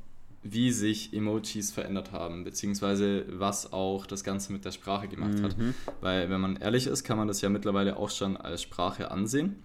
wie 0.42 0.72
sich 0.72 1.14
Emojis 1.14 1.70
verändert 1.70 2.12
haben, 2.12 2.44
beziehungsweise 2.44 3.28
was 3.30 3.72
auch 3.72 4.08
das 4.08 4.24
Ganze 4.24 4.52
mit 4.52 4.66
der 4.66 4.72
Sprache 4.72 5.08
gemacht 5.08 5.38
mhm. 5.38 5.44
hat. 5.44 5.56
Weil, 6.02 6.28
wenn 6.32 6.42
man 6.42 6.56
ehrlich 6.56 6.88
ist, 6.88 7.04
kann 7.04 7.20
man 7.20 7.28
das 7.28 7.42
ja 7.42 7.50
mittlerweile 7.50 7.98
auch 7.98 8.10
schon 8.10 8.36
als 8.36 8.64
Sprache 8.64 9.12
ansehen. 9.12 9.58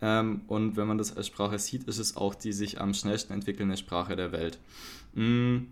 Ähm, 0.00 0.40
und 0.48 0.76
wenn 0.76 0.88
man 0.88 0.98
das 0.98 1.16
als 1.16 1.28
Sprache 1.28 1.60
sieht, 1.60 1.84
ist 1.84 1.98
es 1.98 2.16
auch 2.16 2.34
die 2.34 2.52
sich 2.52 2.80
am 2.80 2.94
schnellsten 2.94 3.32
entwickelnde 3.32 3.76
Sprache 3.76 4.16
der 4.16 4.32
Welt. 4.32 4.58
Mhm. 5.14 5.68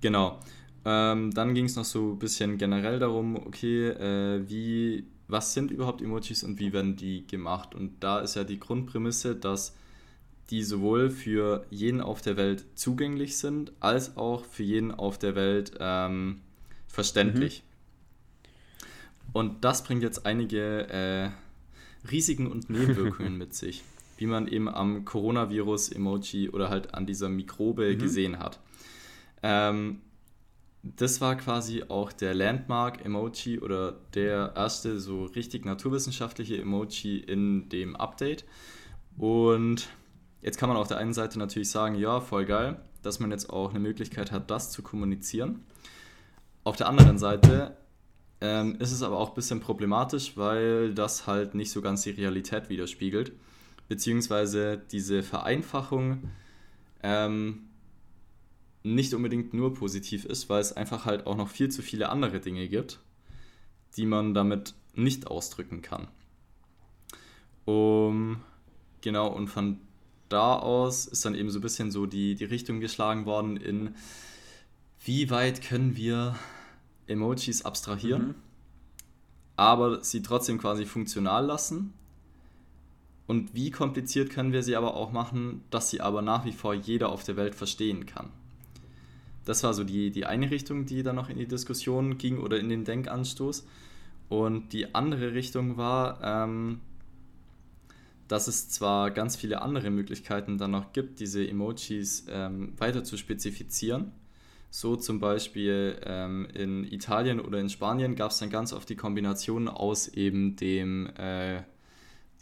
Genau. 0.00 0.40
Ähm, 0.84 1.32
dann 1.32 1.54
ging 1.54 1.64
es 1.64 1.76
noch 1.76 1.84
so 1.84 2.12
ein 2.12 2.18
bisschen 2.18 2.58
generell 2.58 2.98
darum, 2.98 3.36
okay, 3.36 3.88
äh, 3.88 4.48
wie, 4.48 5.06
was 5.28 5.54
sind 5.54 5.70
überhaupt 5.70 6.02
Emojis 6.02 6.44
und 6.44 6.58
wie 6.60 6.72
werden 6.72 6.96
die 6.96 7.26
gemacht? 7.26 7.74
Und 7.74 8.02
da 8.02 8.20
ist 8.20 8.34
ja 8.34 8.44
die 8.44 8.60
Grundprämisse, 8.60 9.34
dass 9.34 9.74
die 10.50 10.62
sowohl 10.62 11.10
für 11.10 11.64
jeden 11.70 12.02
auf 12.02 12.20
der 12.20 12.36
Welt 12.36 12.64
zugänglich 12.74 13.38
sind, 13.38 13.72
als 13.80 14.16
auch 14.18 14.44
für 14.44 14.62
jeden 14.62 14.90
auf 14.90 15.18
der 15.18 15.34
Welt 15.34 15.72
ähm, 15.80 16.40
verständlich. 16.86 17.62
Mhm. 17.62 17.74
Und 19.32 19.64
das 19.64 19.84
bringt 19.84 20.02
jetzt 20.02 20.26
einige 20.26 20.88
äh, 20.88 21.30
Risiken 22.10 22.46
und 22.46 22.68
Nebenwirkungen 22.68 23.38
mit 23.38 23.54
sich, 23.54 23.82
wie 24.18 24.26
man 24.26 24.46
eben 24.46 24.68
am 24.68 25.06
Coronavirus-Emoji 25.06 26.50
oder 26.50 26.68
halt 26.68 26.92
an 26.92 27.06
dieser 27.06 27.30
Mikrobe 27.30 27.94
mhm. 27.94 27.98
gesehen 27.98 28.38
hat. 28.38 28.60
Ähm, 29.42 30.00
das 30.84 31.22
war 31.22 31.34
quasi 31.36 31.84
auch 31.88 32.12
der 32.12 32.34
Landmark-Emoji 32.34 33.58
oder 33.60 33.92
der 34.12 34.52
erste 34.54 35.00
so 35.00 35.24
richtig 35.24 35.64
naturwissenschaftliche 35.64 36.58
Emoji 36.58 37.18
in 37.18 37.70
dem 37.70 37.96
Update. 37.96 38.44
Und 39.16 39.88
jetzt 40.42 40.58
kann 40.58 40.68
man 40.68 40.76
auf 40.76 40.88
der 40.88 40.98
einen 40.98 41.14
Seite 41.14 41.38
natürlich 41.38 41.70
sagen, 41.70 41.94
ja, 41.94 42.20
voll 42.20 42.44
geil, 42.44 42.76
dass 43.02 43.18
man 43.18 43.30
jetzt 43.30 43.48
auch 43.48 43.70
eine 43.70 43.80
Möglichkeit 43.80 44.30
hat, 44.30 44.50
das 44.50 44.70
zu 44.70 44.82
kommunizieren. 44.82 45.64
Auf 46.64 46.76
der 46.76 46.88
anderen 46.88 47.16
Seite 47.16 47.76
ähm, 48.42 48.76
ist 48.78 48.92
es 48.92 49.02
aber 49.02 49.18
auch 49.18 49.30
ein 49.30 49.34
bisschen 49.34 49.60
problematisch, 49.60 50.36
weil 50.36 50.92
das 50.92 51.26
halt 51.26 51.54
nicht 51.54 51.70
so 51.70 51.80
ganz 51.80 52.02
die 52.02 52.10
Realität 52.10 52.68
widerspiegelt. 52.68 53.32
Beziehungsweise 53.88 54.82
diese 54.92 55.22
Vereinfachung 55.22 56.30
ähm, 57.02 57.68
nicht 58.84 59.14
unbedingt 59.14 59.54
nur 59.54 59.74
positiv 59.74 60.24
ist, 60.26 60.48
weil 60.48 60.60
es 60.60 60.74
einfach 60.74 61.06
halt 61.06 61.26
auch 61.26 61.36
noch 61.36 61.48
viel 61.48 61.70
zu 61.70 61.82
viele 61.82 62.10
andere 62.10 62.38
Dinge 62.38 62.68
gibt, 62.68 63.00
die 63.96 64.06
man 64.06 64.34
damit 64.34 64.74
nicht 64.94 65.26
ausdrücken 65.26 65.82
kann. 65.82 66.06
Um, 67.64 68.42
genau, 69.00 69.28
und 69.28 69.48
von 69.48 69.80
da 70.28 70.56
aus 70.56 71.06
ist 71.06 71.24
dann 71.24 71.34
eben 71.34 71.50
so 71.50 71.58
ein 71.58 71.62
bisschen 71.62 71.90
so 71.90 72.04
die, 72.04 72.34
die 72.34 72.44
Richtung 72.44 72.80
geschlagen 72.80 73.24
worden 73.24 73.56
in, 73.56 73.94
wie 75.02 75.30
weit 75.30 75.62
können 75.62 75.96
wir 75.96 76.38
Emojis 77.06 77.64
abstrahieren, 77.64 78.28
mhm. 78.28 78.34
aber 79.56 80.04
sie 80.04 80.22
trotzdem 80.22 80.58
quasi 80.58 80.84
funktional 80.84 81.46
lassen. 81.46 81.94
Und 83.26 83.54
wie 83.54 83.70
kompliziert 83.70 84.28
können 84.28 84.52
wir 84.52 84.62
sie 84.62 84.76
aber 84.76 84.94
auch 84.94 85.10
machen, 85.10 85.62
dass 85.70 85.88
sie 85.88 86.02
aber 86.02 86.20
nach 86.20 86.44
wie 86.44 86.52
vor 86.52 86.74
jeder 86.74 87.08
auf 87.08 87.24
der 87.24 87.36
Welt 87.36 87.54
verstehen 87.54 88.04
kann. 88.04 88.30
Das 89.44 89.62
war 89.62 89.74
so 89.74 89.84
die, 89.84 90.10
die 90.10 90.26
eine 90.26 90.50
Richtung, 90.50 90.86
die 90.86 91.02
dann 91.02 91.16
noch 91.16 91.28
in 91.28 91.38
die 91.38 91.46
Diskussion 91.46 92.18
ging 92.18 92.38
oder 92.38 92.58
in 92.58 92.68
den 92.68 92.84
Denkanstoß. 92.84 93.66
Und 94.28 94.72
die 94.72 94.94
andere 94.94 95.34
Richtung 95.34 95.76
war, 95.76 96.20
ähm, 96.22 96.80
dass 98.28 98.48
es 98.48 98.68
zwar 98.68 99.10
ganz 99.10 99.36
viele 99.36 99.62
andere 99.62 99.90
Möglichkeiten 99.90 100.56
dann 100.56 100.70
noch 100.70 100.92
gibt, 100.92 101.20
diese 101.20 101.46
Emojis 101.46 102.26
ähm, 102.28 102.72
weiter 102.78 103.04
zu 103.04 103.16
spezifizieren. 103.16 104.12
So 104.70 104.96
zum 104.96 105.20
Beispiel 105.20 106.00
ähm, 106.04 106.48
in 106.52 106.84
Italien 106.84 107.38
oder 107.38 107.60
in 107.60 107.68
Spanien 107.68 108.16
gab 108.16 108.32
es 108.32 108.38
dann 108.38 108.50
ganz 108.50 108.72
oft 108.72 108.88
die 108.88 108.96
Kombination 108.96 109.68
aus 109.68 110.08
eben 110.08 110.56
dem, 110.56 111.06
äh, 111.16 111.62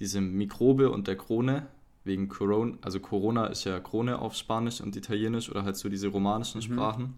diesem 0.01 0.35
Mikrobe 0.35 0.91
und 0.91 1.09
der 1.09 1.17
Krone, 1.17 1.67
wegen 2.05 2.29
Corona, 2.29 2.77
also 2.83 3.01
Corona 3.01 3.47
ist 3.47 3.65
ja 3.65 3.79
Krone 3.81 4.19
auf 4.19 4.35
Spanisch 4.35 4.81
und 4.81 4.97
Italienisch 4.97 5.51
oder 5.51 5.65
halt 5.65 5.77
so 5.77 5.88
diese 5.88 6.09
romanischen 6.09 6.59
mhm. 6.59 6.65
Sprachen. 6.65 7.15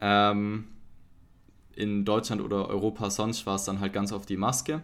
Ähm, 0.00 0.64
in 1.76 2.04
Deutschland 2.04 2.40
oder 2.40 2.68
Europa 2.68 3.10
sonst 3.10 3.46
war 3.46 3.56
es 3.56 3.64
dann 3.64 3.80
halt 3.80 3.92
ganz 3.92 4.12
auf 4.12 4.26
die 4.26 4.36
Maske. 4.36 4.82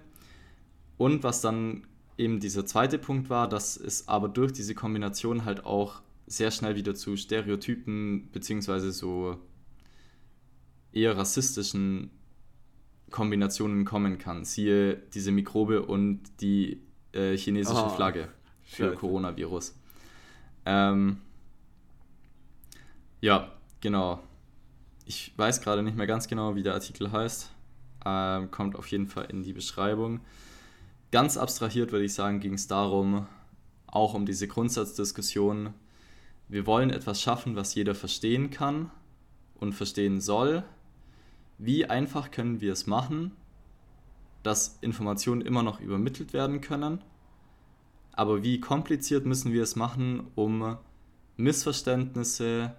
Und 0.98 1.22
was 1.22 1.40
dann 1.40 1.86
eben 2.18 2.40
dieser 2.40 2.66
zweite 2.66 2.98
Punkt 2.98 3.30
war, 3.30 3.48
dass 3.48 3.76
es 3.76 4.08
aber 4.08 4.28
durch 4.28 4.52
diese 4.52 4.74
Kombination 4.74 5.44
halt 5.44 5.64
auch 5.64 6.02
sehr 6.26 6.50
schnell 6.50 6.76
wieder 6.76 6.94
zu 6.94 7.16
Stereotypen 7.16 8.28
beziehungsweise 8.32 8.92
so 8.92 9.38
eher 10.92 11.16
rassistischen 11.16 12.10
Kombinationen 13.10 13.84
kommen 13.84 14.18
kann. 14.18 14.44
Siehe 14.44 14.96
diese 15.14 15.32
Mikrobe 15.32 15.82
und 15.86 16.20
die 16.40 16.82
äh, 17.12 17.36
chinesische 17.36 17.86
oh. 17.86 17.88
Flagge 17.88 18.28
für 18.70 18.90
Scheiße. 18.90 18.96
Coronavirus. 18.96 19.74
Ähm, 20.64 21.18
ja, 23.20 23.50
genau. 23.80 24.20
Ich 25.06 25.36
weiß 25.36 25.60
gerade 25.60 25.82
nicht 25.82 25.96
mehr 25.96 26.06
ganz 26.06 26.28
genau, 26.28 26.54
wie 26.54 26.62
der 26.62 26.74
Artikel 26.74 27.10
heißt. 27.10 27.50
Ähm, 28.06 28.50
kommt 28.52 28.76
auf 28.76 28.86
jeden 28.86 29.08
Fall 29.08 29.24
in 29.24 29.42
die 29.42 29.52
Beschreibung. 29.52 30.20
Ganz 31.10 31.36
abstrahiert 31.36 31.90
würde 31.90 32.04
ich 32.04 32.14
sagen, 32.14 32.38
ging 32.38 32.54
es 32.54 32.68
darum, 32.68 33.26
auch 33.88 34.14
um 34.14 34.24
diese 34.24 34.46
Grundsatzdiskussion. 34.46 35.74
Wir 36.48 36.64
wollen 36.64 36.90
etwas 36.90 37.20
schaffen, 37.20 37.56
was 37.56 37.74
jeder 37.74 37.96
verstehen 37.96 38.50
kann 38.50 38.92
und 39.56 39.72
verstehen 39.72 40.20
soll. 40.20 40.62
Wie 41.58 41.86
einfach 41.86 42.30
können 42.30 42.60
wir 42.60 42.72
es 42.72 42.86
machen, 42.86 43.32
dass 44.44 44.78
Informationen 44.80 45.40
immer 45.40 45.64
noch 45.64 45.80
übermittelt 45.80 46.32
werden 46.32 46.60
können 46.60 47.02
aber 48.20 48.42
wie 48.42 48.60
kompliziert 48.60 49.24
müssen 49.24 49.54
wir 49.54 49.62
es 49.62 49.76
machen, 49.76 50.24
um 50.34 50.76
Missverständnisse 51.38 52.74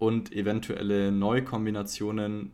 und 0.00 0.32
eventuelle 0.32 1.12
Neukombinationen 1.12 2.50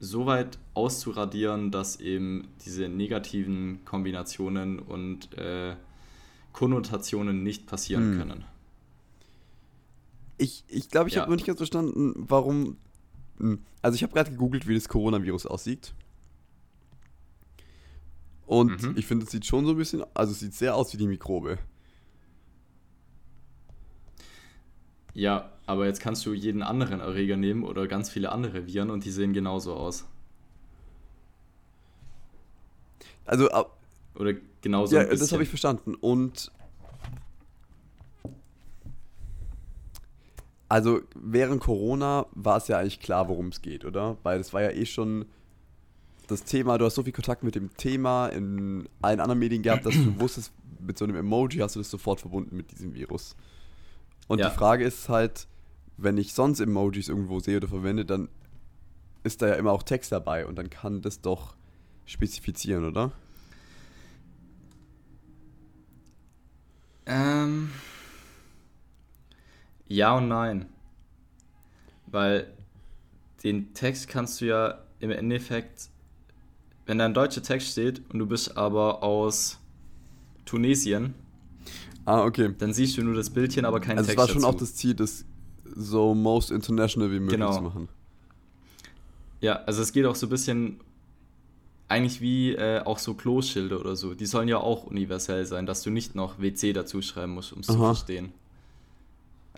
so 0.00 0.24
weit 0.24 0.58
auszuradieren, 0.72 1.70
dass 1.70 2.00
eben 2.00 2.48
diese 2.64 2.88
negativen 2.88 3.84
Kombinationen 3.84 4.78
und 4.78 5.36
äh, 5.36 5.76
Konnotationen 6.54 7.42
nicht 7.42 7.66
passieren 7.66 8.12
hm. 8.12 8.18
können. 8.18 8.44
Ich 10.38 10.64
glaube, 10.66 10.78
ich, 10.78 10.88
glaub, 10.88 11.06
ich 11.08 11.14
ja. 11.16 11.20
habe 11.20 11.30
noch 11.30 11.36
nicht 11.36 11.46
ganz 11.46 11.58
verstanden, 11.58 12.14
warum. 12.16 12.78
Hm, 13.40 13.58
also, 13.82 13.94
ich 13.94 14.02
habe 14.02 14.14
gerade 14.14 14.30
gegoogelt, 14.30 14.66
wie 14.68 14.74
das 14.74 14.88
Coronavirus 14.88 15.44
aussieht. 15.44 15.92
Und 18.48 18.82
mhm. 18.82 18.94
ich 18.96 19.04
finde, 19.04 19.26
es 19.26 19.30
sieht 19.30 19.44
schon 19.44 19.66
so 19.66 19.72
ein 19.72 19.76
bisschen, 19.76 20.02
also 20.14 20.32
es 20.32 20.40
sieht 20.40 20.54
sehr 20.54 20.74
aus 20.74 20.90
wie 20.94 20.96
die 20.96 21.06
Mikrobe. 21.06 21.58
Ja, 25.12 25.52
aber 25.66 25.84
jetzt 25.84 26.00
kannst 26.00 26.24
du 26.24 26.32
jeden 26.32 26.62
anderen 26.62 27.00
Erreger 27.00 27.36
nehmen 27.36 27.62
oder 27.62 27.86
ganz 27.86 28.08
viele 28.08 28.32
andere 28.32 28.66
Viren 28.66 28.88
und 28.88 29.04
die 29.04 29.10
sehen 29.10 29.34
genauso 29.34 29.74
aus. 29.74 30.06
Also, 33.26 33.50
Oder 34.14 34.32
genauso 34.62 34.96
ja, 34.96 35.04
das 35.04 35.30
habe 35.30 35.42
ich 35.42 35.50
verstanden. 35.50 35.94
Und 35.94 36.50
also 40.70 41.02
während 41.14 41.60
Corona 41.60 42.24
war 42.30 42.56
es 42.56 42.68
ja 42.68 42.78
eigentlich 42.78 43.00
klar, 43.00 43.28
worum 43.28 43.48
es 43.48 43.60
geht, 43.60 43.84
oder? 43.84 44.16
Weil 44.22 44.40
es 44.40 44.54
war 44.54 44.62
ja 44.62 44.70
eh 44.70 44.86
schon 44.86 45.26
das 46.28 46.44
Thema, 46.44 46.78
du 46.78 46.84
hast 46.84 46.94
so 46.94 47.02
viel 47.02 47.12
Kontakt 47.12 47.42
mit 47.42 47.54
dem 47.54 47.76
Thema 47.76 48.28
in 48.28 48.88
allen 49.02 49.20
anderen 49.20 49.38
Medien 49.38 49.62
gehabt, 49.62 49.86
dass 49.86 49.94
du 49.94 50.20
wusstest, 50.20 50.52
mit 50.80 50.96
so 50.96 51.04
einem 51.04 51.16
Emoji 51.16 51.58
hast 51.58 51.74
du 51.74 51.80
das 51.80 51.90
sofort 51.90 52.20
verbunden 52.20 52.56
mit 52.56 52.70
diesem 52.70 52.94
Virus. 52.94 53.34
Und 54.28 54.38
Ja. 54.38 54.48
die 54.48 54.54
Frage 54.54 54.84
ist 54.84 55.08
halt, 55.08 55.48
wenn 55.96 56.16
ich 56.18 56.34
sonst 56.34 56.60
Emojis 56.60 57.08
irgendwo 57.08 57.40
sehe 57.40 57.56
oder 57.56 57.66
verwende, 57.68 58.04
dann 58.04 58.28
ist 59.24 59.42
da 59.42 59.48
ja 59.48 59.54
immer 59.54 59.72
auch 59.72 59.82
Text 59.82 60.12
dabei 60.12 60.46
und 60.46 60.56
dann 60.56 60.70
kann 60.70 61.02
das 61.02 61.20
doch 61.20 61.56
spezifizieren, 62.06 62.84
oder? 62.84 63.12
Ähm, 67.06 67.70
ja 69.88 70.16
und 70.16 70.28
nein. 70.28 70.66
Weil 72.06 72.52
den 73.42 73.72
Text 73.74 74.08
kannst 74.08 74.40
du 74.40 74.46
ja 74.46 74.78
im 75.00 75.10
Endeffekt, 75.10 75.88
wenn 76.88 76.98
da 76.98 77.04
ein 77.04 77.14
deutscher 77.14 77.42
Text 77.42 77.68
steht 77.72 78.02
und 78.12 78.18
du 78.18 78.26
bist 78.26 78.56
aber 78.56 79.02
aus 79.04 79.58
Tunesien, 80.44 81.14
Ah, 82.06 82.24
okay. 82.24 82.54
dann 82.56 82.72
siehst 82.72 82.96
du 82.96 83.02
nur 83.02 83.14
das 83.14 83.28
Bildchen, 83.28 83.66
aber 83.66 83.80
keinen 83.80 83.98
Also 83.98 84.08
es 84.10 84.16
Text 84.16 84.18
war 84.18 84.28
schon 84.28 84.42
dazu. 84.42 84.54
auch 84.54 84.58
das 84.58 84.74
Ziel, 84.74 84.94
das 84.94 85.26
so 85.76 86.14
most 86.14 86.50
international 86.50 87.10
wie 87.12 87.20
möglich 87.20 87.38
Genau. 87.38 87.52
zu 87.54 87.60
machen. 87.60 87.88
Ja, 89.42 89.56
also 89.66 89.82
es 89.82 89.92
geht 89.92 90.06
auch 90.06 90.14
so 90.16 90.26
ein 90.26 90.30
bisschen 90.30 90.80
eigentlich 91.88 92.20
wie 92.22 92.52
äh, 92.54 92.80
auch 92.80 92.98
so 92.98 93.12
Kloschilder 93.14 93.78
oder 93.78 93.94
so. 93.94 94.14
Die 94.14 94.24
sollen 94.26 94.48
ja 94.48 94.56
auch 94.58 94.84
universell 94.84 95.44
sein, 95.44 95.66
dass 95.66 95.82
du 95.82 95.90
nicht 95.90 96.14
noch 96.14 96.40
WC 96.40 96.72
dazu 96.72 97.02
schreiben 97.02 97.32
musst, 97.34 97.52
um 97.52 97.60
es 97.60 97.66
zu 97.66 97.74
verstehen. 97.76 98.32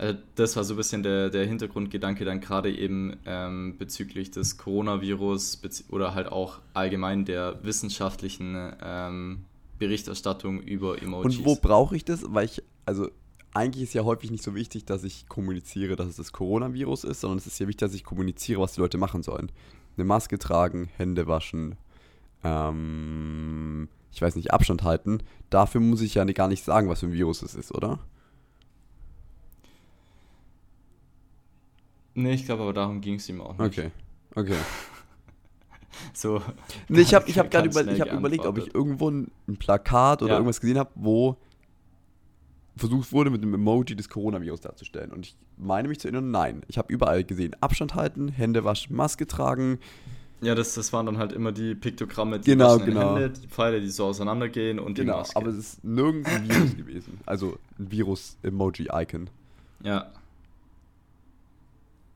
Also 0.01 0.17
das 0.33 0.55
war 0.55 0.63
so 0.63 0.73
ein 0.73 0.77
bisschen 0.77 1.03
der, 1.03 1.29
der 1.29 1.45
Hintergrundgedanke 1.45 2.25
dann 2.25 2.41
gerade 2.41 2.75
eben 2.75 3.17
ähm, 3.27 3.75
bezüglich 3.77 4.31
des 4.31 4.57
Coronavirus 4.57 5.61
oder 5.91 6.15
halt 6.15 6.31
auch 6.31 6.57
allgemein 6.73 7.23
der 7.23 7.63
wissenschaftlichen 7.63 8.73
ähm, 8.83 9.45
Berichterstattung 9.77 10.59
über 10.59 10.99
Emojis. 10.99 11.37
Und 11.37 11.45
wo 11.45 11.55
brauche 11.55 11.95
ich 11.95 12.03
das? 12.03 12.23
Weil 12.27 12.45
ich, 12.45 12.63
also 12.83 13.11
eigentlich 13.53 13.83
ist 13.83 13.93
ja 13.93 14.03
häufig 14.03 14.31
nicht 14.31 14.43
so 14.43 14.55
wichtig, 14.55 14.85
dass 14.85 15.03
ich 15.03 15.29
kommuniziere, 15.29 15.95
dass 15.95 16.07
es 16.07 16.15
das 16.15 16.31
Coronavirus 16.31 17.03
ist, 17.03 17.21
sondern 17.21 17.37
es 17.37 17.45
ist 17.45 17.59
ja 17.59 17.67
wichtig, 17.67 17.81
dass 17.81 17.93
ich 17.93 18.03
kommuniziere, 18.03 18.59
was 18.59 18.73
die 18.73 18.81
Leute 18.81 18.97
machen 18.97 19.21
sollen. 19.21 19.51
Eine 19.97 20.05
Maske 20.05 20.39
tragen, 20.39 20.89
Hände 20.97 21.27
waschen, 21.27 21.75
ähm, 22.43 23.87
ich 24.11 24.19
weiß 24.19 24.35
nicht, 24.35 24.51
Abstand 24.51 24.81
halten. 24.81 25.19
Dafür 25.51 25.79
muss 25.79 26.01
ich 26.01 26.15
ja 26.15 26.23
gar 26.25 26.47
nicht 26.47 26.63
sagen, 26.63 26.89
was 26.89 27.01
für 27.01 27.05
ein 27.05 27.13
Virus 27.13 27.43
es 27.43 27.53
ist, 27.53 27.71
oder? 27.71 27.99
Nee, 32.13 32.33
ich 32.33 32.45
glaube 32.45 32.63
aber 32.63 32.73
darum 32.73 33.01
ging 33.01 33.15
es 33.15 33.27
ihm 33.29 33.41
auch 33.41 33.57
nicht. 33.57 33.61
Okay. 33.79 33.91
Okay. 34.35 34.55
So, 36.13 36.41
Nee, 36.87 37.01
ich 37.01 37.13
habe 37.13 37.29
ich 37.29 37.37
hab 37.37 37.51
gerade 37.51 37.67
über, 37.67 37.85
ich 37.85 37.99
hab 37.99 38.11
überlegt, 38.13 38.45
ob 38.45 38.57
ich 38.57 38.73
irgendwo 38.73 39.09
ein, 39.09 39.29
ein 39.47 39.57
Plakat 39.57 40.21
oder 40.21 40.31
Ja. 40.31 40.37
irgendwas 40.37 40.61
gesehen 40.61 40.77
habe, 40.77 40.89
wo 40.95 41.35
versucht 42.77 43.11
wurde, 43.11 43.29
mit 43.29 43.43
einem 43.43 43.53
Emoji 43.53 43.95
das 43.97 44.07
Coronavirus 44.07 44.61
darzustellen. 44.61 45.11
Und 45.11 45.25
ich 45.27 45.35
meine 45.57 45.89
mich 45.89 45.99
zu 45.99 46.07
erinnern, 46.07 46.31
nein. 46.31 46.61
Ich 46.69 46.77
habe 46.77 46.91
überall 46.91 47.23
gesehen, 47.25 47.55
Abstand 47.59 47.93
halten, 47.95 48.29
Hände 48.29 48.63
waschen, 48.63 48.95
Maske 48.95 49.27
tragen. 49.27 49.79
Ja, 50.39 50.55
das, 50.55 50.73
das 50.73 50.91
waren 50.93 51.05
dann 51.05 51.17
halt 51.17 51.33
immer 51.33 51.51
die 51.51 51.75
Piktogramme, 51.75 52.39
die 52.39 52.51
Genau, 52.51 52.79
genau. 52.79 53.15
Hände, 53.17 53.29
die 53.41 53.47
Pfeile, 53.47 53.81
die 53.81 53.89
so 53.89 54.05
auseinandergehen 54.05 54.79
und 54.79 54.97
die 54.97 55.01
Genau, 55.01 55.17
Maske. 55.17 55.35
aber 55.35 55.47
es 55.49 55.57
ist 55.57 55.83
nirgends 55.83 56.29
ein 56.29 56.49
Virus 56.49 56.77
gewesen. 56.77 57.19
Also 57.25 57.57
ein 57.77 57.91
Virus-Emoji-Icon. 57.91 59.29
ja. 59.83 60.09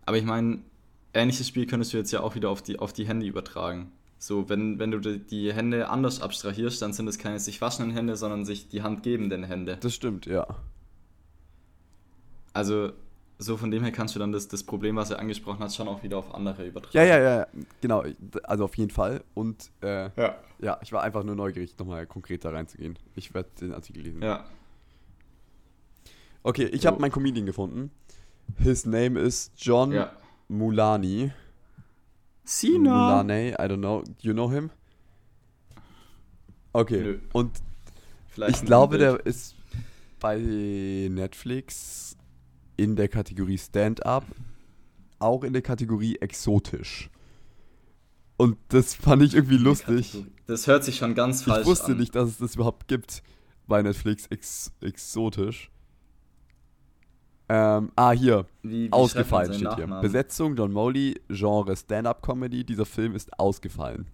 Aber 0.05 0.17
ich 0.17 0.23
meine, 0.23 0.59
ähnliches 1.13 1.47
Spiel 1.47 1.65
könntest 1.65 1.93
du 1.93 1.97
jetzt 1.97 2.11
ja 2.11 2.21
auch 2.21 2.35
wieder 2.35 2.49
auf 2.49 2.61
die, 2.61 2.79
auf 2.79 2.93
die 2.93 3.07
Hände 3.07 3.25
übertragen. 3.25 3.91
So, 4.17 4.49
wenn, 4.49 4.79
wenn 4.79 4.91
du 4.91 4.99
die, 4.99 5.53
Hände 5.53 5.89
anders 5.89 6.21
abstrahierst, 6.21 6.81
dann 6.81 6.93
sind 6.93 7.07
es 7.07 7.17
keine 7.17 7.39
sich 7.39 7.59
waschenden 7.61 7.93
Hände, 7.95 8.15
sondern 8.15 8.45
sich 8.45 8.69
die 8.69 8.81
Hand 8.81 9.03
gebenden 9.03 9.43
Hände. 9.43 9.77
Das 9.81 9.93
stimmt, 9.93 10.25
ja. 10.25 10.47
Also, 12.53 12.91
so 13.37 13.57
von 13.57 13.69
dem 13.69 13.83
her 13.83 13.91
kannst 13.91 14.15
du 14.15 14.19
dann 14.19 14.31
das, 14.31 14.47
das 14.47 14.63
Problem, 14.63 14.95
was 14.95 15.11
er 15.11 15.19
angesprochen 15.19 15.59
hat, 15.59 15.73
schon 15.73 15.87
auch 15.89 16.03
wieder 16.03 16.17
auf 16.17 16.33
andere 16.33 16.65
übertragen. 16.65 16.97
Ja, 16.97 17.03
ja, 17.03 17.19
ja, 17.19 17.47
genau. 17.81 18.03
Also 18.43 18.63
auf 18.63 18.75
jeden 18.77 18.91
Fall. 18.91 19.23
Und 19.33 19.69
äh, 19.81 20.09
Ja. 20.15 20.35
ja, 20.59 20.79
ich 20.81 20.93
war 20.93 21.03
einfach 21.03 21.23
nur 21.23 21.35
neugierig, 21.35 21.77
nochmal 21.77 22.07
konkret 22.07 22.45
da 22.45 22.51
reinzugehen. 22.51 22.97
Ich 23.15 23.33
werde 23.33 23.49
den 23.59 23.73
Artikel 23.73 24.03
lesen. 24.03 24.21
Ja. 24.21 24.45
Okay, 26.43 26.65
ich 26.65 26.83
So. 26.83 26.87
habe 26.87 27.01
meinen 27.01 27.11
Comedian 27.11 27.45
gefunden. 27.45 27.91
His 28.57 28.85
name 28.85 29.17
is 29.17 29.51
John 29.57 29.91
Ja. 29.91 30.11
Mulani. 30.49 31.31
Sina! 32.43 33.23
Mulane, 33.23 33.53
I 33.59 33.67
don't 33.67 33.77
know. 33.79 34.03
You 34.21 34.33
know 34.33 34.49
him? 34.51 34.69
Okay. 36.73 37.01
Nö. 37.01 37.19
Und 37.33 37.51
Vielleicht 38.29 38.61
ich 38.61 38.65
glaube, 38.65 38.97
Bild. 38.97 39.01
der 39.19 39.25
ist 39.25 39.55
bei 40.19 40.37
Netflix 41.09 42.17
in 42.77 42.95
der 42.95 43.07
Kategorie 43.07 43.57
Stand-up, 43.57 44.25
auch 45.19 45.43
in 45.43 45.53
der 45.53 45.61
Kategorie 45.61 46.17
exotisch. 46.17 47.09
Und 48.37 48.57
das 48.67 48.93
fand 48.93 49.23
ich 49.23 49.33
irgendwie 49.33 49.57
lustig. 49.57 50.13
Das 50.47 50.67
hört 50.67 50.83
sich 50.83 50.97
schon 50.97 51.15
ganz 51.15 51.43
falsch 51.43 51.61
Ich 51.61 51.65
wusste 51.67 51.93
an. 51.93 51.97
nicht, 51.97 52.13
dass 52.15 52.29
es 52.29 52.37
das 52.37 52.55
überhaupt 52.55 52.87
gibt 52.89 53.23
bei 53.67 53.81
Netflix 53.81 54.27
ex 54.27 54.71
exotisch. 54.81 55.71
Ähm, 57.47 57.91
ah, 57.95 58.11
hier. 58.11 58.45
Wie, 58.63 58.87
wie 58.87 58.91
ausgefallen 58.91 59.53
steht 59.53 59.63
seinen 59.63 59.75
hier. 59.75 59.85
Nachnamen? 59.85 60.01
Besetzung 60.01 60.55
John 60.55 60.71
Molly, 60.71 61.19
Genre 61.29 61.75
Stand-up-Comedy. 61.75 62.63
Dieser 62.63 62.85
Film 62.85 63.15
ist 63.15 63.37
ausgefallen. 63.39 64.07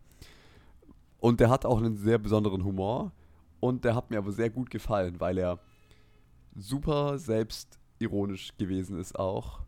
Und 1.19 1.39
der 1.39 1.49
hat 1.49 1.65
auch 1.65 1.77
einen 1.77 1.97
sehr 1.97 2.17
besonderen 2.17 2.63
Humor. 2.63 3.11
Und 3.59 3.85
der 3.85 3.95
hat 3.95 4.09
mir 4.09 4.17
aber 4.17 4.31
sehr 4.31 4.49
gut 4.49 4.69
gefallen, 4.69 5.19
weil 5.19 5.37
er 5.37 5.59
super 6.55 7.17
selbstironisch 7.17 8.57
gewesen 8.57 8.99
ist 8.99 9.17
auch. 9.17 9.61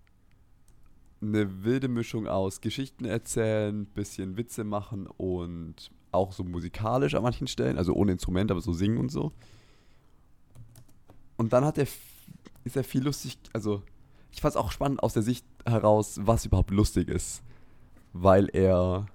Eine 1.22 1.64
wilde 1.64 1.88
Mischung 1.88 2.28
aus 2.28 2.60
Geschichten 2.60 3.06
erzählen, 3.06 3.86
bisschen 3.86 4.36
Witze 4.36 4.64
machen 4.64 5.08
und 5.08 5.92
auch 6.12 6.34
so 6.34 6.44
musikalisch 6.44 7.16
an 7.16 7.24
manchen 7.24 7.48
Stellen, 7.48 7.78
also 7.78 7.94
ohne 7.94 8.12
Instrument, 8.12 8.52
aber 8.52 8.62
so 8.62 8.74
singen 8.74 8.98
und 8.98 9.10
so. 9.10 9.32
Und 11.38 11.54
dann 11.54 11.64
hat 11.64 11.78
er, 11.78 11.88
ist 12.64 12.76
er 12.76 12.84
viel 12.84 13.04
lustig, 13.04 13.38
also 13.54 13.82
ich 14.32 14.42
fand 14.42 14.54
es 14.54 14.58
auch 14.58 14.72
spannend 14.72 15.02
aus 15.04 15.14
der 15.14 15.24
Sicht 15.24 15.46
heraus, 15.66 16.20
was 16.24 16.46
überhaupt 16.46 16.72
lustig 16.72 17.08
ist. 17.08 17.44
Weil 18.14 18.50
er 18.50 19.06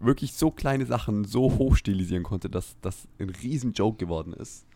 wirklich 0.00 0.34
so 0.34 0.50
kleine 0.50 0.86
Sachen 0.86 1.24
so 1.24 1.56
hoch 1.56 1.76
stilisieren 1.76 2.22
konnte, 2.22 2.50
dass 2.50 2.76
das 2.80 3.08
ein 3.18 3.30
riesen 3.30 3.72
Joke 3.72 3.96
geworden 3.96 4.32
ist. 4.32 4.66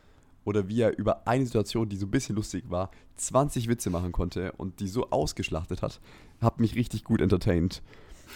Oder 0.45 0.69
wie 0.69 0.81
er 0.81 0.97
über 0.97 1.27
eine 1.27 1.45
Situation, 1.45 1.89
die 1.89 1.97
so 1.97 2.07
ein 2.07 2.11
bisschen 2.11 2.37
lustig 2.37 2.65
war, 2.69 2.91
20 3.17 3.69
Witze 3.69 3.91
machen 3.91 4.13
konnte 4.13 4.53
und 4.53 4.81
die 4.81 4.89
so 4.89 5.11
ausgeschlachtet 5.11 5.83
hat, 5.83 6.01
hat 6.41 6.61
mich 6.61 6.75
richtig 6.75 7.05
gut 7.05 7.21
entertained. 7.21 7.83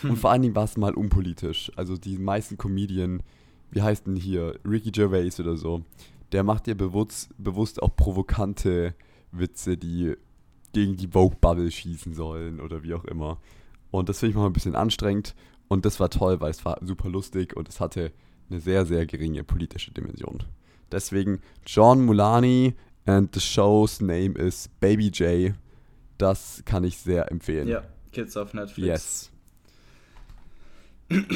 Und 0.03 0.17
vor 0.17 0.31
allen 0.31 0.43
Dingen 0.43 0.55
war 0.55 0.65
es 0.65 0.77
mal 0.77 0.95
unpolitisch. 0.95 1.71
Also 1.77 1.97
die 1.97 2.19
meisten 2.19 2.59
Comedien, 2.59 3.23
wie 3.71 3.83
heißt 3.83 4.07
denn 4.07 4.17
hier, 4.17 4.59
Ricky 4.65 4.91
Gervais 4.91 5.39
oder 5.39 5.57
so, 5.57 5.85
der 6.33 6.43
macht 6.43 6.67
ja 6.67 6.75
bewusst, 6.75 7.31
bewusst 7.39 7.83
auch 7.83 7.95
provokante 7.95 8.95
Witze, 9.33 9.77
die 9.77 10.15
gegen 10.73 10.97
die 10.97 11.09
Vogue-Bubble 11.09 11.71
schießen 11.71 12.15
sollen 12.15 12.61
oder 12.61 12.83
wie 12.83 12.95
auch 12.95 13.05
immer. 13.05 13.39
Und 13.91 14.09
das 14.09 14.21
finde 14.21 14.31
ich 14.31 14.37
mal 14.37 14.47
ein 14.47 14.53
bisschen 14.53 14.75
anstrengend. 14.75 15.35
Und 15.69 15.85
das 15.85 16.01
war 16.01 16.11
toll, 16.11 16.41
weil 16.41 16.51
es 16.51 16.65
war 16.65 16.79
super 16.83 17.09
lustig 17.09 17.57
und 17.57 17.69
es 17.69 17.81
hatte 17.81 18.13
eine 18.51 18.61
sehr, 18.61 18.85
sehr 18.87 19.07
geringe 19.07 19.45
politische 19.45 19.91
Dimension. 19.93 20.43
Deswegen 20.91 21.41
John 21.67 22.05
Mulani 22.05 22.75
and 23.07 23.35
the 23.35 23.41
show's 23.41 24.01
name 24.01 24.35
is 24.39 24.69
Baby 24.81 25.09
J. 25.09 25.55
Das 26.19 26.63
kann 26.65 26.85
ich 26.85 26.99
sehr 26.99 27.31
empfehlen. 27.31 27.69
Ja, 27.69 27.83
Kids 28.13 28.37
auf 28.37 28.53
Netflix. 28.53 29.31
Yes. 31.11 31.31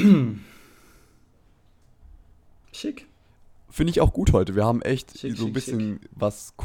Schick. 2.71 3.07
Finde 3.69 3.91
ich 3.91 4.01
auch 4.01 4.13
gut 4.13 4.33
heute. 4.33 4.55
Wir 4.55 4.65
haben 4.65 4.81
echt 4.81 5.17
Schick, 5.17 5.35
so 5.35 5.43
ein 5.43 5.47
schick, 5.47 5.53
bisschen 5.53 5.99
was 6.11 6.55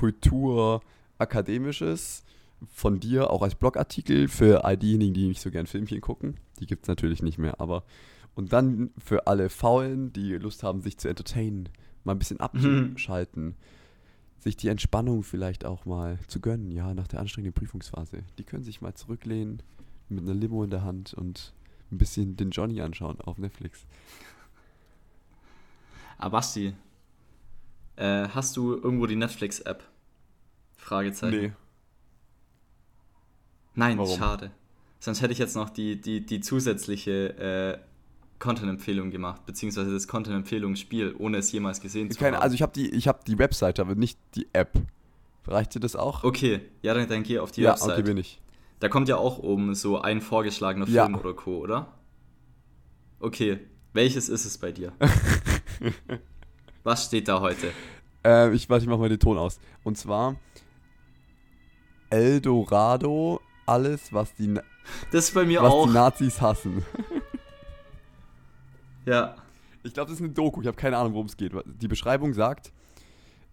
Kulturakademisches 1.26 2.24
von 2.72 3.00
dir, 3.00 3.30
auch 3.30 3.42
als 3.42 3.54
Blogartikel 3.54 4.28
für 4.28 4.64
all 4.64 4.76
diejenigen, 4.76 5.14
die 5.14 5.28
nicht 5.28 5.40
so 5.40 5.50
gern 5.50 5.66
Filmchen 5.66 6.00
gucken. 6.00 6.36
Die 6.60 6.66
gibt 6.66 6.84
es 6.84 6.88
natürlich 6.88 7.22
nicht 7.22 7.38
mehr, 7.38 7.60
aber. 7.60 7.84
Und 8.34 8.52
dann 8.52 8.90
für 8.98 9.26
alle 9.26 9.50
Faulen, 9.50 10.12
die 10.12 10.32
Lust 10.34 10.62
haben, 10.62 10.80
sich 10.80 10.96
zu 10.96 11.08
entertainen, 11.08 11.68
mal 12.04 12.12
ein 12.12 12.18
bisschen 12.18 12.40
abzuschalten, 12.40 13.56
sich 14.38 14.56
die 14.56 14.68
Entspannung 14.68 15.22
vielleicht 15.22 15.64
auch 15.64 15.84
mal 15.84 16.18
zu 16.28 16.40
gönnen, 16.40 16.70
ja, 16.70 16.94
nach 16.94 17.08
der 17.08 17.20
anstrengenden 17.20 17.52
Prüfungsphase. 17.52 18.22
Die 18.38 18.44
können 18.44 18.64
sich 18.64 18.80
mal 18.80 18.94
zurücklehnen 18.94 19.62
mit 20.08 20.24
einer 20.24 20.34
Limo 20.34 20.64
in 20.64 20.70
der 20.70 20.82
Hand 20.82 21.14
und 21.14 21.52
ein 21.90 21.98
bisschen 21.98 22.36
den 22.36 22.50
Johnny 22.50 22.80
anschauen 22.80 23.20
auf 23.20 23.38
Netflix. 23.38 23.86
Aber 26.18 26.38
Basti, 26.38 26.74
Äh, 27.96 28.28
hast 28.28 28.56
du 28.56 28.72
irgendwo 28.72 29.06
die 29.06 29.16
Netflix-App? 29.16 29.84
Fragezeichen. 30.82 31.40
Nee. 31.40 31.52
Nein, 33.74 33.98
Warum? 33.98 34.18
schade. 34.18 34.50
Sonst 35.00 35.22
hätte 35.22 35.32
ich 35.32 35.38
jetzt 35.38 35.56
noch 35.56 35.70
die, 35.70 36.00
die, 36.00 36.24
die 36.24 36.40
zusätzliche 36.40 37.38
äh, 37.38 37.78
Content-Empfehlung 38.38 39.10
gemacht, 39.10 39.46
beziehungsweise 39.46 39.92
das 39.92 40.06
Content-Empfehlungsspiel, 40.08 41.14
ohne 41.18 41.38
es 41.38 41.50
jemals 41.52 41.80
gesehen 41.80 42.10
zu 42.10 42.18
Keine, 42.18 42.36
haben. 42.36 42.42
Also 42.42 42.54
ich 42.54 42.62
habe 42.62 42.72
die, 42.72 42.90
hab 43.00 43.24
die 43.24 43.38
Webseite, 43.38 43.82
aber 43.82 43.94
nicht 43.94 44.18
die 44.34 44.48
App. 44.52 44.72
Reicht 45.46 45.74
dir 45.74 45.80
das 45.80 45.96
auch? 45.96 46.22
Okay, 46.22 46.60
ja, 46.82 46.94
dann, 46.94 47.08
dann 47.08 47.22
geh 47.22 47.38
auf 47.38 47.50
die 47.50 47.62
ja, 47.62 47.70
Webseite. 47.70 47.92
Ja, 47.92 47.98
okay, 47.98 48.06
bin 48.06 48.16
ich. 48.16 48.40
Da 48.80 48.88
kommt 48.88 49.08
ja 49.08 49.16
auch 49.16 49.38
oben 49.38 49.74
so 49.74 50.00
ein 50.00 50.20
vorgeschlagener 50.20 50.86
Film 50.86 50.96
ja. 51.14 51.20
oder 51.20 51.34
Co., 51.34 51.58
oder? 51.58 51.88
Okay, 53.20 53.60
welches 53.92 54.28
ist 54.28 54.44
es 54.44 54.58
bei 54.58 54.72
dir? 54.72 54.92
Was 56.82 57.06
steht 57.06 57.28
da 57.28 57.40
heute? 57.40 57.70
Äh, 58.24 58.52
ich 58.54 58.68
warte, 58.68 58.84
ich 58.84 58.88
mach 58.88 58.98
mal 58.98 59.08
den 59.08 59.20
Ton 59.20 59.38
aus. 59.38 59.60
Und 59.84 59.96
zwar 59.96 60.36
Eldorado, 62.12 63.40
alles, 63.66 64.12
was 64.12 64.34
die, 64.34 64.54
das 65.10 65.28
ist 65.28 65.34
bei 65.34 65.44
mir 65.44 65.62
was 65.62 65.72
auch. 65.72 65.86
die 65.86 65.92
Nazis 65.92 66.40
hassen. 66.40 66.84
ja. 69.06 69.36
Ich 69.82 69.94
glaube, 69.94 70.10
das 70.10 70.20
ist 70.20 70.24
eine 70.24 70.32
Doku. 70.32 70.60
Ich 70.60 70.66
habe 70.66 70.76
keine 70.76 70.96
Ahnung, 70.96 71.14
worum 71.14 71.26
es 71.26 71.36
geht. 71.36 71.52
Die 71.64 71.88
Beschreibung 71.88 72.34
sagt, 72.34 72.72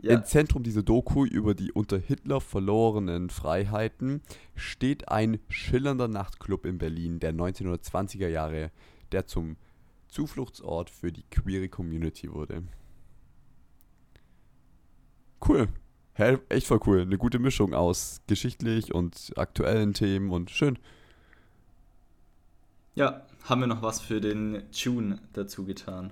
ja. 0.01 0.13
Im 0.13 0.23
Zentrum 0.23 0.63
dieser 0.63 0.81
Doku 0.81 1.25
über 1.25 1.53
die 1.53 1.73
unter 1.73 1.97
Hitler 1.97 2.39
verlorenen 2.39 3.29
Freiheiten 3.29 4.21
steht 4.55 5.09
ein 5.09 5.39
schillernder 5.49 6.07
Nachtclub 6.07 6.65
in 6.65 6.77
Berlin 6.77 7.19
der 7.19 7.33
1920er 7.33 8.29
Jahre, 8.29 8.71
der 9.11 9.27
zum 9.27 9.57
Zufluchtsort 10.07 10.89
für 10.89 11.11
die 11.11 11.23
queere 11.23 11.67
Community 11.67 12.31
wurde. 12.31 12.63
Cool. 15.45 15.67
Hä, 16.19 16.37
echt 16.49 16.67
voll 16.67 16.81
cool. 16.85 17.01
Eine 17.01 17.17
gute 17.17 17.39
Mischung 17.39 17.73
aus 17.73 18.19
geschichtlich 18.27 18.93
und 18.93 19.31
aktuellen 19.37 19.93
Themen 19.93 20.31
und 20.31 20.49
schön. 20.49 20.77
Ja, 22.93 23.25
haben 23.43 23.61
wir 23.61 23.67
noch 23.67 23.81
was 23.81 24.01
für 24.01 24.19
den 24.19 24.63
Tune 24.71 25.19
dazu 25.31 25.63
getan. 25.63 26.11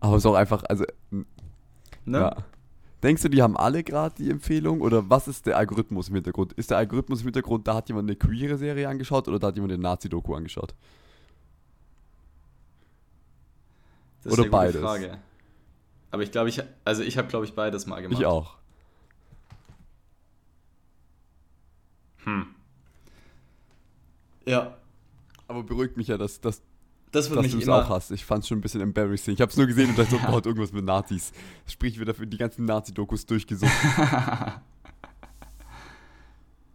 Aber 0.00 0.16
es 0.16 0.22
ist 0.22 0.26
auch 0.26 0.34
einfach, 0.34 0.64
also 0.64 0.84
Ne? 2.04 2.18
Ja. 2.18 2.36
Denkst 3.02 3.22
du, 3.22 3.28
die 3.28 3.42
haben 3.42 3.56
alle 3.56 3.82
gerade 3.82 4.14
die 4.16 4.30
Empfehlung 4.30 4.80
oder 4.80 5.08
was 5.10 5.26
ist 5.26 5.46
der 5.46 5.56
Algorithmus 5.56 6.08
im 6.08 6.14
Hintergrund? 6.14 6.52
Ist 6.54 6.70
der 6.70 6.78
Algorithmus 6.78 7.20
im 7.20 7.26
Hintergrund, 7.26 7.66
da 7.66 7.74
hat 7.74 7.88
jemand 7.88 8.08
eine 8.08 8.16
queere 8.16 8.56
Serie 8.56 8.88
angeschaut 8.88 9.26
oder 9.28 9.38
da 9.38 9.48
hat 9.48 9.56
jemand 9.56 9.72
eine 9.72 9.82
Nazi-Doku 9.82 10.34
angeschaut? 10.34 10.74
Das 14.22 14.32
oder 14.32 14.42
ist 14.42 14.46
eine 14.46 14.50
beides? 14.50 14.80
Frage. 14.80 15.18
Aber 16.12 16.22
ich 16.22 16.30
glaube, 16.30 16.50
ich, 16.50 16.62
also 16.84 17.02
ich 17.02 17.18
habe, 17.18 17.26
glaube 17.28 17.46
ich, 17.46 17.54
beides 17.54 17.86
mal 17.86 18.00
gemacht. 18.02 18.20
Ich 18.20 18.26
auch. 18.26 18.56
Hm. 22.24 22.46
Ja. 24.46 24.76
Aber 25.48 25.62
beruhigt 25.62 25.96
mich 25.96 26.08
ja, 26.08 26.18
dass, 26.18 26.40
dass 26.40 26.62
das 27.12 27.30
mich 27.30 27.52
du 27.52 27.58
es 27.58 27.68
auch 27.68 27.88
hast. 27.88 28.10
Ich 28.10 28.24
fand 28.24 28.42
es 28.42 28.48
schon 28.48 28.58
ein 28.58 28.60
bisschen 28.60 28.82
embarrassing. 28.82 29.34
Ich 29.34 29.40
habe 29.40 29.50
es 29.50 29.56
nur 29.56 29.66
gesehen 29.66 29.88
und 29.90 29.98
dachte, 29.98 30.16
ja. 30.16 30.28
oh 30.28 30.32
Gott, 30.32 30.46
irgendwas 30.46 30.72
mit 30.72 30.84
Nazis. 30.84 31.32
Sprich, 31.66 31.98
wir 31.98 32.04
dafür 32.04 32.26
die 32.26 32.36
ganzen 32.38 32.66
Nazi-Dokus 32.66 33.24
durchgesucht. 33.24 33.70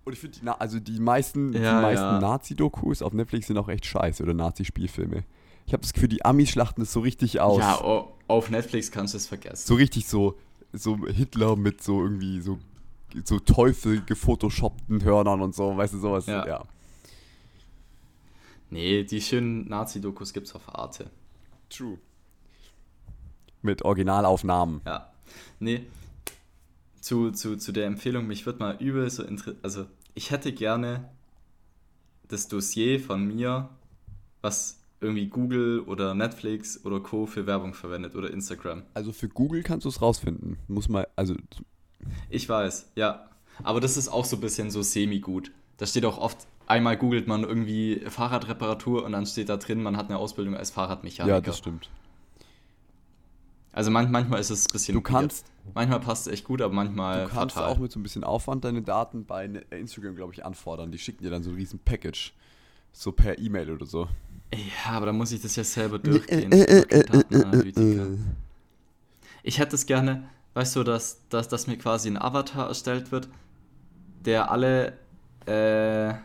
und 0.03 0.13
ich 0.13 0.19
finde, 0.19 0.59
also 0.59 0.79
die 0.79 0.99
meisten, 0.99 1.53
ja, 1.53 1.81
meisten 1.81 2.03
ja. 2.03 2.19
Nazi-Dokus 2.19 3.03
auf 3.03 3.13
Netflix 3.13 3.47
sind 3.47 3.57
auch 3.57 3.69
echt 3.69 3.85
scheiße 3.85 4.23
oder 4.23 4.33
Nazi-Spielfilme. 4.33 5.25
Ich 5.67 5.73
habe 5.73 5.81
das 5.81 5.93
Gefühl, 5.93 6.09
die 6.09 6.25
Amis 6.25 6.49
schlachten 6.49 6.81
es 6.81 6.91
so 6.91 7.01
richtig 7.01 7.39
aus. 7.39 7.59
Ja, 7.59 7.79
oh, 7.83 8.16
auf 8.27 8.49
Netflix 8.49 8.91
kannst 8.91 9.13
du 9.13 9.17
es 9.17 9.27
vergessen. 9.27 9.65
So 9.67 9.75
richtig 9.75 10.07
so, 10.07 10.37
so 10.73 10.97
Hitler 11.07 11.55
mit 11.55 11.83
so 11.83 12.01
irgendwie 12.01 12.41
so, 12.41 12.59
so 13.23 13.39
Teufel 13.39 14.03
gefotoshoppten 14.03 15.03
Hörnern 15.03 15.41
und 15.41 15.55
so, 15.55 15.75
weißt 15.75 15.93
du, 15.93 15.99
sowas. 15.99 16.25
ja. 16.25 16.45
ja. 16.45 16.65
Nee, 18.69 19.03
die 19.03 19.21
schönen 19.21 19.67
Nazi-Dokus 19.69 20.33
gibt's 20.33 20.53
auf 20.53 20.67
Arte. 20.75 21.09
True. 21.69 21.97
Mit 23.61 23.83
Originalaufnahmen. 23.83 24.81
Ja. 24.85 25.11
Nee. 25.59 25.85
Zu, 26.99 27.31
zu, 27.31 27.55
zu 27.55 27.71
der 27.71 27.85
Empfehlung, 27.85 28.27
mich 28.27 28.45
würde 28.45 28.59
mal 28.59 28.75
übel 28.81 29.09
so 29.09 29.23
interessieren. 29.23 29.59
Also, 29.63 29.85
ich 30.15 30.31
hätte 30.31 30.51
gerne 30.51 31.09
das 32.27 32.49
Dossier 32.49 32.99
von 32.99 33.25
mir, 33.25 33.69
was 34.41 34.79
irgendwie 34.99 35.27
Google 35.27 35.81
oder 35.81 36.13
Netflix 36.13 36.83
oder 36.85 36.99
Co. 36.99 37.25
für 37.25 37.45
Werbung 37.45 37.73
verwendet 37.73 38.15
oder 38.15 38.31
Instagram. 38.31 38.83
Also 38.93 39.11
für 39.11 39.29
Google 39.29 39.63
kannst 39.63 39.85
du 39.85 39.89
es 39.89 40.01
rausfinden. 40.01 40.57
Muss 40.67 40.89
mal, 40.89 41.07
also. 41.15 41.35
Ich 42.29 42.47
weiß, 42.47 42.91
ja. 42.95 43.29
Aber 43.63 43.79
das 43.79 43.97
ist 43.97 44.09
auch 44.09 44.25
so 44.25 44.37
ein 44.37 44.41
bisschen 44.41 44.71
so 44.71 44.81
semi-gut. 44.81 45.51
Da 45.77 45.85
steht 45.85 46.05
auch 46.05 46.17
oft 46.17 46.47
einmal 46.67 46.97
googelt 46.97 47.27
man 47.27 47.43
irgendwie 47.43 48.01
Fahrradreparatur 48.07 49.05
und 49.05 49.13
dann 49.13 49.25
steht 49.25 49.49
da 49.49 49.57
drin, 49.57 49.81
man 49.81 49.97
hat 49.97 50.09
eine 50.09 50.17
Ausbildung 50.17 50.55
als 50.55 50.71
Fahrradmechaniker. 50.71 51.35
Ja, 51.35 51.41
das 51.41 51.57
stimmt. 51.57 51.89
Also 53.71 53.91
man, 53.91 54.09
manchmal 54.09 54.39
ist 54.39 54.49
es 54.49 54.65
ein 54.65 54.73
bisschen. 54.73 54.95
Du 54.95 55.01
kannst. 55.01 55.45
Weird. 55.45 55.75
Manchmal 55.75 55.99
passt 55.99 56.25
es 56.25 56.33
echt 56.33 56.45
gut, 56.45 56.61
aber 56.61 56.73
manchmal. 56.73 57.25
Du 57.25 57.29
kannst 57.29 57.55
fatal. 57.55 57.71
auch 57.71 57.77
mit 57.77 57.91
so 57.91 57.99
ein 57.99 58.03
bisschen 58.03 58.23
Aufwand 58.23 58.65
deine 58.65 58.81
Daten 58.81 59.25
bei 59.25 59.45
Instagram, 59.69 60.15
glaube 60.15 60.33
ich, 60.33 60.43
anfordern. 60.45 60.91
Die 60.91 60.97
schicken 60.97 61.23
dir 61.23 61.29
dann 61.29 61.43
so 61.43 61.51
ein 61.51 61.55
riesen 61.55 61.77
Package. 61.79 62.33
So 62.91 63.11
per 63.11 63.37
E-Mail 63.37 63.69
oder 63.71 63.85
so. 63.85 64.07
Ja, 64.53 64.91
aber 64.91 65.07
dann 65.07 65.17
muss 65.17 65.31
ich 65.31 65.41
das 65.41 65.55
ja 65.55 65.63
selber 65.63 65.99
durchgehen. 65.99 66.49
Datenanalytiker. 66.51 68.07
Ich 69.43 69.59
hätte 69.59 69.75
es 69.75 69.85
gerne, 69.85 70.29
weißt 70.53 70.75
du, 70.75 70.83
dass, 70.83 71.21
dass, 71.29 71.47
dass 71.47 71.67
mir 71.67 71.77
quasi 71.77 72.09
ein 72.09 72.17
Avatar 72.17 72.67
erstellt 72.67 73.11
wird, 73.11 73.29
der 74.25 74.51
alle. 74.51 74.97
Äh, 75.45 76.15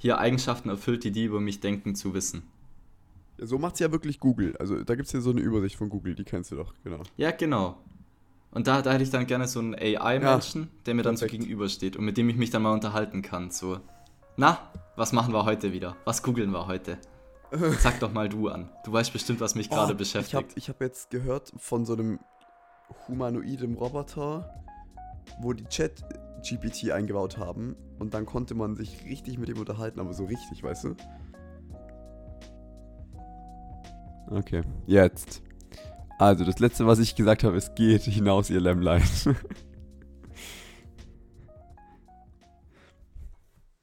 hier 0.00 0.18
Eigenschaften 0.18 0.70
erfüllt, 0.70 1.04
die 1.04 1.12
die 1.12 1.24
über 1.24 1.40
mich 1.40 1.60
denken 1.60 1.94
zu 1.94 2.14
wissen. 2.14 2.42
Ja, 3.38 3.46
so 3.46 3.58
macht 3.58 3.74
es 3.74 3.80
ja 3.80 3.92
wirklich 3.92 4.18
Google. 4.18 4.56
Also 4.56 4.82
da 4.82 4.94
gibt 4.94 5.06
es 5.06 5.12
ja 5.12 5.20
so 5.20 5.30
eine 5.30 5.40
Übersicht 5.40 5.76
von 5.76 5.90
Google, 5.90 6.14
die 6.14 6.24
kennst 6.24 6.50
du 6.50 6.56
doch, 6.56 6.72
genau. 6.82 7.02
Ja, 7.18 7.30
genau. 7.32 7.76
Und 8.50 8.66
da, 8.66 8.80
da 8.80 8.92
hätte 8.92 9.04
ich 9.04 9.10
dann 9.10 9.26
gerne 9.26 9.46
so 9.46 9.60
einen 9.60 9.74
AI-Menschen, 9.74 10.62
ja, 10.62 10.68
der 10.86 10.94
mir 10.94 11.02
dann 11.02 11.16
perfekt. 11.16 11.32
so 11.32 11.38
gegenübersteht 11.38 11.96
und 11.96 12.04
mit 12.06 12.16
dem 12.16 12.30
ich 12.30 12.36
mich 12.36 12.48
dann 12.48 12.62
mal 12.62 12.72
unterhalten 12.72 13.20
kann. 13.20 13.50
So, 13.50 13.78
na, 14.40 14.58
was 14.96 15.12
machen 15.12 15.34
wir 15.34 15.44
heute 15.44 15.70
wieder? 15.70 15.96
Was 16.06 16.22
googeln 16.22 16.50
wir 16.50 16.66
heute? 16.66 16.96
Sag 17.78 18.00
doch 18.00 18.10
mal 18.10 18.26
du 18.26 18.48
an. 18.48 18.70
Du 18.84 18.92
weißt 18.92 19.12
bestimmt, 19.12 19.38
was 19.40 19.54
mich 19.54 19.68
oh, 19.70 19.74
gerade 19.74 19.94
beschäftigt. 19.94 20.54
Ich 20.56 20.68
habe 20.70 20.78
hab 20.78 20.80
jetzt 20.80 21.10
gehört 21.10 21.52
von 21.58 21.84
so 21.84 21.92
einem 21.92 22.20
humanoiden 23.06 23.74
Roboter, 23.74 24.64
wo 25.40 25.52
die 25.52 25.66
Chat 25.66 26.02
GPT 26.42 26.90
eingebaut 26.90 27.36
haben 27.36 27.76
und 27.98 28.14
dann 28.14 28.24
konnte 28.24 28.54
man 28.54 28.76
sich 28.76 29.04
richtig 29.04 29.36
mit 29.36 29.50
ihm 29.50 29.58
unterhalten, 29.58 30.00
aber 30.00 30.14
so 30.14 30.24
richtig, 30.24 30.62
weißt 30.62 30.84
du? 30.84 30.96
Okay, 34.30 34.62
jetzt. 34.86 35.42
Also, 36.18 36.44
das 36.44 36.60
letzte, 36.60 36.86
was 36.86 36.98
ich 36.98 37.14
gesagt 37.14 37.44
habe, 37.44 37.58
es 37.58 37.74
geht 37.74 38.02
hinaus, 38.04 38.48
ihr 38.48 38.60
Lämmlein. 38.60 39.02